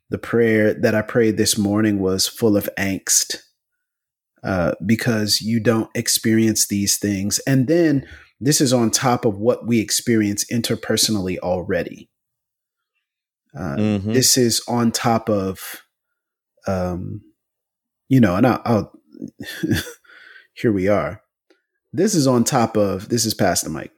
the 0.10 0.18
prayer 0.18 0.74
that 0.74 0.96
I 0.96 1.02
prayed 1.02 1.38
this 1.38 1.58
morning 1.58 2.00
was 2.00 2.28
full 2.28 2.56
of 2.56 2.70
angst 2.78 3.42
uh, 4.44 4.74
because 4.86 5.42
you 5.42 5.60
don't 5.60 5.90
experience 5.96 6.68
these 6.68 6.98
things. 6.98 7.40
And 7.40 7.68
then 7.68 8.08
this 8.40 8.62
is 8.62 8.72
on 8.72 8.92
top 8.92 9.26
of 9.26 9.40
what 9.40 9.66
we 9.66 9.80
experience 9.80 10.46
interpersonally 10.46 11.40
already. 11.40 12.10
Uh, 13.58 13.76
mm-hmm. 13.76 14.14
This 14.14 14.38
is 14.38 14.62
on 14.68 14.92
top 14.92 15.30
of, 15.30 15.84
um, 16.68 17.22
you 18.10 18.20
know, 18.20 18.36
and 18.36 18.46
I'll, 18.46 18.62
I'll 18.66 18.94
here 20.54 20.72
we 20.72 20.88
are. 20.88 21.22
This 21.94 22.16
is 22.16 22.28
on 22.28 22.44
top 22.44 22.76
of, 22.76 23.10
this 23.10 23.26
is 23.26 23.34
Pass 23.34 23.62
the 23.62 23.70
Mic. 23.70 23.92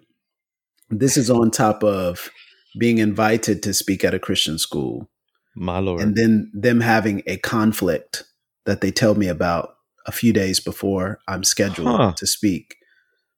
This 0.89 1.17
is 1.17 1.29
on 1.29 1.51
top 1.51 1.83
of 1.83 2.29
being 2.77 2.99
invited 2.99 3.63
to 3.63 3.73
speak 3.73 4.03
at 4.03 4.13
a 4.13 4.19
Christian 4.19 4.59
school. 4.59 5.09
My 5.55 5.79
Lord. 5.79 6.01
And 6.01 6.15
then 6.15 6.51
them 6.53 6.81
having 6.81 7.23
a 7.25 7.37
conflict 7.37 8.23
that 8.65 8.81
they 8.81 8.91
tell 8.91 9.15
me 9.15 9.27
about 9.27 9.75
a 10.05 10.11
few 10.11 10.31
days 10.31 10.59
before 10.59 11.19
I'm 11.27 11.43
scheduled 11.43 11.87
huh. 11.87 12.13
to 12.17 12.27
speak. 12.27 12.75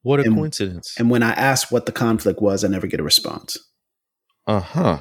What 0.01 0.19
a 0.19 0.23
and, 0.23 0.35
coincidence. 0.35 0.95
And 0.97 1.09
when 1.09 1.23
I 1.23 1.31
ask 1.31 1.71
what 1.71 1.85
the 1.85 1.91
conflict 1.91 2.41
was, 2.41 2.63
I 2.63 2.67
never 2.67 2.87
get 2.87 2.99
a 2.99 3.03
response. 3.03 3.57
Uh 4.45 4.59
huh. 4.59 4.99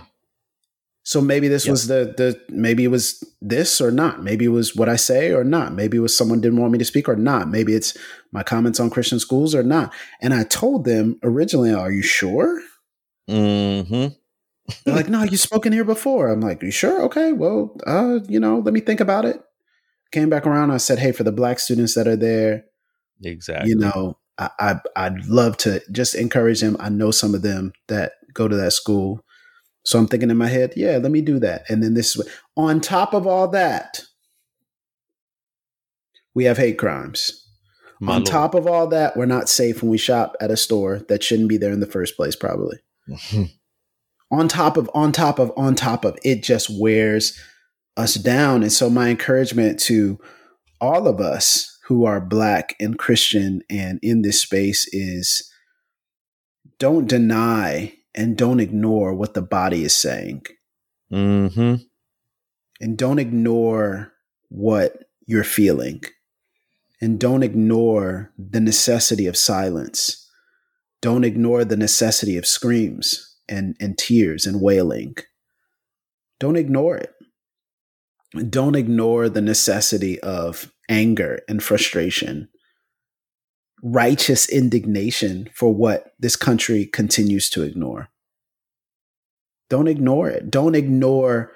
So 1.09 1.23
maybe 1.23 1.49
this 1.49 1.65
yep. 1.65 1.71
was 1.71 1.87
the 1.87 2.13
the 2.19 2.39
maybe 2.51 2.85
it 2.85 2.89
was 2.89 3.25
this 3.41 3.81
or 3.81 3.91
not. 3.91 4.23
Maybe 4.23 4.45
it 4.45 4.49
was 4.49 4.77
what 4.77 4.91
I 4.91 4.97
say 4.97 5.33
or 5.33 5.43
not. 5.43 5.73
Maybe 5.73 5.97
it 5.97 6.01
was 6.01 6.15
someone 6.15 6.43
didn't 6.43 6.61
want 6.61 6.71
me 6.71 6.79
to 6.81 6.85
speak 6.85 7.09
or 7.09 7.17
not. 7.17 7.49
Maybe 7.49 7.75
it's 7.75 7.97
my 8.31 8.43
comments 8.43 8.79
on 8.79 8.91
Christian 8.91 9.19
schools 9.19 9.55
or 9.55 9.63
not. 9.63 9.91
And 10.21 10.35
I 10.35 10.45
told 10.45 10.85
them 10.85 11.19
originally, 11.23 11.73
"Are 11.73 11.91
you 11.91 12.03
sure?" 12.03 12.61
Mm-hmm. 13.27 14.09
They're 14.85 14.95
like, 14.95 15.09
"No, 15.09 15.23
you've 15.23 15.41
spoken 15.41 15.73
here 15.73 15.83
before." 15.83 16.29
I'm 16.29 16.43
like, 16.43 16.63
"You 16.63 16.71
sure? 16.71 17.01
Okay, 17.05 17.33
well, 17.33 17.75
uh, 17.87 18.19
you 18.29 18.39
know, 18.39 18.59
let 18.59 18.75
me 18.75 18.81
think 18.81 19.01
about 19.01 19.25
it." 19.25 19.41
Came 20.13 20.29
back 20.29 20.47
around. 20.47 20.73
I 20.73 20.77
said, 20.77 20.99
"Hey, 20.99 21.13
for 21.13 21.25
the 21.25 21.33
black 21.33 21.59
students 21.59 21.95
that 21.95 22.07
are 22.07 22.17
there, 22.17 22.67
exactly. 23.25 23.71
You 23.71 23.77
know, 23.77 24.19
I, 24.37 24.51
I 24.61 24.81
I'd 24.95 25.25
love 25.25 25.57
to 25.59 25.81
just 25.91 26.15
encourage 26.15 26.61
them. 26.61 26.77
I 26.79 26.91
know 26.91 27.13
some 27.13 27.35
of 27.35 27.41
them 27.41 27.73
that 27.87 28.13
go 28.35 28.47
to 28.47 28.57
that 28.57 28.75
school." 28.75 29.25
So 29.89 29.99
I'm 29.99 30.07
thinking 30.07 30.29
in 30.29 30.37
my 30.37 30.49
head, 30.49 30.75
yeah, 30.77 30.99
let 30.99 31.11
me 31.11 31.23
do 31.23 31.39
that. 31.39 31.65
And 31.71 31.83
then 31.83 31.95
this 31.95 32.15
is 32.15 32.29
on 32.59 32.83
top 32.83 33.15
of 33.15 33.27
all 33.27 33.49
that, 33.49 34.03
we 36.35 36.45
have 36.45 36.59
hate 36.59 36.77
crimes. 36.77 37.49
My 37.99 38.13
on 38.13 38.19
Lord. 38.19 38.27
top 38.27 38.55
of 38.55 38.67
all 38.67 38.87
that, 38.89 39.17
we're 39.17 39.25
not 39.25 39.49
safe 39.49 39.81
when 39.81 39.91
we 39.91 39.97
shop 39.97 40.37
at 40.43 40.51
a 40.51 40.59
store 40.59 40.99
that 41.09 41.23
shouldn't 41.23 41.49
be 41.49 41.57
there 41.57 41.73
in 41.73 41.81
the 41.81 41.87
first 41.87 42.19
place, 42.19 42.37
probably. 42.37 42.77
on 44.31 44.47
top 44.47 44.77
of, 44.77 44.91
on 44.93 45.11
top 45.11 45.39
of, 45.39 45.51
on 45.57 45.75
top 45.75 46.05
of, 46.05 46.19
it 46.23 46.43
just 46.43 46.69
wears 46.79 47.41
us 47.97 48.17
down. 48.17 48.63
And 48.63 48.71
so 48.71 48.91
my 48.91 49.09
encouragement 49.09 49.81
to 49.85 50.19
all 50.83 51.09
of 51.09 51.19
us 51.19 51.79
who 51.87 52.05
are 52.05 52.21
black 52.21 52.77
and 52.79 52.99
Christian 52.99 53.63
and 53.71 54.01
in 54.03 54.21
this 54.21 54.43
space 54.43 54.87
is 54.93 55.51
don't 56.79 57.09
deny 57.09 57.95
and 58.15 58.37
don't 58.37 58.61
ignore 58.61 59.15
what 59.15 59.35
the 59.35 59.43
body 59.43 59.85
is 59.85 59.95
saying. 59.95 60.43
Mm-hmm. 61.13 61.75
And 62.81 62.99
don't 62.99 63.19
ignore 63.19 64.13
what 64.49 65.05
you're 65.27 65.45
feeling. 65.45 66.03
And 67.01 67.21
don't 67.21 67.43
ignore 67.43 68.33
the 68.37 68.61
necessity 68.61 69.27
of 69.27 69.37
silence. 69.37 70.29
Don't 71.01 71.25
ignore 71.25 71.65
the 71.65 71.77
necessity 71.77 72.37
of 72.37 72.47
screams 72.47 73.37
and, 73.49 73.77
and 73.81 73.97
tears 73.97 74.47
and 74.47 74.61
wailing. 74.61 75.17
Don't 76.41 76.57
ignore 76.57 76.97
it. 76.97 77.15
Don't 78.51 78.75
ignore 78.75 79.29
the 79.29 79.41
necessity 79.41 80.21
of 80.21 80.73
anger 80.89 81.41
and 81.49 81.63
frustration 81.63 82.49
righteous 83.83 84.49
indignation 84.49 85.49
for 85.55 85.73
what 85.75 86.13
this 86.19 86.37
country 86.37 86.87
continues 86.87 87.49
to 87.51 87.63
ignore. 87.63 88.09
Don't 89.69 89.89
ignore 89.89 90.29
it. 90.29 90.51
Don't 90.51 90.75
ignore 90.75 91.53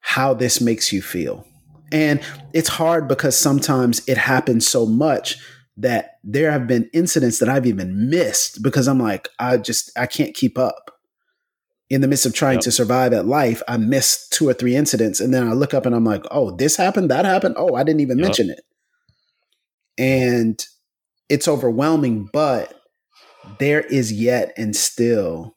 how 0.00 0.32
this 0.34 0.60
makes 0.60 0.92
you 0.92 1.02
feel. 1.02 1.46
And 1.92 2.20
it's 2.52 2.68
hard 2.68 3.08
because 3.08 3.36
sometimes 3.36 4.06
it 4.08 4.16
happens 4.16 4.66
so 4.66 4.86
much 4.86 5.36
that 5.76 6.18
there 6.22 6.50
have 6.50 6.66
been 6.66 6.88
incidents 6.92 7.38
that 7.38 7.48
I've 7.48 7.66
even 7.66 8.10
missed 8.10 8.62
because 8.62 8.86
I'm 8.86 9.00
like, 9.00 9.28
I 9.38 9.56
just, 9.56 9.90
I 9.98 10.06
can't 10.06 10.34
keep 10.34 10.58
up. 10.58 10.96
In 11.88 12.02
the 12.02 12.06
midst 12.06 12.24
of 12.24 12.32
trying 12.34 12.56
yep. 12.56 12.62
to 12.62 12.70
survive 12.70 13.12
at 13.12 13.26
life, 13.26 13.62
I 13.66 13.76
missed 13.76 14.32
two 14.32 14.48
or 14.48 14.54
three 14.54 14.76
incidents. 14.76 15.18
And 15.18 15.34
then 15.34 15.48
I 15.48 15.54
look 15.54 15.74
up 15.74 15.86
and 15.86 15.94
I'm 15.94 16.04
like, 16.04 16.24
oh, 16.30 16.52
this 16.52 16.76
happened, 16.76 17.10
that 17.10 17.24
happened. 17.24 17.56
Oh, 17.58 17.74
I 17.74 17.82
didn't 17.82 18.00
even 18.00 18.18
yep. 18.18 18.26
mention 18.26 18.50
it. 18.50 18.60
And 19.98 20.64
it's 21.30 21.48
overwhelming, 21.48 22.28
but 22.32 22.74
there 23.58 23.80
is 23.80 24.12
yet 24.12 24.52
and 24.58 24.76
still 24.76 25.56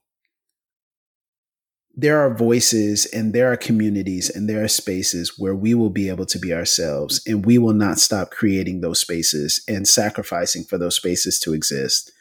there 1.96 2.20
are 2.20 2.34
voices 2.34 3.06
and 3.06 3.34
there 3.34 3.52
are 3.52 3.58
communities 3.58 4.30
and 4.30 4.50
there 4.50 4.64
are 4.64 4.68
spaces 4.68 5.34
where 5.38 5.54
we 5.54 5.76
will 5.76 5.92
be 5.92 6.10
able 6.10 6.26
to 6.26 6.40
be 6.40 6.52
ourselves 6.52 7.22
and 7.28 7.46
we 7.46 7.60
will 7.60 7.74
not 7.74 8.00
stop 8.00 8.32
creating 8.32 8.82
those 8.82 9.00
spaces 9.00 9.64
and 9.68 9.88
sacrificing 9.88 10.64
for 10.64 10.80
those 10.80 10.96
spaces 10.96 11.40
to 11.40 11.54
exist 11.54 12.12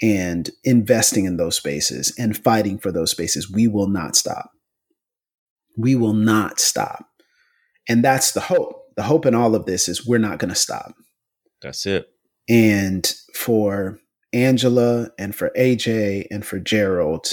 and 0.00 0.50
investing 0.64 1.26
in 1.26 1.36
those 1.36 1.56
spaces 1.56 2.14
and 2.18 2.38
fighting 2.38 2.78
for 2.78 2.90
those 2.90 3.10
spaces. 3.10 3.50
We 3.50 3.68
will 3.68 3.88
not 3.88 4.16
stop. 4.16 4.50
We 5.76 5.94
will 5.94 6.14
not 6.14 6.58
stop. 6.58 7.04
And 7.86 8.02
that's 8.02 8.32
the 8.32 8.40
hope. 8.40 8.76
The 8.96 9.02
hope 9.04 9.24
in 9.26 9.34
all 9.34 9.54
of 9.54 9.66
this 9.66 9.88
is 9.88 10.06
we're 10.06 10.18
not 10.18 10.38
going 10.38 10.48
to 10.48 10.54
stop. 10.54 10.94
That's 11.62 11.86
it. 11.86 12.08
And 12.50 13.06
for 13.32 14.00
Angela 14.32 15.10
and 15.16 15.36
for 15.36 15.52
AJ 15.56 16.26
and 16.32 16.44
for 16.44 16.58
Jerrald, 16.58 17.32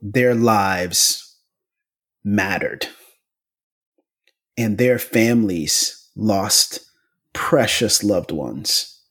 their 0.00 0.34
lives 0.34 1.36
mattered. 2.24 2.86
And 4.56 4.78
their 4.78 4.98
families 4.98 6.08
lost 6.16 6.80
precious 7.34 8.02
loved 8.02 8.32
ones. 8.32 9.02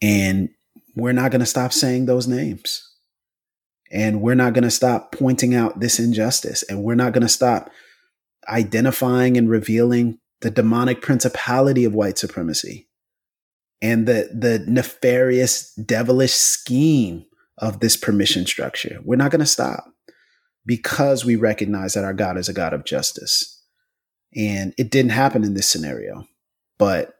And 0.00 0.48
we're 0.96 1.12
not 1.12 1.30
going 1.30 1.40
to 1.40 1.46
stop 1.46 1.74
saying 1.74 2.06
those 2.06 2.26
names. 2.26 2.82
And 3.90 4.22
we're 4.22 4.34
not 4.34 4.54
going 4.54 4.64
to 4.64 4.70
stop 4.70 5.12
pointing 5.12 5.54
out 5.54 5.80
this 5.80 5.98
injustice. 5.98 6.62
And 6.62 6.82
we're 6.82 6.94
not 6.94 7.12
going 7.12 7.22
to 7.22 7.28
stop 7.28 7.70
identifying 8.48 9.36
and 9.36 9.50
revealing 9.50 10.18
the 10.40 10.50
demonic 10.50 11.02
principality 11.02 11.84
of 11.84 11.94
white 11.94 12.16
supremacy 12.16 12.87
and 13.80 14.06
the 14.06 14.30
the 14.32 14.64
nefarious 14.66 15.72
devilish 15.74 16.32
scheme 16.32 17.24
of 17.58 17.80
this 17.80 17.96
permission 17.96 18.46
structure. 18.46 18.98
We're 19.04 19.16
not 19.16 19.30
going 19.30 19.40
to 19.40 19.46
stop 19.46 19.84
because 20.64 21.24
we 21.24 21.36
recognize 21.36 21.94
that 21.94 22.04
our 22.04 22.14
God 22.14 22.36
is 22.38 22.48
a 22.48 22.54
God 22.54 22.72
of 22.72 22.84
justice. 22.84 23.62
And 24.36 24.74
it 24.76 24.90
didn't 24.90 25.12
happen 25.12 25.42
in 25.42 25.54
this 25.54 25.68
scenario, 25.68 26.26
but 26.78 27.14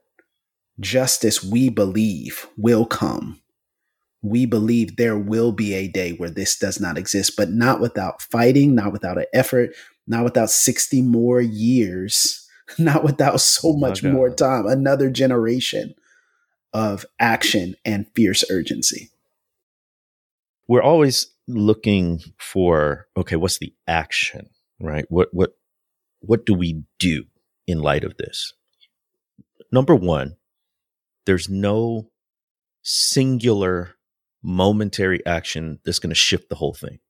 justice 0.78 1.42
we 1.42 1.70
believe 1.70 2.46
will 2.56 2.84
come. 2.84 3.40
We 4.20 4.46
believe 4.46 4.96
there 4.96 5.18
will 5.18 5.52
be 5.52 5.74
a 5.74 5.88
day 5.88 6.12
where 6.12 6.30
this 6.30 6.58
does 6.58 6.80
not 6.80 6.98
exist, 6.98 7.34
but 7.36 7.50
not 7.50 7.80
without 7.80 8.20
fighting, 8.20 8.74
not 8.74 8.92
without 8.92 9.16
an 9.16 9.24
effort, 9.32 9.70
not 10.06 10.24
without 10.24 10.50
60 10.50 11.02
more 11.02 11.40
years, 11.40 12.46
not 12.78 13.04
without 13.04 13.40
so 13.40 13.70
oh 13.70 13.76
much 13.76 14.02
more 14.02 14.28
time, 14.28 14.66
another 14.66 15.08
generation 15.08 15.94
of 16.78 17.04
action 17.18 17.74
and 17.84 18.06
fierce 18.14 18.44
urgency. 18.48 19.10
We're 20.68 20.80
always 20.80 21.26
looking 21.48 22.20
for 22.38 23.08
okay, 23.16 23.34
what's 23.34 23.58
the 23.58 23.74
action, 23.88 24.48
right? 24.80 25.04
What 25.08 25.30
what 25.32 25.54
what 26.20 26.46
do 26.46 26.54
we 26.54 26.84
do 27.00 27.24
in 27.66 27.80
light 27.80 28.04
of 28.04 28.16
this? 28.16 28.52
Number 29.72 29.96
1, 29.96 30.36
there's 31.26 31.48
no 31.48 32.10
singular 32.82 33.96
momentary 34.40 35.26
action 35.26 35.80
that's 35.84 35.98
going 35.98 36.10
to 36.10 36.14
shift 36.14 36.48
the 36.48 36.54
whole 36.54 36.74
thing. 36.74 37.00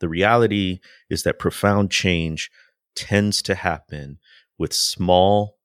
The 0.00 0.08
reality 0.08 0.80
is 1.08 1.22
that 1.22 1.38
profound 1.38 1.92
change 1.92 2.50
tends 2.96 3.40
to 3.42 3.54
happen 3.54 4.18
with 4.58 4.72
small 4.72 5.58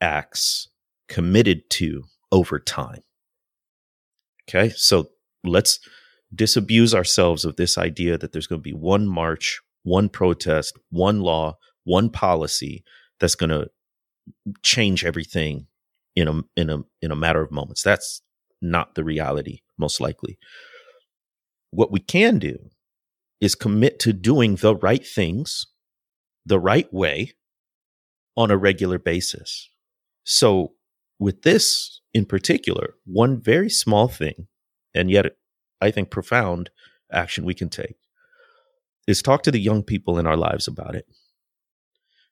acts 0.00 0.68
committed 1.08 1.68
to 1.70 2.04
over 2.32 2.58
time. 2.58 3.02
Okay, 4.48 4.72
so 4.76 5.10
let's 5.44 5.80
disabuse 6.34 6.94
ourselves 6.94 7.44
of 7.44 7.56
this 7.56 7.78
idea 7.78 8.18
that 8.18 8.32
there's 8.32 8.46
going 8.46 8.60
to 8.60 8.64
be 8.64 8.72
one 8.72 9.06
march, 9.06 9.60
one 9.82 10.08
protest, 10.08 10.76
one 10.90 11.20
law, 11.20 11.56
one 11.84 12.10
policy 12.10 12.84
that's 13.20 13.34
going 13.34 13.50
to 13.50 13.68
change 14.62 15.04
everything 15.04 15.66
in 16.14 16.28
a 16.28 16.42
in 16.56 16.70
a 16.70 16.78
in 17.02 17.10
a 17.10 17.16
matter 17.16 17.42
of 17.42 17.52
moments. 17.52 17.82
That's 17.82 18.22
not 18.60 18.94
the 18.94 19.04
reality 19.04 19.60
most 19.78 20.00
likely. 20.00 20.38
What 21.70 21.92
we 21.92 22.00
can 22.00 22.38
do 22.38 22.70
is 23.40 23.54
commit 23.54 23.98
to 24.00 24.12
doing 24.12 24.56
the 24.56 24.74
right 24.76 25.06
things 25.06 25.66
the 26.46 26.60
right 26.60 26.92
way 26.92 27.32
on 28.36 28.50
a 28.50 28.56
regular 28.56 28.98
basis. 28.98 29.68
So 30.24 30.72
with 31.18 31.42
this 31.42 32.00
in 32.12 32.24
particular, 32.24 32.94
one 33.04 33.40
very 33.40 33.70
small 33.70 34.08
thing 34.08 34.48
and 34.94 35.10
yet 35.10 35.26
I 35.80 35.90
think 35.90 36.10
profound 36.10 36.70
action 37.12 37.44
we 37.44 37.54
can 37.54 37.68
take 37.68 37.96
is 39.06 39.22
talk 39.22 39.42
to 39.44 39.50
the 39.50 39.60
young 39.60 39.82
people 39.82 40.18
in 40.18 40.26
our 40.26 40.36
lives 40.36 40.66
about 40.66 40.94
it. 40.94 41.06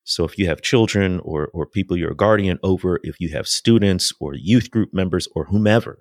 So 0.02 0.24
if 0.24 0.38
you 0.38 0.46
have 0.48 0.60
children 0.60 1.20
or 1.20 1.48
or 1.54 1.66
people 1.66 1.96
you're 1.96 2.12
a 2.12 2.16
guardian 2.16 2.58
over, 2.62 3.00
if 3.02 3.20
you 3.20 3.30
have 3.30 3.46
students 3.46 4.12
or 4.20 4.34
youth 4.34 4.70
group 4.70 4.92
members 4.92 5.28
or 5.34 5.46
whomever, 5.46 6.00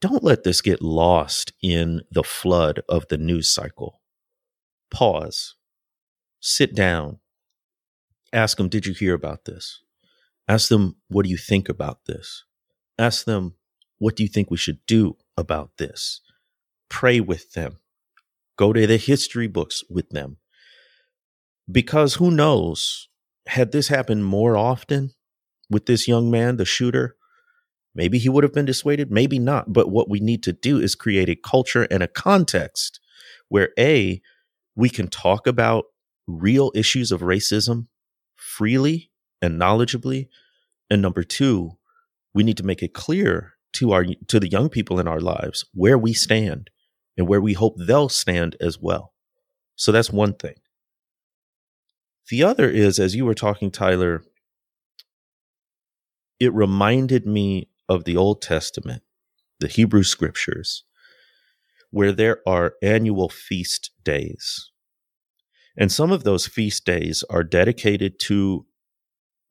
don't 0.00 0.24
let 0.24 0.42
this 0.42 0.60
get 0.60 0.80
lost 0.82 1.52
in 1.62 2.02
the 2.10 2.24
flood 2.24 2.82
of 2.88 3.06
the 3.08 3.18
news 3.18 3.52
cycle. 3.52 4.00
Pause. 4.90 5.54
Sit 6.40 6.74
down. 6.74 7.18
Ask 8.32 8.56
them, 8.56 8.68
did 8.68 8.86
you 8.86 8.94
hear 8.94 9.14
about 9.14 9.44
this? 9.44 9.80
Ask 10.48 10.68
them, 10.68 10.96
what 11.08 11.24
do 11.24 11.30
you 11.30 11.36
think 11.36 11.68
about 11.68 12.00
this? 12.06 12.44
Ask 12.98 13.24
them, 13.24 13.54
what 13.98 14.16
do 14.16 14.22
you 14.22 14.28
think 14.28 14.50
we 14.50 14.56
should 14.56 14.84
do 14.86 15.16
about 15.36 15.76
this? 15.78 16.20
Pray 16.88 17.20
with 17.20 17.52
them. 17.52 17.78
Go 18.56 18.72
to 18.72 18.86
the 18.86 18.96
history 18.96 19.46
books 19.46 19.82
with 19.88 20.10
them. 20.10 20.38
Because 21.70 22.14
who 22.14 22.30
knows, 22.30 23.08
had 23.46 23.72
this 23.72 23.88
happened 23.88 24.24
more 24.24 24.56
often 24.56 25.12
with 25.70 25.86
this 25.86 26.08
young 26.08 26.30
man, 26.30 26.56
the 26.56 26.64
shooter, 26.64 27.16
maybe 27.94 28.18
he 28.18 28.28
would 28.28 28.44
have 28.44 28.52
been 28.52 28.66
dissuaded, 28.66 29.10
maybe 29.10 29.38
not. 29.38 29.72
But 29.72 29.90
what 29.90 30.10
we 30.10 30.18
need 30.18 30.42
to 30.42 30.52
do 30.52 30.78
is 30.80 30.94
create 30.94 31.28
a 31.28 31.36
culture 31.36 31.84
and 31.84 32.02
a 32.02 32.08
context 32.08 32.98
where 33.48 33.70
A, 33.78 34.20
we 34.74 34.90
can 34.90 35.06
talk 35.06 35.46
about 35.46 35.84
real 36.26 36.72
issues 36.74 37.12
of 37.12 37.20
racism 37.20 37.86
freely 38.34 39.11
and 39.42 39.60
knowledgeably. 39.60 40.28
And 40.88 41.02
number 41.02 41.24
two, 41.24 41.72
we 42.32 42.44
need 42.44 42.56
to 42.56 42.62
make 42.62 42.82
it 42.82 42.94
clear 42.94 43.54
to 43.74 43.92
our 43.92 44.06
to 44.28 44.40
the 44.40 44.48
young 44.48 44.68
people 44.68 45.00
in 45.00 45.08
our 45.08 45.20
lives 45.20 45.64
where 45.74 45.98
we 45.98 46.12
stand 46.12 46.70
and 47.16 47.26
where 47.28 47.40
we 47.40 47.52
hope 47.52 47.74
they'll 47.78 48.08
stand 48.08 48.56
as 48.60 48.78
well. 48.78 49.12
So 49.76 49.92
that's 49.92 50.10
one 50.10 50.34
thing. 50.34 50.54
The 52.30 52.44
other 52.44 52.70
is, 52.70 52.98
as 52.98 53.16
you 53.16 53.24
were 53.24 53.34
talking, 53.34 53.70
Tyler, 53.70 54.22
it 56.38 56.52
reminded 56.54 57.26
me 57.26 57.68
of 57.88 58.04
the 58.04 58.16
Old 58.16 58.40
Testament, 58.40 59.02
the 59.60 59.68
Hebrew 59.68 60.02
scriptures, 60.02 60.84
where 61.90 62.12
there 62.12 62.38
are 62.46 62.74
annual 62.82 63.28
feast 63.28 63.90
days. 64.02 64.70
And 65.76 65.90
some 65.90 66.12
of 66.12 66.24
those 66.24 66.46
feast 66.46 66.84
days 66.84 67.24
are 67.28 67.44
dedicated 67.44 68.18
to 68.20 68.66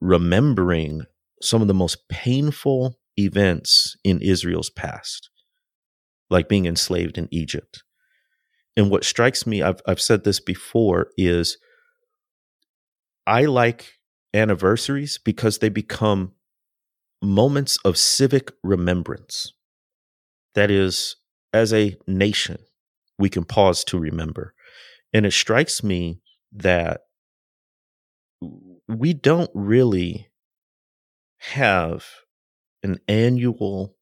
remembering 0.02 1.04
some 1.41 1.62
of 1.62 1.68
the 1.68 1.74
most 1.74 2.10
painful 2.10 2.99
events 3.18 3.95
in 4.04 4.22
Israel's 4.22 4.70
past, 4.70 5.30
like 6.30 6.49
being 6.49 6.66
enslaved 6.66 7.18
in 7.18 7.28
Egypt. 7.32 7.84
And 8.76 8.89
what 8.89 9.04
strikes 9.04 9.45
me, 9.45 9.62
I've, 9.62 9.82
I've 9.88 10.02
said 10.02 10.24
this 10.24 10.39
before, 10.39 11.08
is 11.18 11.58
I 13.28 13.45
like 13.45 13.93
anniversaries 14.34 15.20
because 15.24 15.60
they 15.60 15.70
become 15.70 16.34
moments 17.22 17.78
of 17.86 17.97
civic 17.97 18.52
remembrance. 18.64 19.54
That 20.56 20.72
is, 20.72 21.18
as 21.54 21.74
a 21.74 21.97
nation, 22.08 22.58
we 23.20 23.30
can 23.30 23.43
pause 23.43 23.84
to 23.86 23.99
remember. 23.99 24.54
And 25.14 25.26
it 25.26 25.34
strikes 25.34 25.84
me 25.84 26.22
that 26.54 27.02
we 28.99 29.13
don't 29.13 29.51
really 29.53 30.29
have 31.37 32.05
an 32.83 32.99
annual 33.07 33.95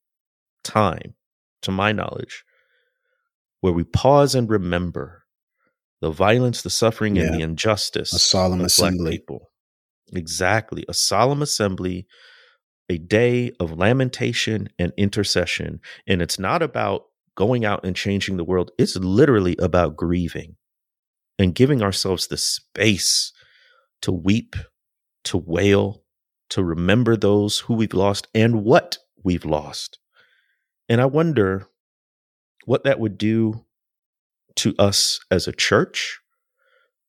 time, 0.63 1.15
to 1.61 1.71
my 1.71 1.91
knowledge, 1.91 2.43
where 3.61 3.73
we 3.73 3.83
pause 3.83 4.35
and 4.35 4.49
remember 4.49 5.23
the 6.01 6.11
violence, 6.11 6.61
the 6.61 6.69
suffering, 6.69 7.15
yeah. 7.15 7.23
and 7.23 7.35
the 7.35 7.41
injustice. 7.41 8.13
A 8.13 8.19
solemn 8.19 8.61
assembly. 8.61 9.11
People. 9.11 9.51
Exactly. 10.13 10.85
A 10.87 10.93
solemn 10.93 11.41
assembly, 11.41 12.07
a 12.89 12.97
day 12.97 13.51
of 13.59 13.77
lamentation 13.77 14.69
and 14.79 14.93
intercession. 14.97 15.81
And 16.07 16.21
it's 16.21 16.39
not 16.39 16.61
about 16.61 17.03
going 17.35 17.63
out 17.63 17.85
and 17.85 17.95
changing 17.95 18.37
the 18.37 18.43
world, 18.43 18.71
it's 18.77 18.97
literally 18.97 19.55
about 19.59 19.95
grieving 19.95 20.57
and 21.37 21.55
giving 21.55 21.81
ourselves 21.81 22.27
the 22.27 22.35
space 22.35 23.31
to 24.01 24.11
weep, 24.11 24.57
to 25.29 25.37
wail, 25.37 26.03
to 26.49 26.63
remember 26.63 27.15
those 27.15 27.59
who 27.59 27.75
we've 27.75 27.93
lost 27.93 28.27
and 28.33 28.63
what 28.63 28.97
we've 29.23 29.45
lost. 29.45 29.99
And 30.87 30.99
I 30.99 31.05
wonder 31.05 31.67
what 32.65 32.83
that 32.83 32.99
would 32.99 33.17
do 33.17 33.65
to 34.55 34.73
us 34.79 35.19
as 35.29 35.47
a 35.47 35.51
church, 35.51 36.19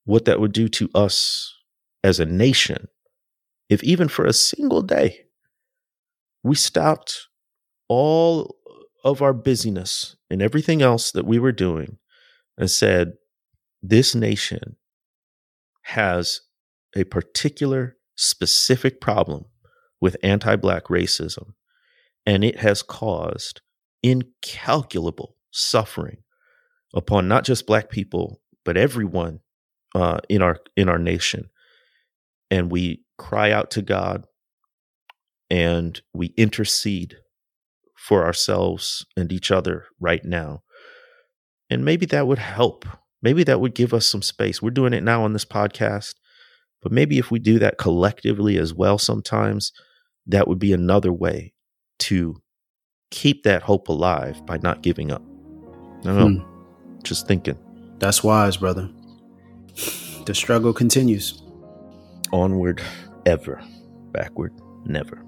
what 0.04 0.26
that 0.26 0.38
would 0.38 0.52
do 0.52 0.68
to 0.68 0.90
us 0.94 1.54
as 2.04 2.20
a 2.20 2.26
nation, 2.26 2.88
if 3.68 3.82
even 3.82 4.08
for 4.08 4.26
a 4.26 4.32
single 4.32 4.82
day 4.82 5.24
we 6.42 6.54
stopped 6.54 7.28
all 7.88 8.56
of 9.02 9.22
our 9.22 9.32
busyness 9.32 10.16
and 10.30 10.42
everything 10.42 10.82
else 10.82 11.12
that 11.12 11.26
we 11.26 11.38
were 11.38 11.52
doing 11.52 11.96
and 12.58 12.70
said, 12.70 13.14
this 13.82 14.14
nation 14.14 14.76
has 15.82 16.42
a 16.94 17.04
particular 17.04 17.96
specific 18.20 19.00
problem 19.00 19.46
with 20.00 20.16
anti 20.22 20.56
Black 20.56 20.84
racism, 20.84 21.54
and 22.26 22.44
it 22.44 22.58
has 22.58 22.82
caused 22.82 23.60
incalculable 24.02 25.36
suffering 25.50 26.18
upon 26.94 27.28
not 27.28 27.44
just 27.44 27.66
Black 27.66 27.90
people, 27.90 28.40
but 28.64 28.76
everyone 28.76 29.40
uh, 29.94 30.18
in 30.28 30.42
our 30.42 30.58
in 30.76 30.88
our 30.88 30.98
nation. 30.98 31.50
And 32.50 32.70
we 32.70 33.04
cry 33.16 33.52
out 33.52 33.70
to 33.72 33.82
God 33.82 34.26
and 35.48 36.00
we 36.12 36.34
intercede 36.36 37.16
for 37.96 38.24
ourselves 38.24 39.06
and 39.16 39.30
each 39.30 39.50
other 39.50 39.86
right 40.00 40.24
now. 40.24 40.62
And 41.68 41.84
maybe 41.84 42.06
that 42.06 42.26
would 42.26 42.38
help. 42.38 42.86
Maybe 43.22 43.44
that 43.44 43.60
would 43.60 43.74
give 43.74 43.94
us 43.94 44.06
some 44.06 44.22
space. 44.22 44.60
We're 44.60 44.70
doing 44.70 44.94
it 44.94 45.04
now 45.04 45.22
on 45.22 45.32
this 45.32 45.44
podcast. 45.44 46.14
But 46.82 46.92
maybe 46.92 47.18
if 47.18 47.30
we 47.30 47.38
do 47.38 47.58
that 47.58 47.78
collectively 47.78 48.56
as 48.56 48.72
well, 48.72 48.98
sometimes 48.98 49.72
that 50.26 50.48
would 50.48 50.58
be 50.58 50.72
another 50.72 51.12
way 51.12 51.52
to 52.00 52.40
keep 53.10 53.42
that 53.42 53.62
hope 53.62 53.88
alive 53.88 54.44
by 54.46 54.58
not 54.62 54.82
giving 54.82 55.10
up. 55.10 55.22
I 56.00 56.04
don't 56.04 56.18
know. 56.18 56.42
Hmm. 56.42 57.02
Just 57.02 57.26
thinking. 57.26 57.58
That's 57.98 58.24
wise, 58.24 58.56
brother. 58.56 58.88
The 60.26 60.34
struggle 60.34 60.72
continues. 60.72 61.42
Onward, 62.32 62.80
ever. 63.26 63.62
Backward, 64.12 64.52
never. 64.84 65.22